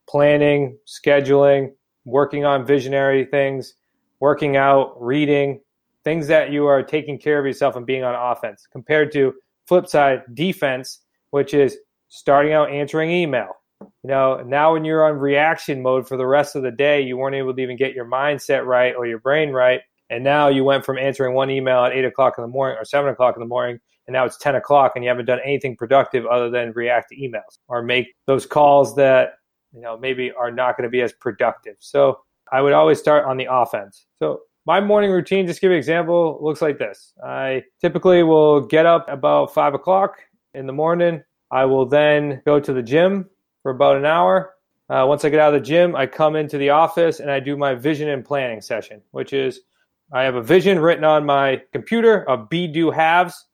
planning, 0.07 0.77
scheduling, 0.87 1.73
working 2.05 2.45
on 2.45 2.65
visionary 2.65 3.25
things, 3.25 3.75
working 4.19 4.55
out, 4.55 5.01
reading, 5.01 5.59
things 6.03 6.27
that 6.27 6.51
you 6.51 6.65
are 6.67 6.83
taking 6.83 7.17
care 7.17 7.39
of 7.39 7.45
yourself 7.45 7.75
and 7.75 7.85
being 7.85 8.03
on 8.03 8.15
offense 8.15 8.67
compared 8.71 9.11
to 9.11 9.33
flip 9.67 9.87
side 9.87 10.21
defense, 10.33 11.01
which 11.31 11.53
is 11.53 11.77
starting 12.07 12.53
out 12.53 12.69
answering 12.69 13.11
email. 13.11 13.49
You 13.81 14.09
know, 14.09 14.41
now 14.45 14.73
when 14.73 14.85
you're 14.85 15.05
on 15.05 15.17
reaction 15.17 15.81
mode 15.81 16.07
for 16.07 16.15
the 16.15 16.25
rest 16.25 16.55
of 16.55 16.63
the 16.63 16.71
day, 16.71 17.01
you 17.01 17.17
weren't 17.17 17.35
able 17.35 17.53
to 17.53 17.61
even 17.61 17.75
get 17.75 17.93
your 17.93 18.05
mindset 18.05 18.65
right 18.65 18.95
or 18.95 19.05
your 19.05 19.19
brain 19.19 19.49
right. 19.49 19.81
And 20.09 20.23
now 20.23 20.47
you 20.47 20.63
went 20.63 20.85
from 20.85 20.99
answering 20.99 21.33
one 21.33 21.49
email 21.49 21.83
at 21.83 21.91
eight 21.91 22.05
o'clock 22.05 22.35
in 22.37 22.43
the 22.43 22.47
morning 22.47 22.77
or 22.79 22.85
seven 22.85 23.09
o'clock 23.09 23.35
in 23.35 23.39
the 23.39 23.47
morning, 23.47 23.79
and 24.07 24.13
now 24.13 24.25
it's 24.25 24.37
10 24.37 24.55
o'clock 24.55 24.93
and 24.95 25.03
you 25.03 25.09
haven't 25.09 25.25
done 25.25 25.39
anything 25.43 25.75
productive 25.75 26.25
other 26.25 26.49
than 26.49 26.71
react 26.73 27.09
to 27.09 27.15
emails 27.15 27.57
or 27.67 27.81
make 27.81 28.13
those 28.27 28.45
calls 28.45 28.95
that, 28.95 29.33
you 29.75 29.81
know, 29.81 29.97
maybe 29.97 30.31
are 30.31 30.51
not 30.51 30.77
going 30.77 30.83
to 30.83 30.89
be 30.89 31.01
as 31.01 31.13
productive. 31.13 31.75
So 31.79 32.21
I 32.51 32.61
would 32.61 32.73
always 32.73 32.99
start 32.99 33.25
on 33.25 33.37
the 33.37 33.47
offense. 33.51 34.05
So 34.17 34.41
my 34.65 34.79
morning 34.79 35.11
routine, 35.11 35.45
just 35.45 35.61
give 35.61 35.69
you 35.69 35.75
an 35.75 35.79
example, 35.79 36.39
looks 36.41 36.61
like 36.61 36.79
this. 36.79 37.13
I 37.23 37.63
typically 37.81 38.23
will 38.23 38.61
get 38.61 38.85
up 38.85 39.07
about 39.09 39.53
five 39.53 39.73
o'clock 39.73 40.15
in 40.53 40.65
the 40.65 40.73
morning. 40.73 41.21
I 41.51 41.65
will 41.65 41.85
then 41.85 42.41
go 42.45 42.59
to 42.59 42.73
the 42.73 42.81
gym 42.81 43.29
for 43.61 43.71
about 43.71 43.97
an 43.97 44.05
hour. 44.05 44.53
Uh, 44.89 45.05
once 45.07 45.25
I 45.25 45.29
get 45.29 45.39
out 45.39 45.53
of 45.53 45.61
the 45.61 45.65
gym, 45.65 45.95
I 45.95 46.05
come 46.05 46.35
into 46.35 46.57
the 46.57 46.69
office 46.69 47.19
and 47.19 47.29
I 47.29 47.39
do 47.39 47.57
my 47.57 47.75
vision 47.75 48.09
and 48.09 48.23
planning 48.23 48.61
session, 48.61 49.01
which 49.11 49.33
is 49.33 49.61
I 50.13 50.23
have 50.23 50.35
a 50.35 50.41
vision 50.41 50.79
written 50.79 51.03
on 51.03 51.25
my 51.25 51.61
computer 51.73 52.27
of 52.29 52.49
be 52.49 52.67
do 52.67 52.91
haves 52.91 53.45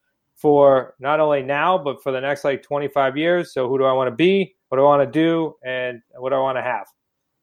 for 0.41 0.95
not 0.99 1.19
only 1.19 1.43
now, 1.43 1.77
but 1.77 2.01
for 2.01 2.11
the 2.11 2.19
next 2.19 2.43
like 2.43 2.63
25 2.63 3.15
years. 3.15 3.53
So, 3.53 3.69
who 3.69 3.77
do 3.77 3.85
I 3.85 3.93
want 3.93 4.07
to 4.07 4.15
be? 4.15 4.55
What 4.69 4.77
do 4.77 4.83
I 4.83 4.85
want 4.85 5.11
to 5.13 5.19
do? 5.19 5.55
And 5.63 6.01
what 6.17 6.29
do 6.29 6.35
I 6.35 6.39
want 6.39 6.57
to 6.57 6.63
have? 6.63 6.87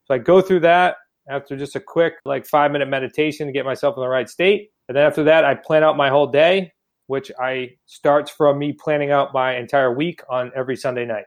So, 0.04 0.14
I 0.14 0.18
go 0.18 0.40
through 0.40 0.60
that 0.60 0.96
after 1.30 1.56
just 1.56 1.76
a 1.76 1.80
quick 1.80 2.14
like 2.24 2.46
five 2.46 2.72
minute 2.72 2.88
meditation 2.88 3.46
to 3.46 3.52
get 3.52 3.64
myself 3.64 3.96
in 3.96 4.02
the 4.02 4.08
right 4.08 4.28
state. 4.28 4.70
And 4.88 4.96
then 4.96 5.04
after 5.04 5.22
that, 5.24 5.44
I 5.44 5.54
plan 5.54 5.84
out 5.84 5.96
my 5.96 6.08
whole 6.08 6.26
day, 6.26 6.72
which 7.06 7.30
I 7.40 7.70
starts 7.86 8.30
from 8.30 8.58
me 8.58 8.72
planning 8.72 9.10
out 9.10 9.32
my 9.32 9.56
entire 9.56 9.94
week 9.94 10.20
on 10.28 10.50
every 10.56 10.76
Sunday 10.76 11.04
night. 11.04 11.26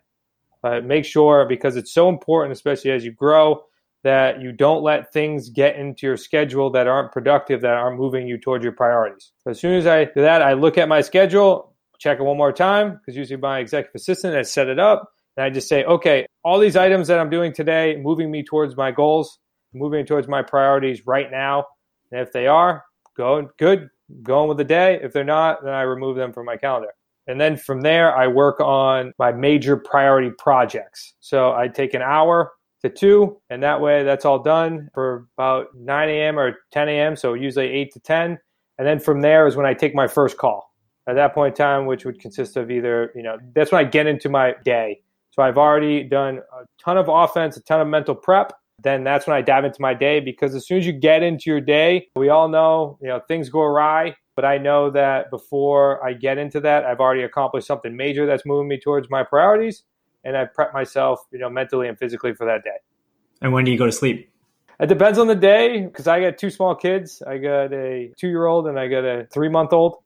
But 0.62 0.86
make 0.86 1.06
sure 1.06 1.46
because 1.48 1.76
it's 1.76 1.94
so 1.94 2.10
important, 2.10 2.52
especially 2.52 2.92
as 2.92 3.06
you 3.06 3.12
grow, 3.12 3.64
that 4.04 4.42
you 4.42 4.52
don't 4.52 4.84
let 4.84 5.14
things 5.14 5.50
get 5.50 5.76
into 5.76 6.08
your 6.08 6.18
schedule 6.18 6.72
that 6.72 6.88
aren't 6.88 7.12
productive, 7.12 7.62
that 7.62 7.74
aren't 7.74 8.00
moving 8.00 8.28
you 8.28 8.38
towards 8.38 8.64
your 8.64 8.74
priorities. 8.74 9.32
So 9.44 9.52
as 9.52 9.60
soon 9.60 9.76
as 9.76 9.86
I 9.86 10.06
do 10.06 10.22
that, 10.22 10.42
I 10.42 10.54
look 10.54 10.78
at 10.78 10.90
my 10.90 11.02
schedule, 11.02 11.76
check 12.00 12.20
it 12.20 12.24
one 12.24 12.38
more 12.38 12.52
time, 12.52 13.00
because 13.00 13.16
usually 13.16 13.40
my 13.40 13.60
executive 13.60 13.96
assistant 13.96 14.36
has 14.36 14.52
set 14.52 14.68
it 14.68 14.80
up. 14.80 15.12
And 15.38 15.46
I 15.46 15.50
just 15.50 15.70
say, 15.70 15.84
okay, 15.86 16.26
all 16.44 16.60
these 16.60 16.76
items 16.76 17.08
that 17.08 17.20
I'm 17.20 17.30
doing 17.30 17.54
today, 17.54 17.96
moving 17.96 18.32
me 18.32 18.44
towards 18.44 18.76
my 18.76 18.92
goals, 18.92 19.40
moving 19.74 20.06
towards 20.06 20.28
my 20.28 20.42
priorities 20.42 21.06
right 21.06 21.30
now. 21.30 21.66
And 22.12 22.22
if 22.22 22.34
they 22.34 22.48
are, 22.48 22.84
go 23.16 23.50
good, 23.58 23.90
going 24.24 24.50
with 24.50 24.58
the 24.58 24.64
day. 24.64 25.00
If 25.02 25.14
they're 25.14 25.24
not, 25.24 25.64
then 25.64 25.74
I 25.74 25.82
remove 25.84 26.18
them 26.18 26.34
from 26.34 26.46
my 26.46 26.58
calendar. 26.58 26.90
And 27.28 27.40
then 27.40 27.56
from 27.56 27.82
there, 27.82 28.16
I 28.16 28.28
work 28.28 28.60
on 28.60 29.14
my 29.20 29.32
major 29.32 29.78
priority 29.78 30.32
projects. 30.38 31.14
So 31.20 31.54
I 31.54 31.68
take 31.68 31.94
an 31.94 32.02
hour 32.02 32.52
to 32.82 32.90
two, 32.90 33.38
and 33.50 33.64
that 33.64 33.82
way 33.82 34.04
that's 34.04 34.26
all 34.26 34.40
done 34.40 34.90
for 34.94 35.28
about 35.38 35.68
9 35.76 36.10
a.m. 36.10 36.40
or 36.40 36.58
10 36.72 36.90
a.m. 36.90 37.16
So 37.16 37.34
usually 37.34 37.68
8 37.68 37.94
to 37.94 38.00
10. 38.00 38.40
And 38.78 38.88
then 38.88 39.00
from 39.00 39.22
there 39.22 39.48
is 39.48 39.56
when 39.56 39.66
I 39.66 39.74
take 39.74 39.94
my 39.94 40.08
first 40.08 40.38
call. 40.38 40.70
At 41.08 41.16
that 41.16 41.34
point 41.34 41.54
in 41.54 41.58
time, 41.58 41.88
which 41.88 42.06
would 42.06 42.20
consist 42.20 42.58
of 42.58 42.70
either, 42.70 43.12
you 43.16 43.24
know, 43.24 43.38
that's 43.56 43.72
when 43.72 43.86
I 43.86 43.90
get 43.90 44.06
into 44.06 44.30
my 44.30 44.54
day. 44.64 45.02
So 45.32 45.42
I've 45.42 45.58
already 45.58 46.04
done 46.04 46.38
a 46.38 46.66
ton 46.84 46.98
of 46.98 47.08
offense, 47.10 47.58
a 47.58 47.62
ton 47.64 47.82
of 47.82 47.88
mental 47.88 48.16
prep 48.16 48.54
then 48.84 49.04
that's 49.04 49.28
when 49.28 49.36
I 49.36 49.42
dive 49.42 49.66
into 49.66 49.82
my 49.82 49.94
day 49.94 50.20
because 50.20 50.56
as 50.56 50.66
soon 50.66 50.80
as 50.80 50.86
you 50.86 50.94
get 50.94 51.24
into 51.24 51.50
your 51.50 51.62
day, 51.62 52.08
we 52.16 52.30
all 52.30 52.50
know, 52.50 52.98
you 53.02 53.08
know, 53.08 53.22
things 53.28 53.50
go 53.50 53.62
awry, 53.62 54.16
but 54.36 54.46
I 54.46 54.58
know 54.58 54.90
that 54.92 55.30
before 55.30 56.04
I 56.06 56.14
get 56.14 56.38
into 56.38 56.60
that, 56.62 56.86
I've 56.86 57.00
already 57.00 57.24
accomplished 57.24 57.68
something 57.68 57.96
major 57.96 58.26
that's 58.26 58.46
moving 58.46 58.68
me 58.68 58.80
towards 58.80 59.10
my 59.10 59.24
priorities 59.24 59.84
and 60.24 60.38
I 60.38 60.46
prep 60.46 60.74
myself, 60.74 61.20
you 61.32 61.40
know, 61.40 61.50
mentally 61.50 61.88
and 61.88 61.98
physically 61.98 62.34
for 62.34 62.46
that 62.46 62.64
day. 62.64 62.78
And 63.42 63.54
when 63.54 63.66
do 63.66 63.72
you 63.72 63.78
go 63.78 63.86
to 63.86 63.92
sleep? 63.92 64.30
It 64.80 64.88
depends 64.88 65.20
on 65.20 65.28
the 65.28 65.36
day 65.36 65.82
because 65.82 66.08
I 66.08 66.20
got 66.22 66.38
two 66.38 66.50
small 66.50 66.76
kids. 66.76 67.22
I 67.26 67.38
got 67.38 67.72
a 67.72 68.12
two 68.18 68.28
year 68.28 68.46
old 68.46 68.68
and 68.68 68.80
I 68.80 68.88
got 68.88 69.06
a 69.06 69.28
three 69.32 69.50
month 69.50 69.74
old. 69.74 69.98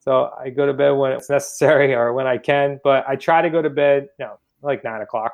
So 0.00 0.30
I 0.38 0.50
go 0.50 0.66
to 0.66 0.72
bed 0.72 0.90
when 0.90 1.12
it's 1.12 1.30
necessary 1.30 1.94
or 1.94 2.12
when 2.12 2.26
I 2.26 2.38
can, 2.38 2.80
but 2.82 3.04
I 3.06 3.16
try 3.16 3.42
to 3.42 3.50
go 3.50 3.62
to 3.62 3.70
bed, 3.70 4.08
you 4.18 4.24
know, 4.24 4.38
like 4.62 4.84
nine 4.84 5.00
o'clock. 5.00 5.32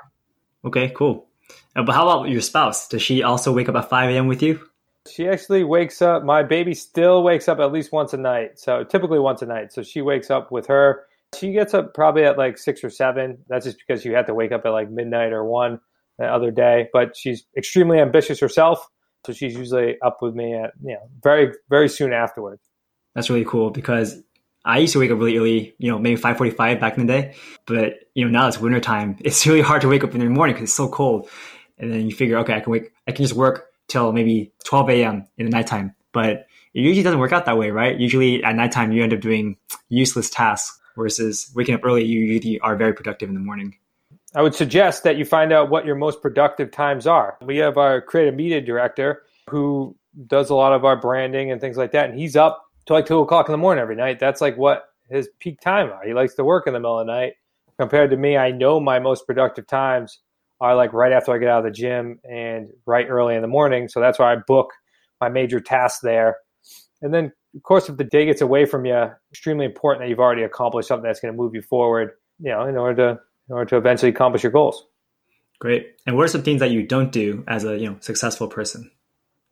Okay, 0.65 0.91
cool. 0.91 1.27
Uh, 1.75 1.85
but 1.85 1.95
how 1.95 2.09
about 2.09 2.29
your 2.29 2.41
spouse? 2.41 2.89
Does 2.89 3.01
she 3.01 3.23
also 3.23 3.53
wake 3.53 3.69
up 3.69 3.77
at 3.77 3.89
5 3.89 4.11
a.m. 4.11 4.27
with 4.27 4.43
you? 4.43 4.61
She 5.09 5.29
actually 5.29 5.65
wakes 5.65 6.03
up. 6.03 6.25
My 6.25 6.43
baby 6.43 6.75
still 6.75 7.23
wakes 7.23 7.49
up 7.49 7.61
at 7.61 7.73
least 7.73 7.93
once 7.93 8.13
a 8.13 8.19
night. 8.19 8.59
So 8.59 8.85
typically 8.85 9.19
once 9.19 9.41
a 9.41 9.47
night. 9.47 9.73
So 9.73 9.83
she 9.83 10.03
wakes 10.03 10.31
up 10.31 10.53
with 10.53 10.67
her. 10.67 11.07
She 11.37 11.53
gets 11.53 11.75
up 11.75 11.95
probably 11.95 12.25
at 12.25 12.39
like 12.39 12.59
six 12.59 12.83
or 12.83 12.91
seven. 12.91 13.39
That's 13.49 13.67
just 13.67 13.79
because 13.79 14.05
you 14.05 14.15
have 14.15 14.27
to 14.27 14.35
wake 14.35 14.53
up 14.53 14.65
at 14.65 14.71
like 14.71 14.91
midnight 14.91 15.33
or 15.33 15.45
one 15.45 15.81
the 16.19 16.27
other 16.27 16.51
day. 16.51 16.89
But 16.93 17.17
she's 17.17 17.45
extremely 17.57 18.01
ambitious 18.01 18.41
herself. 18.41 18.87
So 19.27 19.33
she's 19.33 19.55
usually 19.55 19.97
up 20.01 20.19
with 20.23 20.35
me 20.35 20.55
at, 20.55 20.73
you 20.83 20.95
know, 20.95 21.11
very, 21.23 21.53
very 21.69 21.89
soon 21.89 22.13
afterwards. 22.13 22.63
That's 23.15 23.29
really 23.29 23.45
cool 23.45 23.71
because 23.71 24.23
I 24.65 24.79
used 24.79 24.93
to 24.95 25.01
wake 25.01 25.11
up 25.11 25.19
really 25.19 25.37
early, 25.37 25.75
you 25.79 25.91
know, 25.91 25.99
maybe 25.99 26.21
5.45 26.21 26.81
back 26.81 26.97
in 26.97 27.07
the 27.07 27.13
day. 27.13 27.35
But, 27.67 27.95
you 28.15 28.25
know, 28.25 28.31
now 28.31 28.49
it's 28.49 28.61
wintertime. 28.61 29.17
It's 29.25 29.47
really 29.47 29.61
hard 29.61 29.83
to 29.83 29.89
wake 29.89 30.05
up 30.05 30.15
in 30.15 30.21
the 30.21 30.27
morning 30.27 30.55
because 30.55 30.71
it's 30.71 30.77
so 30.77 30.89
cold. 30.89 31.29
And 31.79 31.93
then 31.93 32.09
you 32.09 32.15
figure, 32.15 32.39
okay, 32.39 32.55
I 32.55 32.61
can 32.61 32.73
wake, 32.73 32.93
I 33.07 33.13
can 33.13 33.25
just 33.25 33.35
work 33.35 33.67
till 33.89 34.13
maybe 34.13 34.53
12 34.65 34.91
a.m. 34.91 35.27
in 35.37 35.47
the 35.47 35.51
nighttime. 35.51 35.95
But 36.13 36.47
it 36.75 36.81
usually 36.81 37.03
doesn't 37.03 37.21
work 37.21 37.33
out 37.33 37.47
that 37.47 37.59
way, 37.59 37.71
right? 37.71 37.99
Usually 37.99 38.43
at 38.43 38.55
nighttime, 38.55 38.93
you 38.93 39.03
end 39.03 39.13
up 39.13 39.21
doing 39.21 39.57
useless 39.89 40.31
tasks 40.31 40.79
versus 40.99 41.51
waking 41.55 41.75
up 41.75 41.81
early, 41.85 42.05
you 42.05 42.21
usually 42.21 42.61
are 42.61 42.77
very 42.77 42.93
productive 42.93 43.31
in 43.31 43.35
the 43.35 43.41
morning. 43.41 43.75
I 44.35 44.43
would 44.43 44.55
suggest 44.55 45.05
that 45.05 45.17
you 45.17 45.25
find 45.25 45.53
out 45.53 45.71
what 45.71 45.87
your 45.87 45.95
most 45.95 46.21
productive 46.21 46.71
times 46.71 47.07
are. 47.07 47.39
We 47.41 47.57
have 47.59 47.79
our 47.79 48.03
creative 48.03 48.35
media 48.35 48.61
director 48.61 49.23
who 49.49 49.97
does 50.27 50.51
a 50.51 50.55
lot 50.55 50.75
of 50.75 50.85
our 50.85 51.01
branding 51.01 51.51
and 51.51 51.61
things 51.61 51.79
like 51.79 51.93
that. 51.93 52.11
And 52.11 52.19
he's 52.19 52.37
up 52.37 52.63
till 52.87 52.97
like 52.97 53.07
two 53.07 53.19
o'clock 53.21 53.49
in 53.49 53.53
the 53.53 53.59
morning 53.59 53.81
every 53.81 53.97
night. 53.97 54.19
That's 54.19 54.43
like 54.43 54.57
what 54.59 54.91
his 55.09 55.31
peak 55.41 55.61
time 55.61 55.91
are. 55.91 56.07
He 56.07 56.13
likes 56.13 56.35
to 56.35 56.45
work 56.45 56.67
in 56.67 56.75
the 56.75 56.81
middle 56.81 56.99
of 56.99 57.07
the 57.07 57.13
night. 57.13 57.35
Compared 57.79 58.11
to 58.11 58.17
me, 58.17 58.37
I 58.37 58.51
know 58.51 58.81
my 58.81 58.99
most 58.99 59.27
productive 59.27 59.67
times 59.67 60.19
are 60.61 60.75
like 60.75 60.93
right 60.93 61.13
after 61.13 61.33
I 61.33 61.39
get 61.39 61.49
out 61.49 61.65
of 61.65 61.65
the 61.65 61.71
gym 61.71 62.19
and 62.29 62.69
right 62.85 63.07
early 63.09 63.35
in 63.35 63.43
the 63.43 63.49
morning. 63.49 63.89
So 63.89 64.01
that's 64.01 64.19
why 64.19 64.33
I 64.33 64.37
book 64.47 64.73
my 65.21 65.29
major 65.29 65.61
tasks 65.61 66.01
there. 66.01 66.37
And 67.01 67.15
then, 67.15 67.33
of 67.55 67.63
course, 67.63 67.89
if 67.89 67.97
the 67.97 68.05
day 68.05 68.27
gets 68.27 68.41
away 68.41 68.67
from 68.67 68.85
you, 68.85 69.11
extremely 69.31 69.65
important 69.65 70.03
that 70.05 70.11
you've 70.11 70.21
already 70.21 70.43
accomplished 70.43 70.89
something 70.89 71.07
that's 71.07 71.21
going 71.21 71.33
to 71.33 71.39
move 71.39 71.55
you 71.55 71.63
forward. 71.63 72.13
You 72.41 72.51
know, 72.51 72.67
in 72.67 72.77
order 72.77 73.15
to 73.15 73.21
in 73.49 73.55
order 73.55 73.69
to 73.71 73.77
eventually 73.77 74.11
accomplish 74.11 74.43
your 74.43 74.53
goals. 74.53 74.87
Great. 75.59 75.97
And 76.07 76.17
what 76.17 76.25
are 76.25 76.29
some 76.29 76.43
things 76.43 76.61
that 76.61 76.71
you 76.71 76.87
don't 76.87 77.11
do 77.11 77.45
as 77.49 77.65
a 77.65 77.77
you 77.79 77.89
know 77.89 77.97
successful 78.01 78.49
person? 78.49 78.91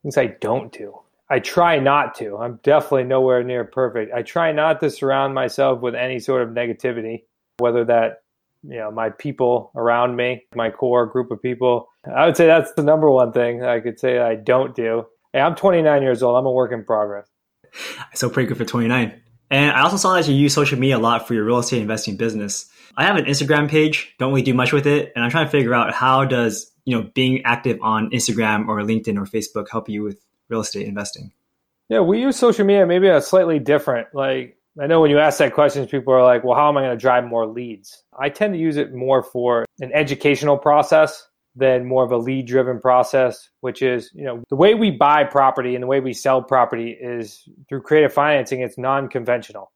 Things 0.02 0.16
I 0.16 0.26
don't 0.40 0.72
do. 0.72 1.00
I 1.28 1.40
try 1.40 1.80
not 1.80 2.14
to. 2.16 2.36
I'm 2.36 2.60
definitely 2.62 3.04
nowhere 3.04 3.42
near 3.42 3.64
perfect. 3.64 4.12
I 4.14 4.22
try 4.22 4.52
not 4.52 4.80
to 4.80 4.90
surround 4.90 5.34
myself 5.34 5.80
with 5.80 5.96
any 5.96 6.20
sort 6.20 6.42
of 6.42 6.50
negativity, 6.50 7.24
whether 7.58 7.84
that 7.86 8.22
you 8.62 8.76
know 8.76 8.90
my 8.92 9.10
people 9.10 9.72
around 9.74 10.14
me, 10.14 10.44
my 10.54 10.70
core 10.70 11.06
group 11.06 11.30
of 11.30 11.42
people. 11.42 11.88
I 12.14 12.26
would 12.26 12.36
say 12.36 12.46
that's 12.46 12.72
the 12.74 12.84
number 12.84 13.10
one 13.10 13.32
thing 13.32 13.64
I 13.64 13.80
could 13.80 13.98
say 13.98 14.20
I 14.20 14.36
don't 14.36 14.76
do. 14.76 15.06
Hey, 15.32 15.40
I'm 15.40 15.56
29 15.56 16.02
years 16.02 16.22
old. 16.22 16.38
I'm 16.38 16.46
a 16.46 16.52
work 16.52 16.70
in 16.72 16.84
progress. 16.84 17.26
So 18.14 18.30
pretty 18.30 18.48
good 18.48 18.58
for 18.58 18.64
29. 18.64 19.20
And 19.50 19.70
I 19.70 19.82
also 19.82 19.96
saw 19.96 20.14
that 20.14 20.26
you 20.26 20.34
use 20.34 20.54
social 20.54 20.78
media 20.78 20.98
a 20.98 20.98
lot 20.98 21.28
for 21.28 21.34
your 21.34 21.44
real 21.44 21.58
estate 21.58 21.80
investing 21.80 22.16
business. 22.16 22.70
I 22.96 23.04
have 23.04 23.16
an 23.16 23.26
Instagram 23.26 23.68
page, 23.68 24.14
don't 24.18 24.30
really 24.30 24.42
do 24.42 24.54
much 24.54 24.72
with 24.72 24.86
it, 24.86 25.12
and 25.14 25.24
I'm 25.24 25.30
trying 25.30 25.46
to 25.46 25.50
figure 25.50 25.74
out 25.74 25.92
how 25.92 26.24
does, 26.24 26.70
you 26.84 26.96
know, 26.96 27.10
being 27.14 27.44
active 27.44 27.78
on 27.82 28.10
Instagram 28.10 28.68
or 28.68 28.80
LinkedIn 28.80 29.18
or 29.18 29.24
Facebook 29.24 29.66
help 29.70 29.88
you 29.88 30.02
with 30.02 30.18
real 30.48 30.60
estate 30.60 30.86
investing? 30.86 31.32
Yeah, 31.88 32.00
we 32.00 32.20
use 32.20 32.36
social 32.36 32.64
media 32.64 32.86
maybe 32.86 33.08
a 33.08 33.20
slightly 33.20 33.58
different. 33.58 34.08
Like 34.12 34.56
I 34.80 34.86
know 34.86 35.00
when 35.00 35.10
you 35.10 35.18
ask 35.18 35.38
that 35.38 35.54
question, 35.54 35.86
people 35.86 36.12
are 36.14 36.24
like, 36.24 36.42
"Well, 36.42 36.56
how 36.56 36.68
am 36.68 36.76
I 36.76 36.82
going 36.82 36.96
to 36.96 37.00
drive 37.00 37.24
more 37.24 37.46
leads?" 37.46 38.02
I 38.18 38.28
tend 38.28 38.54
to 38.54 38.58
use 38.58 38.76
it 38.76 38.92
more 38.92 39.22
for 39.22 39.64
an 39.80 39.92
educational 39.92 40.58
process 40.58 41.26
than 41.56 41.86
more 41.86 42.04
of 42.04 42.12
a 42.12 42.16
lead 42.18 42.46
driven 42.46 42.78
process, 42.78 43.48
which 43.60 43.80
is, 43.80 44.10
you 44.14 44.24
know, 44.24 44.42
the 44.50 44.56
way 44.56 44.74
we 44.74 44.90
buy 44.90 45.24
property 45.24 45.74
and 45.74 45.82
the 45.82 45.86
way 45.86 46.00
we 46.00 46.12
sell 46.12 46.42
property 46.42 46.96
is 47.00 47.48
through 47.68 47.80
creative 47.80 48.12
financing, 48.12 48.60
it's 48.60 48.76
non 48.76 49.08
conventional. 49.08 49.72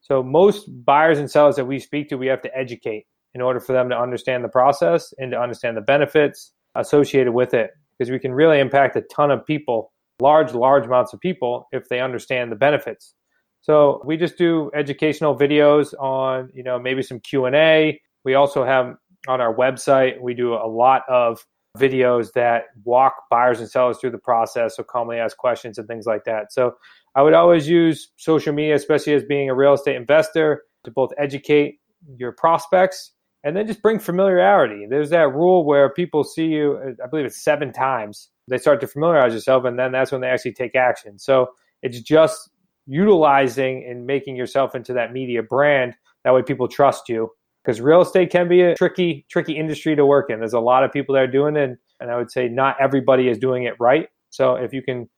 So 0.00 0.22
most 0.22 0.66
buyers 0.84 1.20
and 1.20 1.30
sellers 1.30 1.56
that 1.56 1.66
we 1.66 1.78
speak 1.78 2.08
to, 2.08 2.16
we 2.16 2.26
have 2.26 2.42
to 2.42 2.56
educate 2.56 3.06
in 3.34 3.40
order 3.40 3.60
for 3.60 3.72
them 3.72 3.88
to 3.88 3.98
understand 3.98 4.42
the 4.42 4.48
process 4.48 5.14
and 5.18 5.30
to 5.30 5.40
understand 5.40 5.76
the 5.76 5.80
benefits 5.80 6.52
associated 6.74 7.32
with 7.32 7.54
it 7.54 7.70
because 7.96 8.10
we 8.10 8.18
can 8.18 8.32
really 8.32 8.58
impact 8.58 8.96
a 8.96 9.02
ton 9.02 9.30
of 9.30 9.46
people, 9.46 9.92
large, 10.20 10.52
large 10.54 10.86
amounts 10.86 11.12
of 11.12 11.20
people 11.20 11.68
if 11.70 11.88
they 11.88 12.00
understand 12.00 12.50
the 12.50 12.56
benefits. 12.56 13.14
So 13.60 14.02
we 14.04 14.16
just 14.16 14.36
do 14.36 14.72
educational 14.74 15.38
videos 15.38 15.94
on, 16.00 16.50
you 16.52 16.64
know, 16.64 16.80
maybe 16.80 17.00
some 17.02 17.20
Q&A. 17.20 18.00
We 18.24 18.34
also 18.34 18.64
have 18.64 18.96
on 19.28 19.40
our 19.40 19.54
website, 19.54 20.20
we 20.20 20.34
do 20.34 20.54
a 20.54 20.66
lot 20.66 21.02
of 21.08 21.44
videos 21.78 22.32
that 22.32 22.64
walk 22.84 23.14
buyers 23.30 23.60
and 23.60 23.70
sellers 23.70 23.98
through 23.98 24.10
the 24.10 24.18
process. 24.18 24.76
So 24.76 24.82
commonly 24.82 25.18
asked 25.18 25.38
questions 25.38 25.78
and 25.78 25.88
things 25.88 26.06
like 26.06 26.24
that. 26.24 26.52
So 26.52 26.74
I 27.14 27.22
would 27.22 27.34
always 27.34 27.68
use 27.68 28.10
social 28.16 28.52
media, 28.52 28.74
especially 28.74 29.14
as 29.14 29.24
being 29.24 29.48
a 29.48 29.54
real 29.54 29.74
estate 29.74 29.96
investor, 29.96 30.64
to 30.84 30.90
both 30.90 31.12
educate 31.18 31.78
your 32.16 32.32
prospects 32.32 33.12
and 33.44 33.56
then 33.56 33.66
just 33.66 33.82
bring 33.82 33.98
familiarity. 33.98 34.86
There's 34.88 35.10
that 35.10 35.32
rule 35.32 35.64
where 35.64 35.92
people 35.92 36.24
see 36.24 36.46
you, 36.46 36.96
I 37.02 37.06
believe 37.08 37.26
it's 37.26 37.42
seven 37.42 37.72
times. 37.72 38.28
They 38.48 38.58
start 38.58 38.80
to 38.80 38.86
familiarize 38.86 39.32
yourself, 39.32 39.64
and 39.64 39.78
then 39.78 39.92
that's 39.92 40.12
when 40.12 40.20
they 40.20 40.28
actually 40.28 40.54
take 40.54 40.74
action. 40.74 41.18
So 41.18 41.48
it's 41.82 42.00
just 42.00 42.50
utilizing 42.86 43.86
and 43.88 44.06
making 44.06 44.36
yourself 44.36 44.74
into 44.74 44.92
that 44.94 45.12
media 45.12 45.42
brand. 45.42 45.94
That 46.24 46.34
way, 46.34 46.42
people 46.42 46.68
trust 46.68 47.08
you 47.08 47.30
because 47.64 47.80
real 47.80 48.00
estate 48.00 48.30
can 48.30 48.48
be 48.48 48.62
a 48.62 48.74
tricky, 48.74 49.24
tricky 49.30 49.56
industry 49.56 49.94
to 49.96 50.04
work 50.04 50.30
in. 50.30 50.38
There's 50.40 50.52
a 50.52 50.60
lot 50.60 50.84
of 50.84 50.92
people 50.92 51.14
that 51.14 51.22
are 51.22 51.26
doing 51.28 51.56
it, 51.56 51.78
and 52.00 52.10
I 52.10 52.16
would 52.16 52.30
say 52.30 52.48
not 52.48 52.76
everybody 52.80 53.28
is 53.28 53.38
doing 53.38 53.64
it 53.64 53.74
right. 53.78 54.08
So 54.30 54.54
if 54.54 54.72
you 54.72 54.82
can 54.82 55.08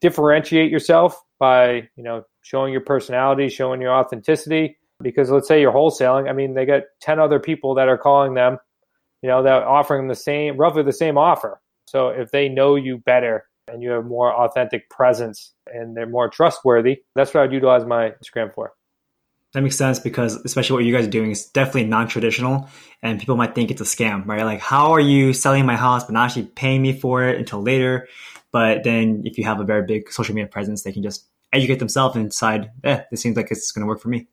differentiate 0.00 0.70
yourself 0.70 1.20
by, 1.38 1.88
you 1.96 2.02
know, 2.02 2.24
showing 2.42 2.72
your 2.72 2.80
personality, 2.82 3.48
showing 3.48 3.80
your 3.80 3.92
authenticity, 3.92 4.78
because 5.02 5.30
let's 5.30 5.48
say 5.48 5.60
you're 5.60 5.72
wholesaling, 5.72 6.28
I 6.28 6.32
mean, 6.32 6.54
they 6.54 6.64
got 6.64 6.82
10 7.02 7.18
other 7.18 7.38
people 7.38 7.74
that 7.74 7.88
are 7.88 7.98
calling 7.98 8.34
them, 8.34 8.58
you 9.22 9.28
know, 9.28 9.42
that 9.42 9.62
offering 9.62 10.02
them 10.02 10.08
the 10.08 10.14
same, 10.14 10.56
roughly 10.56 10.82
the 10.82 10.92
same 10.92 11.18
offer. 11.18 11.60
So 11.86 12.08
if 12.08 12.30
they 12.30 12.48
know 12.48 12.76
you 12.76 12.98
better 12.98 13.44
and 13.68 13.82
you 13.82 13.90
have 13.90 14.04
more 14.04 14.32
authentic 14.32 14.88
presence 14.90 15.52
and 15.66 15.96
they're 15.96 16.06
more 16.06 16.28
trustworthy, 16.28 17.02
that's 17.14 17.34
what 17.34 17.42
I'd 17.42 17.52
utilize 17.52 17.84
my 17.84 18.12
Instagram 18.22 18.54
for. 18.54 18.72
That 19.52 19.62
makes 19.62 19.76
sense 19.76 19.98
because 19.98 20.36
especially 20.44 20.74
what 20.74 20.84
you 20.84 20.94
guys 20.94 21.06
are 21.06 21.10
doing 21.10 21.32
is 21.32 21.46
definitely 21.46 21.84
non-traditional 21.84 22.68
and 23.02 23.18
people 23.18 23.36
might 23.36 23.54
think 23.54 23.70
it's 23.70 23.80
a 23.80 23.84
scam, 23.84 24.26
right? 24.26 24.44
Like, 24.44 24.60
how 24.60 24.92
are 24.92 25.00
you 25.00 25.32
selling 25.32 25.66
my 25.66 25.76
house 25.76 26.04
but 26.04 26.12
not 26.12 26.26
actually 26.26 26.46
paying 26.46 26.82
me 26.82 26.92
for 26.92 27.24
it 27.24 27.38
until 27.38 27.60
later? 27.60 28.06
But 28.52 28.84
then 28.84 29.22
if 29.24 29.38
you 29.38 29.44
have 29.44 29.60
a 29.60 29.64
very 29.64 29.84
big 29.84 30.10
social 30.12 30.34
media 30.34 30.48
presence, 30.48 30.82
they 30.82 30.92
can 30.92 31.02
just 31.02 31.26
educate 31.52 31.80
themselves 31.80 32.14
and 32.14 32.30
decide, 32.30 32.70
eh, 32.84 33.02
this 33.10 33.20
seems 33.20 33.36
like 33.36 33.50
it's 33.50 33.72
going 33.72 33.82
to 33.82 33.88
work 33.88 34.00
for 34.00 34.08
me 34.08 34.28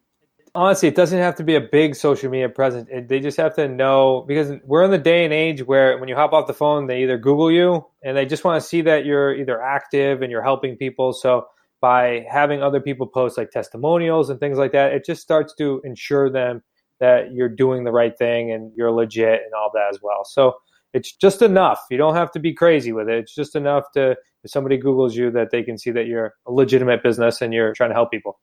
honestly, 0.58 0.88
it 0.88 0.96
doesn't 0.96 1.20
have 1.20 1.36
to 1.36 1.44
be 1.44 1.56
a 1.56 1.62
big 1.62 1.96
social 1.96 2.32
media 2.32 2.50
presence. 2.50 2.90
They 3.08 3.20
just 3.20 3.38
have 3.38 3.56
to 3.56 3.68
know 3.68 4.26
because 4.28 4.52
we're 4.64 4.84
in 4.84 4.92
the 4.92 4.98
day 4.98 5.24
and 5.24 5.34
age 5.34 5.64
where 5.64 6.00
when 6.00 6.10
you 6.10 6.16
hop 6.16 6.34
off 6.34 6.48
the 6.48 6.54
phone, 6.54 6.88
they 6.88 7.04
either 7.04 7.18
Google 7.18 7.52
you 7.52 7.86
and 8.04 8.18
they 8.18 8.26
just 8.26 8.44
want 8.44 8.62
to 8.62 8.68
see 8.68 8.82
that 8.82 9.06
you're 9.06 9.36
either 9.36 9.62
active 9.62 10.24
and 10.24 10.32
you're 10.32 10.42
helping 10.42 10.76
people. 10.76 11.14
So 11.14 11.48
by 11.82 12.26
having 12.30 12.62
other 12.62 12.80
people 12.80 13.08
post 13.08 13.38
like 13.38 13.52
testimonials 13.52 14.30
and 14.30 14.40
things 14.40 14.58
like 14.58 14.72
that, 14.72 14.94
it 14.94 15.06
just 15.06 15.22
starts 15.22 15.54
to 15.56 15.82
ensure 15.84 16.30
them 16.30 16.64
that 17.00 17.32
you're 17.34 17.50
doing 17.50 17.84
the 17.84 17.92
right 17.92 18.18
thing 18.18 18.52
and 18.52 18.72
you're 18.76 18.92
legit 18.92 19.42
and 19.44 19.54
all 19.56 19.70
that 19.74 19.88
as 19.92 20.00
well. 20.02 20.26
So 20.26 20.54
it's 20.94 21.16
just 21.16 21.42
enough. 21.42 21.80
You 21.92 21.98
don't 21.98 22.16
have 22.16 22.32
to 22.32 22.40
be 22.40 22.54
crazy 22.54 22.92
with 22.92 23.08
it. 23.10 23.20
It's 23.20 23.36
just 23.36 23.56
enough 23.56 23.86
to 23.94 24.16
if 24.44 24.52
somebody 24.52 24.80
Googles 24.80 25.14
you 25.14 25.30
that 25.32 25.52
they 25.52 25.64
can 25.64 25.78
see 25.78 25.92
that 25.92 26.08
you're 26.08 26.34
a 26.48 26.52
legitimate 26.52 27.04
business 27.04 27.42
and 27.42 27.54
you're 27.54 27.74
trying 27.74 27.90
to 27.90 27.96
help 27.96 28.12
people. 28.12 28.40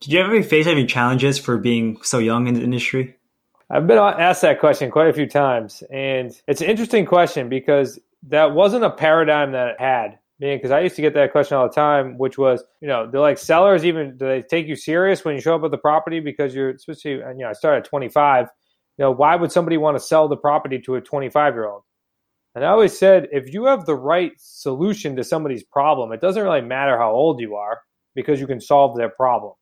Did 0.00 0.12
you 0.12 0.20
ever 0.20 0.42
face 0.42 0.66
any 0.66 0.86
challenges 0.86 1.38
for 1.38 1.58
being 1.58 1.98
so 2.02 2.18
young 2.18 2.46
in 2.46 2.54
the 2.54 2.62
industry? 2.62 3.16
I've 3.70 3.86
been 3.86 3.98
asked 3.98 4.42
that 4.42 4.60
question 4.60 4.90
quite 4.90 5.08
a 5.08 5.12
few 5.12 5.26
times, 5.26 5.82
and 5.92 6.32
it's 6.46 6.62
an 6.62 6.68
interesting 6.68 7.04
question 7.04 7.50
because 7.50 7.98
that 8.28 8.54
wasn't 8.54 8.84
a 8.84 8.90
paradigm 8.90 9.52
that 9.52 9.76
I 9.78 9.82
had. 9.82 10.18
Because 10.40 10.70
I 10.70 10.80
used 10.80 10.94
to 10.96 11.02
get 11.02 11.14
that 11.14 11.32
question 11.32 11.56
all 11.56 11.66
the 11.66 11.74
time, 11.74 12.16
which 12.16 12.38
was, 12.38 12.62
you 12.80 12.86
know, 12.86 13.10
they're 13.10 13.20
like 13.20 13.38
sellers 13.38 13.84
even 13.84 14.16
do 14.16 14.26
they 14.26 14.42
take 14.42 14.68
you 14.68 14.76
serious 14.76 15.24
when 15.24 15.34
you 15.34 15.40
show 15.40 15.56
up 15.56 15.64
at 15.64 15.72
the 15.72 15.78
property 15.78 16.20
because 16.20 16.54
you're 16.54 16.70
especially, 16.70 17.22
uh, 17.22 17.30
you 17.30 17.38
know, 17.38 17.48
I 17.48 17.52
started 17.54 17.78
at 17.78 17.84
25. 17.86 18.46
You 18.98 19.04
know, 19.04 19.10
why 19.10 19.34
would 19.34 19.50
somebody 19.50 19.76
want 19.76 19.96
to 19.96 20.02
sell 20.02 20.28
the 20.28 20.36
property 20.36 20.80
to 20.80 20.94
a 20.94 21.00
25 21.00 21.54
year 21.54 21.66
old? 21.66 21.82
And 22.54 22.64
I 22.64 22.68
always 22.68 22.96
said, 22.96 23.28
if 23.32 23.52
you 23.52 23.64
have 23.66 23.84
the 23.84 23.96
right 23.96 24.32
solution 24.38 25.16
to 25.16 25.24
somebody's 25.24 25.64
problem, 25.64 26.12
it 26.12 26.20
doesn't 26.20 26.42
really 26.42 26.60
matter 26.60 26.96
how 26.98 27.10
old 27.10 27.40
you 27.40 27.56
are 27.56 27.80
because 28.14 28.40
you 28.40 28.46
can 28.46 28.60
solve 28.60 28.96
their 28.96 29.10
problem 29.10 29.54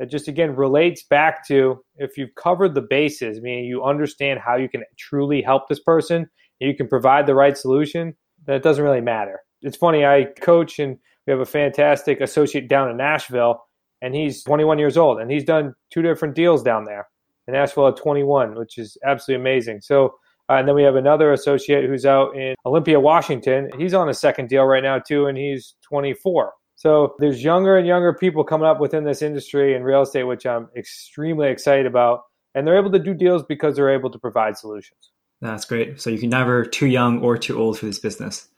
that 0.00 0.10
just 0.10 0.28
again 0.28 0.56
relates 0.56 1.02
back 1.04 1.46
to 1.46 1.84
if 1.96 2.16
you've 2.16 2.34
covered 2.34 2.74
the 2.74 2.80
bases, 2.80 3.40
meaning 3.42 3.66
you 3.66 3.84
understand 3.84 4.40
how 4.40 4.56
you 4.56 4.68
can 4.68 4.82
truly 4.98 5.42
help 5.42 5.68
this 5.68 5.78
person, 5.78 6.26
and 6.60 6.70
you 6.70 6.74
can 6.74 6.88
provide 6.88 7.26
the 7.26 7.34
right 7.34 7.56
solution, 7.56 8.16
then 8.46 8.56
it 8.56 8.62
doesn't 8.62 8.82
really 8.82 9.02
matter. 9.02 9.40
It's 9.62 9.76
funny, 9.76 10.04
I 10.04 10.26
coach 10.40 10.78
and 10.78 10.98
we 11.26 11.30
have 11.32 11.40
a 11.40 11.46
fantastic 11.46 12.20
associate 12.20 12.68
down 12.68 12.90
in 12.90 12.96
Nashville, 12.96 13.62
and 14.02 14.14
he's 14.14 14.42
21 14.42 14.78
years 14.78 14.96
old, 14.96 15.20
and 15.20 15.30
he's 15.30 15.44
done 15.44 15.74
two 15.90 16.02
different 16.02 16.34
deals 16.34 16.62
down 16.62 16.84
there 16.84 17.08
in 17.46 17.54
Nashville 17.54 17.88
at 17.88 17.96
21, 17.96 18.54
which 18.54 18.78
is 18.78 18.96
absolutely 19.04 19.42
amazing. 19.42 19.80
So, 19.80 20.14
uh, 20.48 20.54
and 20.54 20.66
then 20.66 20.74
we 20.74 20.82
have 20.82 20.96
another 20.96 21.32
associate 21.32 21.88
who's 21.88 22.06
out 22.06 22.36
in 22.36 22.54
Olympia, 22.66 22.98
Washington. 22.98 23.70
He's 23.78 23.94
on 23.94 24.08
a 24.08 24.14
second 24.14 24.48
deal 24.48 24.64
right 24.64 24.82
now 24.82 24.98
too, 24.98 25.26
and 25.26 25.36
he's 25.36 25.74
24. 25.82 26.52
So 26.80 27.14
there's 27.18 27.44
younger 27.44 27.76
and 27.76 27.86
younger 27.86 28.14
people 28.14 28.42
coming 28.42 28.66
up 28.66 28.80
within 28.80 29.04
this 29.04 29.20
industry 29.20 29.74
in 29.74 29.82
real 29.84 30.02
estate, 30.02 30.24
which 30.24 30.46
I'm 30.46 30.68
extremely 30.74 31.50
excited 31.50 31.84
about. 31.84 32.22
And 32.54 32.66
they're 32.66 32.78
able 32.78 32.90
to 32.92 32.98
do 32.98 33.12
deals 33.12 33.42
because 33.44 33.76
they're 33.76 33.92
able 33.92 34.10
to 34.10 34.18
provide 34.18 34.56
solutions. 34.56 35.10
That's 35.40 35.66
great. 35.66 36.00
So 36.00 36.08
you 36.10 36.18
can 36.18 36.30
never 36.30 36.64
too 36.64 36.86
young 36.86 37.20
or 37.20 37.36
too 37.36 37.60
old 37.60 37.78
for 37.78 37.86
this 37.86 37.98
business. 37.98 38.48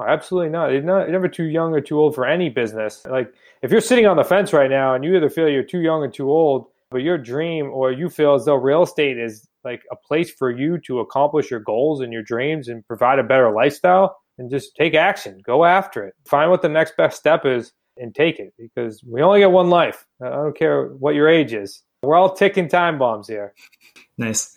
Absolutely 0.00 0.50
not. 0.50 0.72
You're, 0.72 0.82
not. 0.82 1.02
you're 1.02 1.12
never 1.12 1.28
too 1.28 1.44
young 1.44 1.72
or 1.72 1.80
too 1.80 1.98
old 1.98 2.14
for 2.14 2.26
any 2.26 2.48
business. 2.48 3.04
Like 3.08 3.32
if 3.62 3.70
you're 3.70 3.80
sitting 3.80 4.06
on 4.06 4.16
the 4.16 4.24
fence 4.24 4.52
right 4.52 4.70
now 4.70 4.94
and 4.94 5.04
you 5.04 5.16
either 5.16 5.30
feel 5.30 5.48
you're 5.48 5.62
too 5.62 5.80
young 5.80 6.02
or 6.02 6.08
too 6.08 6.30
old, 6.30 6.66
but 6.90 7.02
your 7.02 7.18
dream 7.18 7.70
or 7.72 7.92
you 7.92 8.08
feel 8.08 8.34
as 8.34 8.44
though 8.44 8.56
real 8.56 8.82
estate 8.82 9.18
is 9.18 9.46
like 9.64 9.82
a 9.90 9.96
place 9.96 10.30
for 10.30 10.50
you 10.50 10.78
to 10.78 11.00
accomplish 11.00 11.50
your 11.50 11.60
goals 11.60 12.00
and 12.00 12.12
your 12.12 12.22
dreams 12.22 12.68
and 12.68 12.86
provide 12.86 13.18
a 13.18 13.22
better 13.22 13.50
lifestyle, 13.50 14.16
and 14.38 14.50
just 14.50 14.76
take 14.76 14.94
action. 14.94 15.40
Go 15.44 15.64
after 15.64 16.04
it. 16.04 16.14
Find 16.26 16.50
what 16.50 16.62
the 16.62 16.68
next 16.68 16.96
best 16.96 17.16
step 17.16 17.46
is 17.46 17.72
and 17.96 18.14
take 18.14 18.38
it 18.38 18.52
because 18.58 19.02
we 19.04 19.22
only 19.22 19.40
get 19.40 19.52
one 19.52 19.70
life. 19.70 20.06
I 20.22 20.30
don't 20.30 20.56
care 20.56 20.88
what 20.88 21.14
your 21.14 21.28
age 21.28 21.52
is. 21.52 21.82
We're 22.02 22.16
all 22.16 22.34
ticking 22.34 22.68
time 22.68 22.98
bombs 22.98 23.28
here. 23.28 23.54
Nice. 24.18 24.54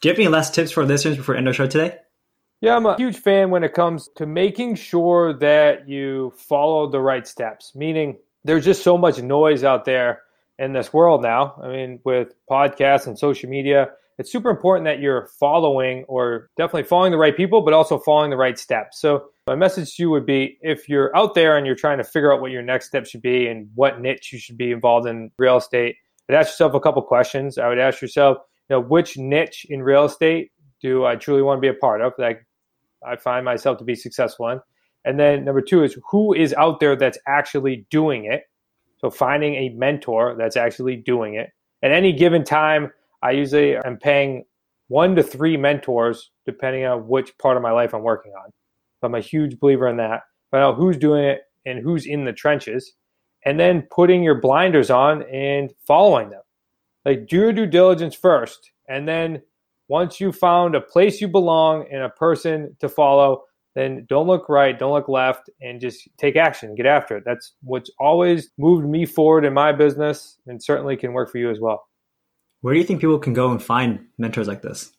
Do 0.00 0.08
you 0.08 0.12
have 0.12 0.18
any 0.18 0.28
last 0.28 0.54
tips 0.54 0.72
for 0.72 0.84
listeners 0.84 1.16
before 1.16 1.36
end 1.36 1.46
our 1.46 1.54
show 1.54 1.66
today? 1.66 1.96
Yeah, 2.60 2.76
I'm 2.76 2.84
a 2.84 2.96
huge 2.96 3.16
fan 3.16 3.50
when 3.50 3.64
it 3.64 3.72
comes 3.72 4.10
to 4.16 4.26
making 4.26 4.74
sure 4.74 5.32
that 5.38 5.88
you 5.88 6.34
follow 6.36 6.90
the 6.90 7.00
right 7.00 7.26
steps, 7.26 7.72
meaning 7.74 8.18
there's 8.44 8.66
just 8.66 8.82
so 8.82 8.98
much 8.98 9.22
noise 9.22 9.64
out 9.64 9.86
there 9.86 10.20
in 10.58 10.74
this 10.74 10.92
world 10.92 11.22
now. 11.22 11.58
I 11.62 11.68
mean, 11.68 12.00
with 12.04 12.34
podcasts 12.50 13.06
and 13.06 13.18
social 13.18 13.48
media, 13.48 13.88
it's 14.18 14.30
super 14.30 14.50
important 14.50 14.84
that 14.84 15.00
you're 15.00 15.30
following 15.40 16.04
or 16.06 16.50
definitely 16.58 16.82
following 16.82 17.12
the 17.12 17.16
right 17.16 17.34
people, 17.34 17.62
but 17.62 17.72
also 17.72 17.98
following 17.98 18.28
the 18.28 18.36
right 18.36 18.58
steps. 18.58 19.00
So, 19.00 19.30
my 19.46 19.54
message 19.54 19.96
to 19.96 20.02
you 20.02 20.10
would 20.10 20.26
be 20.26 20.58
if 20.60 20.86
you're 20.86 21.16
out 21.16 21.34
there 21.34 21.56
and 21.56 21.66
you're 21.66 21.74
trying 21.74 21.96
to 21.96 22.04
figure 22.04 22.32
out 22.32 22.42
what 22.42 22.50
your 22.50 22.62
next 22.62 22.88
step 22.88 23.06
should 23.06 23.22
be 23.22 23.46
and 23.48 23.70
what 23.74 24.02
niche 24.02 24.34
you 24.34 24.38
should 24.38 24.58
be 24.58 24.70
involved 24.70 25.08
in 25.08 25.30
real 25.38 25.56
estate, 25.56 25.96
I'd 26.28 26.36
ask 26.36 26.50
yourself 26.50 26.74
a 26.74 26.80
couple 26.80 27.00
questions. 27.02 27.56
I 27.56 27.68
would 27.68 27.78
ask 27.78 28.02
yourself, 28.02 28.36
you 28.68 28.76
know, 28.76 28.82
which 28.82 29.16
niche 29.16 29.64
in 29.70 29.82
real 29.82 30.04
estate 30.04 30.52
do 30.82 31.04
I 31.04 31.16
truly 31.16 31.42
want 31.42 31.58
to 31.58 31.60
be 31.60 31.68
a 31.68 31.74
part 31.74 32.02
of 32.02 32.12
that 32.18 32.40
I 33.06 33.16
find 33.16 33.44
myself 33.44 33.78
to 33.78 33.84
be 33.84 33.94
successful 33.94 34.48
in? 34.48 34.60
And 35.04 35.18
then 35.18 35.44
number 35.44 35.62
two 35.62 35.82
is 35.82 35.98
who 36.10 36.34
is 36.34 36.52
out 36.54 36.80
there 36.80 36.96
that's 36.96 37.18
actually 37.26 37.86
doing 37.90 38.26
it? 38.26 38.42
So 38.98 39.10
finding 39.10 39.54
a 39.54 39.70
mentor 39.70 40.36
that's 40.38 40.56
actually 40.56 40.96
doing 40.96 41.34
it. 41.34 41.50
At 41.82 41.92
any 41.92 42.12
given 42.12 42.44
time, 42.44 42.92
I 43.22 43.30
usually 43.32 43.76
am 43.76 43.96
paying 43.96 44.44
one 44.88 45.16
to 45.16 45.22
three 45.22 45.56
mentors 45.56 46.30
depending 46.44 46.84
on 46.84 47.08
which 47.08 47.36
part 47.38 47.56
of 47.56 47.62
my 47.62 47.70
life 47.70 47.94
I'm 47.94 48.02
working 48.02 48.32
on. 48.32 48.50
I'm 49.02 49.14
a 49.14 49.20
huge 49.20 49.58
believer 49.58 49.88
in 49.88 49.96
that. 49.96 50.22
Find 50.50 50.62
out 50.62 50.76
who's 50.76 50.98
doing 50.98 51.24
it 51.24 51.42
and 51.64 51.78
who's 51.78 52.06
in 52.06 52.24
the 52.24 52.32
trenches, 52.32 52.92
and 53.44 53.58
then 53.58 53.86
putting 53.90 54.22
your 54.22 54.40
blinders 54.40 54.90
on 54.90 55.22
and 55.22 55.72
following 55.86 56.30
them. 56.30 56.42
Like 57.04 57.26
do 57.26 57.36
your 57.36 57.52
due 57.52 57.66
diligence 57.66 58.14
first, 58.14 58.72
and 58.88 59.08
then 59.08 59.42
once 59.90 60.20
you 60.20 60.30
found 60.30 60.76
a 60.76 60.80
place 60.80 61.20
you 61.20 61.26
belong 61.26 61.84
and 61.90 62.00
a 62.00 62.08
person 62.10 62.76
to 62.78 62.88
follow, 62.88 63.42
then 63.74 64.06
don't 64.08 64.28
look 64.28 64.48
right, 64.48 64.78
don't 64.78 64.92
look 64.92 65.08
left, 65.08 65.50
and 65.60 65.80
just 65.80 66.08
take 66.16 66.36
action, 66.36 66.76
get 66.76 66.86
after 66.86 67.16
it. 67.16 67.24
That's 67.26 67.54
what's 67.62 67.90
always 67.98 68.50
moved 68.56 68.88
me 68.88 69.04
forward 69.04 69.44
in 69.44 69.52
my 69.52 69.72
business, 69.72 70.38
and 70.46 70.62
certainly 70.62 70.96
can 70.96 71.12
work 71.12 71.30
for 71.30 71.38
you 71.38 71.50
as 71.50 71.58
well. 71.58 71.88
Where 72.60 72.72
do 72.72 72.78
you 72.78 72.86
think 72.86 73.00
people 73.00 73.18
can 73.18 73.32
go 73.32 73.50
and 73.50 73.60
find 73.60 74.06
mentors 74.16 74.46
like 74.46 74.62
this? 74.62 74.92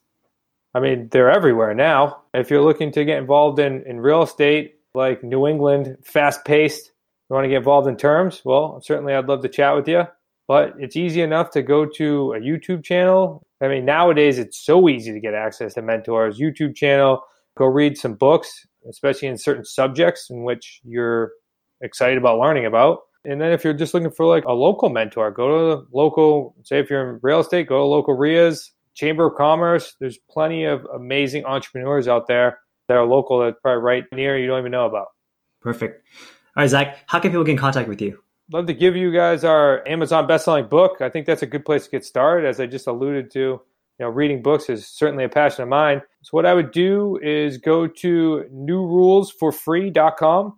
I 0.76 0.82
mean, 0.82 1.08
they're 1.10 1.32
everywhere 1.32 1.74
now. 1.74 2.24
If 2.34 2.50
you're 2.50 2.62
looking 2.62 2.92
to 2.92 3.06
get 3.06 3.18
involved 3.18 3.60
in, 3.60 3.84
in 3.84 4.02
real 4.02 4.24
estate, 4.24 4.76
like 4.94 5.24
New 5.24 5.48
England, 5.48 5.96
fast 6.04 6.44
paced, 6.44 6.92
you 7.30 7.34
want 7.34 7.46
to 7.46 7.50
get 7.50 7.58
involved 7.58 7.88
in 7.88 7.96
terms, 7.96 8.42
well, 8.44 8.82
certainly 8.82 9.14
I'd 9.14 9.28
love 9.28 9.42
to 9.44 9.50
chat 9.50 9.74
with 9.74 9.88
you. 9.88 10.04
But 10.52 10.74
it's 10.78 10.98
easy 10.98 11.22
enough 11.22 11.52
to 11.52 11.62
go 11.62 11.86
to 11.86 12.34
a 12.34 12.40
YouTube 12.42 12.84
channel. 12.84 13.42
I 13.62 13.70
mean, 13.70 13.86
nowadays 13.86 14.38
it's 14.38 14.62
so 14.62 14.90
easy 14.90 15.14
to 15.14 15.20
get 15.22 15.34
access 15.34 15.76
to 15.76 15.82
mentors. 15.82 16.40
YouTube 16.40 16.76
channel, 16.76 17.24
go 17.58 17.68
read 17.68 17.98
some 17.98 18.16
books, 18.16 18.68
especially 18.90 19.30
in 19.30 19.38
certain 19.38 19.64
subjects 19.64 20.28
in 20.30 20.44
which 20.44 20.82
you're 20.84 21.32
excited 21.80 22.18
about 22.18 22.38
learning 22.38 22.66
about. 22.66 22.98
And 23.24 23.40
then 23.40 23.54
if 23.54 23.64
you're 23.64 23.74
just 23.74 23.94
looking 23.94 24.12
for 24.12 24.26
like 24.26 24.44
a 24.44 24.52
local 24.52 24.90
mentor, 24.90 25.32
go 25.32 25.48
to 25.48 25.76
the 25.78 25.88
local, 25.98 26.54
say 26.64 26.80
if 26.80 26.90
you're 26.90 27.12
in 27.12 27.20
real 27.24 27.40
estate, 27.40 27.70
go 27.70 27.78
to 27.78 27.86
local 27.86 28.18
RIAs, 28.18 28.74
Chamber 28.94 29.28
of 29.28 29.38
Commerce. 29.38 29.96
There's 30.02 30.20
plenty 30.30 30.66
of 30.66 30.86
amazing 30.94 31.46
entrepreneurs 31.46 32.10
out 32.10 32.28
there 32.28 32.60
that 32.90 32.98
are 32.98 33.06
local 33.06 33.40
that's 33.40 33.56
probably 33.62 33.82
right 33.82 34.04
near 34.12 34.38
you 34.38 34.48
don't 34.48 34.60
even 34.60 34.74
know 34.74 34.86
about. 34.86 35.08
Perfect. 35.62 36.06
All 36.58 36.64
right, 36.64 36.70
Zach, 36.70 36.98
how 37.08 37.22
can 37.22 37.32
people 37.32 37.46
get 37.46 37.54
in 37.54 37.58
contact 37.58 37.88
with 37.88 38.02
you? 38.02 38.22
Love 38.52 38.66
to 38.66 38.74
give 38.74 38.98
you 38.98 39.14
guys 39.14 39.46
our 39.46 39.88
Amazon 39.88 40.28
best-selling 40.28 40.68
book. 40.68 40.98
I 41.00 41.08
think 41.08 41.26
that's 41.26 41.42
a 41.42 41.46
good 41.46 41.64
place 41.64 41.86
to 41.86 41.92
get 41.92 42.04
started. 42.04 42.46
As 42.46 42.60
I 42.60 42.66
just 42.66 42.86
alluded 42.86 43.32
to, 43.32 43.40
you 43.40 43.62
know, 43.98 44.10
reading 44.10 44.42
books 44.42 44.70
is 44.70 44.86
certainly 44.86 45.24
a 45.24 45.30
passion 45.30 45.64
of 45.64 45.70
mine. 45.70 46.02
So 46.22 46.32
what 46.32 46.46
I 46.46 46.54
would 46.54 46.72
do 46.72 47.18
is 47.24 47.58
go 47.58 47.88
to 47.88 48.46
newrulesforfree.com. 48.54 50.58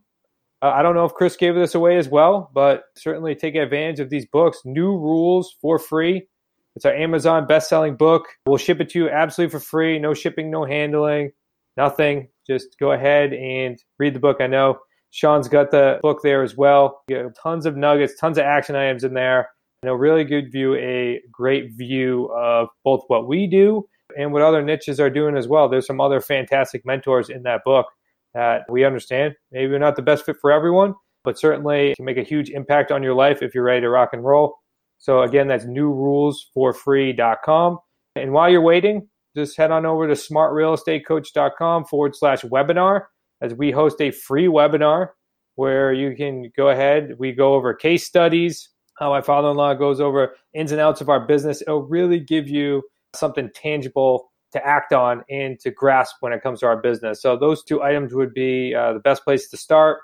Uh, 0.63 0.65
I 0.65 0.81
don't 0.81 0.95
know 0.95 1.05
if 1.05 1.13
Chris 1.13 1.35
gave 1.35 1.53
this 1.53 1.75
away 1.75 1.97
as 1.97 2.09
well, 2.09 2.49
but 2.51 2.85
certainly 2.95 3.35
take 3.35 3.53
advantage 3.53 3.99
of 3.99 4.09
these 4.09 4.25
books. 4.25 4.61
New 4.65 4.97
Rules 4.97 5.55
for 5.61 5.77
Free. 5.77 6.27
It's 6.75 6.85
our 6.85 6.95
Amazon 6.95 7.45
best-selling 7.45 7.95
book. 7.95 8.25
We'll 8.47 8.57
ship 8.57 8.81
it 8.81 8.89
to 8.89 8.99
you 8.99 9.09
absolutely 9.09 9.51
for 9.51 9.63
free. 9.63 9.99
No 9.99 10.15
shipping, 10.15 10.49
no 10.49 10.65
handling, 10.65 11.31
nothing. 11.77 12.29
Just 12.47 12.79
go 12.79 12.91
ahead 12.91 13.33
and 13.33 13.77
read 13.99 14.15
the 14.15 14.19
book. 14.19 14.37
I 14.39 14.47
know 14.47 14.79
Sean's 15.13 15.47
got 15.47 15.69
the 15.69 15.99
book 16.01 16.21
there 16.23 16.41
as 16.41 16.57
well. 16.57 17.03
Tons 17.41 17.67
of 17.67 17.77
nuggets, 17.77 18.19
tons 18.19 18.39
of 18.39 18.45
action 18.45 18.75
items 18.75 19.03
in 19.03 19.13
there. 19.13 19.51
And 19.83 19.91
a 19.91 19.95
really 19.95 20.23
good 20.23 20.51
view, 20.51 20.73
a 20.75 21.21
great 21.31 21.73
view 21.75 22.31
of 22.35 22.69
both 22.83 23.03
what 23.07 23.27
we 23.27 23.45
do 23.45 23.87
and 24.17 24.33
what 24.33 24.41
other 24.41 24.63
niches 24.63 24.99
are 24.99 25.11
doing 25.11 25.37
as 25.37 25.47
well. 25.47 25.69
There's 25.69 25.85
some 25.85 26.01
other 26.01 26.19
fantastic 26.19 26.83
mentors 26.83 27.29
in 27.29 27.43
that 27.43 27.61
book 27.63 27.85
that 28.33 28.63
we 28.67 28.85
understand. 28.85 29.35
Maybe 29.51 29.71
we're 29.71 29.77
not 29.77 29.95
the 29.95 30.01
best 30.01 30.25
fit 30.25 30.37
for 30.41 30.51
everyone, 30.51 30.95
but 31.23 31.37
certainly 31.37 31.93
can 31.95 32.05
make 32.05 32.17
a 32.17 32.23
huge 32.23 32.49
impact 32.49 32.91
on 32.91 33.03
your 33.03 33.13
life 33.13 33.43
if 33.43 33.53
you're 33.53 33.65
ready 33.65 33.81
to 33.81 33.89
rock 33.89 34.13
and 34.13 34.25
roll. 34.25 34.55
So 34.97 35.21
again, 35.21 35.47
that's 35.47 35.65
newrulesforfree.com. 35.65 37.77
And 38.15 38.33
while 38.33 38.49
you're 38.49 38.61
waiting, 38.61 39.07
just 39.35 39.57
head 39.57 39.69
on 39.69 39.85
over 39.85 40.07
to 40.07 40.13
smartrealestatecoach.com 40.13 41.85
forward 41.85 42.15
slash 42.15 42.41
webinar 42.41 43.03
as 43.43 43.53
we 43.53 43.69
host 43.71 44.01
a 44.01 44.09
free 44.09 44.47
webinar 44.47 45.09
where 45.55 45.93
you 45.93 46.15
can 46.15 46.49
go 46.55 46.69
ahead. 46.69 47.15
We 47.19 47.33
go 47.33 47.53
over 47.53 47.73
case 47.73 48.05
studies, 48.05 48.69
how 48.97 49.09
my 49.09 49.21
father 49.21 49.49
in 49.49 49.57
law 49.57 49.73
goes 49.73 49.99
over 49.99 50.33
ins 50.53 50.71
and 50.71 50.81
outs 50.81 51.01
of 51.01 51.09
our 51.09 51.27
business. 51.27 51.61
It'll 51.61 51.83
really 51.83 52.19
give 52.19 52.47
you 52.47 52.81
something 53.13 53.49
tangible 53.53 54.31
to 54.53 54.65
act 54.65 54.93
on 54.93 55.23
and 55.29 55.59
to 55.59 55.71
grasp 55.71 56.15
when 56.21 56.31
it 56.31 56.41
comes 56.41 56.61
to 56.61 56.67
our 56.67 56.81
business. 56.81 57.21
So, 57.21 57.37
those 57.37 57.63
two 57.63 57.83
items 57.83 58.13
would 58.13 58.33
be 58.33 58.73
uh, 58.73 58.93
the 58.93 58.99
best 58.99 59.23
place 59.23 59.49
to 59.49 59.57
start. 59.57 59.99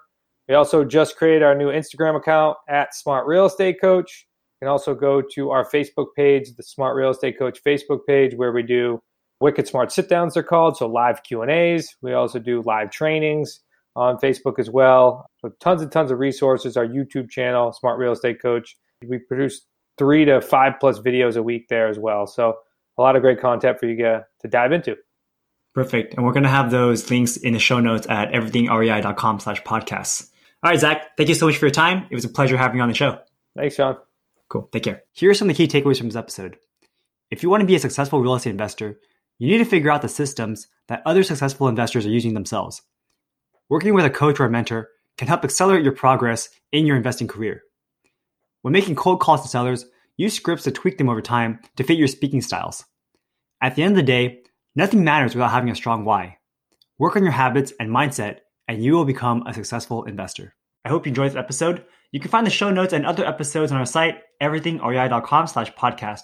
We 0.48 0.56
also 0.56 0.84
just 0.84 1.16
created 1.16 1.44
our 1.44 1.56
new 1.56 1.68
Instagram 1.70 2.18
account 2.18 2.58
at 2.68 2.96
Smart 2.96 3.26
Real 3.26 3.46
Estate 3.46 3.80
Coach. 3.80 4.28
You 4.60 4.66
can 4.66 4.72
also 4.72 4.94
go 4.94 5.22
to 5.36 5.52
our 5.52 5.64
Facebook 5.70 6.08
page, 6.16 6.56
the 6.58 6.64
Smart 6.64 6.96
Real 6.96 7.12
Estate 7.12 7.38
Coach 7.40 7.60
Facebook 7.64 8.00
page, 8.08 8.34
where 8.36 8.52
we 8.52 8.64
do 8.64 9.00
Wicked 9.42 9.68
Smart 9.68 9.92
Sit 9.92 10.10
Downs, 10.10 10.34
they're 10.34 10.44
called. 10.44 10.78
So 10.78 10.88
live 10.88 11.24
Q 11.24 11.42
and 11.42 11.52
A's. 11.52 11.96
We 12.02 12.14
also 12.14 12.40
do 12.40 12.62
live 12.62 12.92
trainings 12.92 13.62
on 13.96 14.18
Facebook 14.18 14.60
as 14.60 14.70
well. 14.70 15.26
So 15.42 15.50
tons 15.60 15.82
and 15.82 15.92
tons 15.92 16.12
of 16.12 16.20
resources. 16.20 16.78
Our 16.78 16.86
YouTube 16.86 17.30
channel, 17.30 17.72
Smart 17.72 18.00
Real 18.00 18.12
Estate 18.12 18.42
Coach. 18.42 18.78
We 19.08 19.20
produce 19.20 19.62
three 19.98 20.26
to 20.26 20.42
five 20.42 20.74
plus 20.80 21.00
videos 21.00 21.36
a 21.38 21.44
week 21.44 21.68
there 21.70 21.88
as 21.88 21.98
well. 22.00 22.28
So 22.28 22.56
a 22.98 23.02
lot 23.02 23.16
of 23.16 23.22
great 23.22 23.40
content 23.40 23.80
for 23.80 23.88
you 23.88 23.98
to, 23.98 24.26
to 24.42 24.48
dive 24.48 24.72
into. 24.72 24.96
Perfect. 25.74 26.16
And 26.16 26.26
we're 26.26 26.34
going 26.34 26.44
to 26.44 26.50
have 26.50 26.72
those 26.72 27.10
links 27.10 27.38
in 27.38 27.54
the 27.54 27.60
show 27.60 27.80
notes 27.80 28.08
at 28.10 28.32
everythingrei.com 28.32 29.40
slash 29.40 29.62
podcasts. 29.64 30.30
All 30.64 30.72
right, 30.72 30.80
Zach, 30.80 31.16
thank 31.16 31.30
you 31.30 31.36
so 31.36 31.46
much 31.46 31.58
for 31.58 31.66
your 31.66 31.72
time. 31.72 32.08
It 32.10 32.16
was 32.16 32.26
a 32.26 32.30
pleasure 32.30 32.58
having 32.58 32.78
you 32.78 32.84
on 32.84 32.90
the 32.90 32.96
show. 32.96 33.20
Thanks, 33.56 33.76
Sean. 33.76 33.98
Cool. 34.50 34.68
Take 34.72 34.84
care. 34.84 35.04
Here 35.14 35.30
are 35.30 35.34
some 35.34 35.50
of 35.50 35.56
the 35.56 35.68
key 35.68 35.82
takeaways 35.82 35.98
from 35.98 36.08
this 36.08 36.16
episode. 36.16 36.58
If 37.32 37.44
you 37.44 37.50
want 37.50 37.62
to 37.62 37.68
be 37.68 37.76
a 37.76 37.80
successful 37.80 38.20
real 38.20 38.36
estate 38.36 38.50
investor, 38.50 39.00
you 39.40 39.48
need 39.48 39.64
to 39.64 39.70
figure 39.70 39.90
out 39.90 40.02
the 40.02 40.10
systems 40.10 40.68
that 40.90 41.02
other 41.06 41.24
successful 41.24 41.68
investors 41.68 42.06
are 42.06 42.12
using 42.12 42.34
themselves. 42.34 42.82
Working 43.70 43.94
with 43.94 44.06
a 44.06 44.10
coach 44.10 44.40
or 44.40 44.46
a 44.46 44.50
mentor 44.50 44.90
can 45.18 45.28
help 45.28 45.44
accelerate 45.44 45.84
your 45.84 45.94
progress 45.94 46.50
in 46.72 46.86
your 46.86 46.98
investing 46.98 47.28
career. 47.28 47.64
When 48.62 48.74
making 48.74 48.96
cold 48.96 49.22
calls 49.22 49.42
to 49.42 49.48
sellers, 49.48 49.86
use 50.18 50.34
scripts 50.34 50.66
to 50.66 50.72
tweak 50.72 50.98
them 50.98 51.10
over 51.10 51.22
time 51.22 51.60
to 51.78 51.84
fit 51.84 51.98
your 51.98 52.08
speaking 52.08 52.42
styles. 52.42 52.84
At 53.62 53.76
the 53.76 53.84
end 53.84 53.94
of 53.94 53.98
the 53.98 54.04
day, 54.04 54.42
nothing 54.76 55.04
matters 55.04 55.34
without 55.34 55.52
having 55.52 55.70
a 55.70 55.76
strong 55.76 56.04
why. 56.04 56.38
Work 56.98 57.16
on 57.16 57.24
your 57.24 57.32
habits 57.32 57.72
and 57.80 57.90
mindset, 57.90 58.40
and 58.68 58.84
you 58.84 58.94
will 58.94 59.06
become 59.06 59.48
a 59.48 59.54
successful 59.54 60.04
investor. 60.04 60.56
I 60.84 60.90
hope 60.90 61.06
you 61.06 61.12
enjoyed 61.12 61.32
this 61.32 61.38
episode. 61.38 61.86
You 62.12 62.20
can 62.20 62.32
find 62.32 62.46
the 62.46 62.52
show 62.52 62.72
notes 62.72 62.94
and 62.94 63.06
other 63.06 63.26
episodes 63.26 63.72
on 63.72 63.78
our 63.78 63.86
site, 63.86 64.22
everythingrei.com 64.42 65.48
slash 65.48 65.74
podcast. 65.76 66.22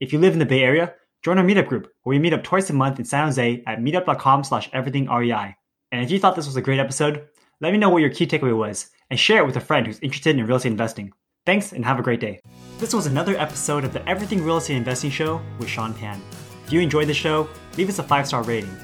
If 0.00 0.12
you 0.12 0.18
live 0.18 0.32
in 0.32 0.38
the 0.38 0.46
Bay 0.46 0.62
Area, 0.62 0.94
Join 1.26 1.38
our 1.38 1.44
meetup 1.44 1.66
group 1.66 1.92
where 2.04 2.14
we 2.14 2.20
meet 2.20 2.34
up 2.34 2.44
twice 2.44 2.70
a 2.70 2.72
month 2.72 3.00
in 3.00 3.04
San 3.04 3.24
Jose 3.24 3.64
at 3.66 3.80
meetup.com 3.80 4.44
slash 4.44 4.70
everythingrei. 4.70 5.56
And 5.90 6.04
if 6.04 6.12
you 6.12 6.20
thought 6.20 6.36
this 6.36 6.46
was 6.46 6.54
a 6.54 6.62
great 6.62 6.78
episode, 6.78 7.26
let 7.60 7.72
me 7.72 7.78
know 7.80 7.90
what 7.90 8.00
your 8.00 8.10
key 8.10 8.28
takeaway 8.28 8.56
was 8.56 8.90
and 9.10 9.18
share 9.18 9.42
it 9.42 9.46
with 9.46 9.56
a 9.56 9.60
friend 9.60 9.88
who's 9.88 9.98
interested 9.98 10.38
in 10.38 10.46
real 10.46 10.58
estate 10.58 10.70
investing. 10.70 11.12
Thanks 11.44 11.72
and 11.72 11.84
have 11.84 11.98
a 11.98 12.02
great 12.04 12.20
day. 12.20 12.38
This 12.78 12.94
was 12.94 13.06
another 13.06 13.36
episode 13.38 13.82
of 13.82 13.92
the 13.92 14.08
Everything 14.08 14.44
Real 14.44 14.58
Estate 14.58 14.76
Investing 14.76 15.10
Show 15.10 15.40
with 15.58 15.68
Sean 15.68 15.94
Pan. 15.94 16.22
If 16.64 16.72
you 16.72 16.80
enjoyed 16.80 17.08
the 17.08 17.14
show, 17.14 17.48
leave 17.76 17.88
us 17.88 17.98
a 17.98 18.04
five 18.04 18.28
star 18.28 18.44
rating. 18.44 18.76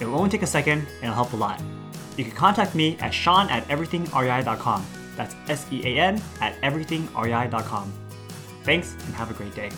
It 0.00 0.06
will 0.06 0.16
only 0.16 0.30
take 0.30 0.42
a 0.42 0.48
second 0.48 0.80
and 0.80 1.04
it'll 1.04 1.14
help 1.14 1.32
a 1.32 1.36
lot. 1.36 1.62
You 2.16 2.24
can 2.24 2.34
contact 2.34 2.74
me 2.74 2.98
at 2.98 3.14
sean 3.14 3.48
at 3.50 3.68
everythingrei.com. 3.68 4.84
That's 5.14 5.36
S 5.48 5.64
E 5.70 5.80
A 5.84 6.00
N 6.00 6.20
at 6.40 6.60
everythingrei.com. 6.60 7.92
Thanks 8.64 8.94
and 8.94 9.14
have 9.14 9.30
a 9.30 9.34
great 9.34 9.54
day. 9.54 9.70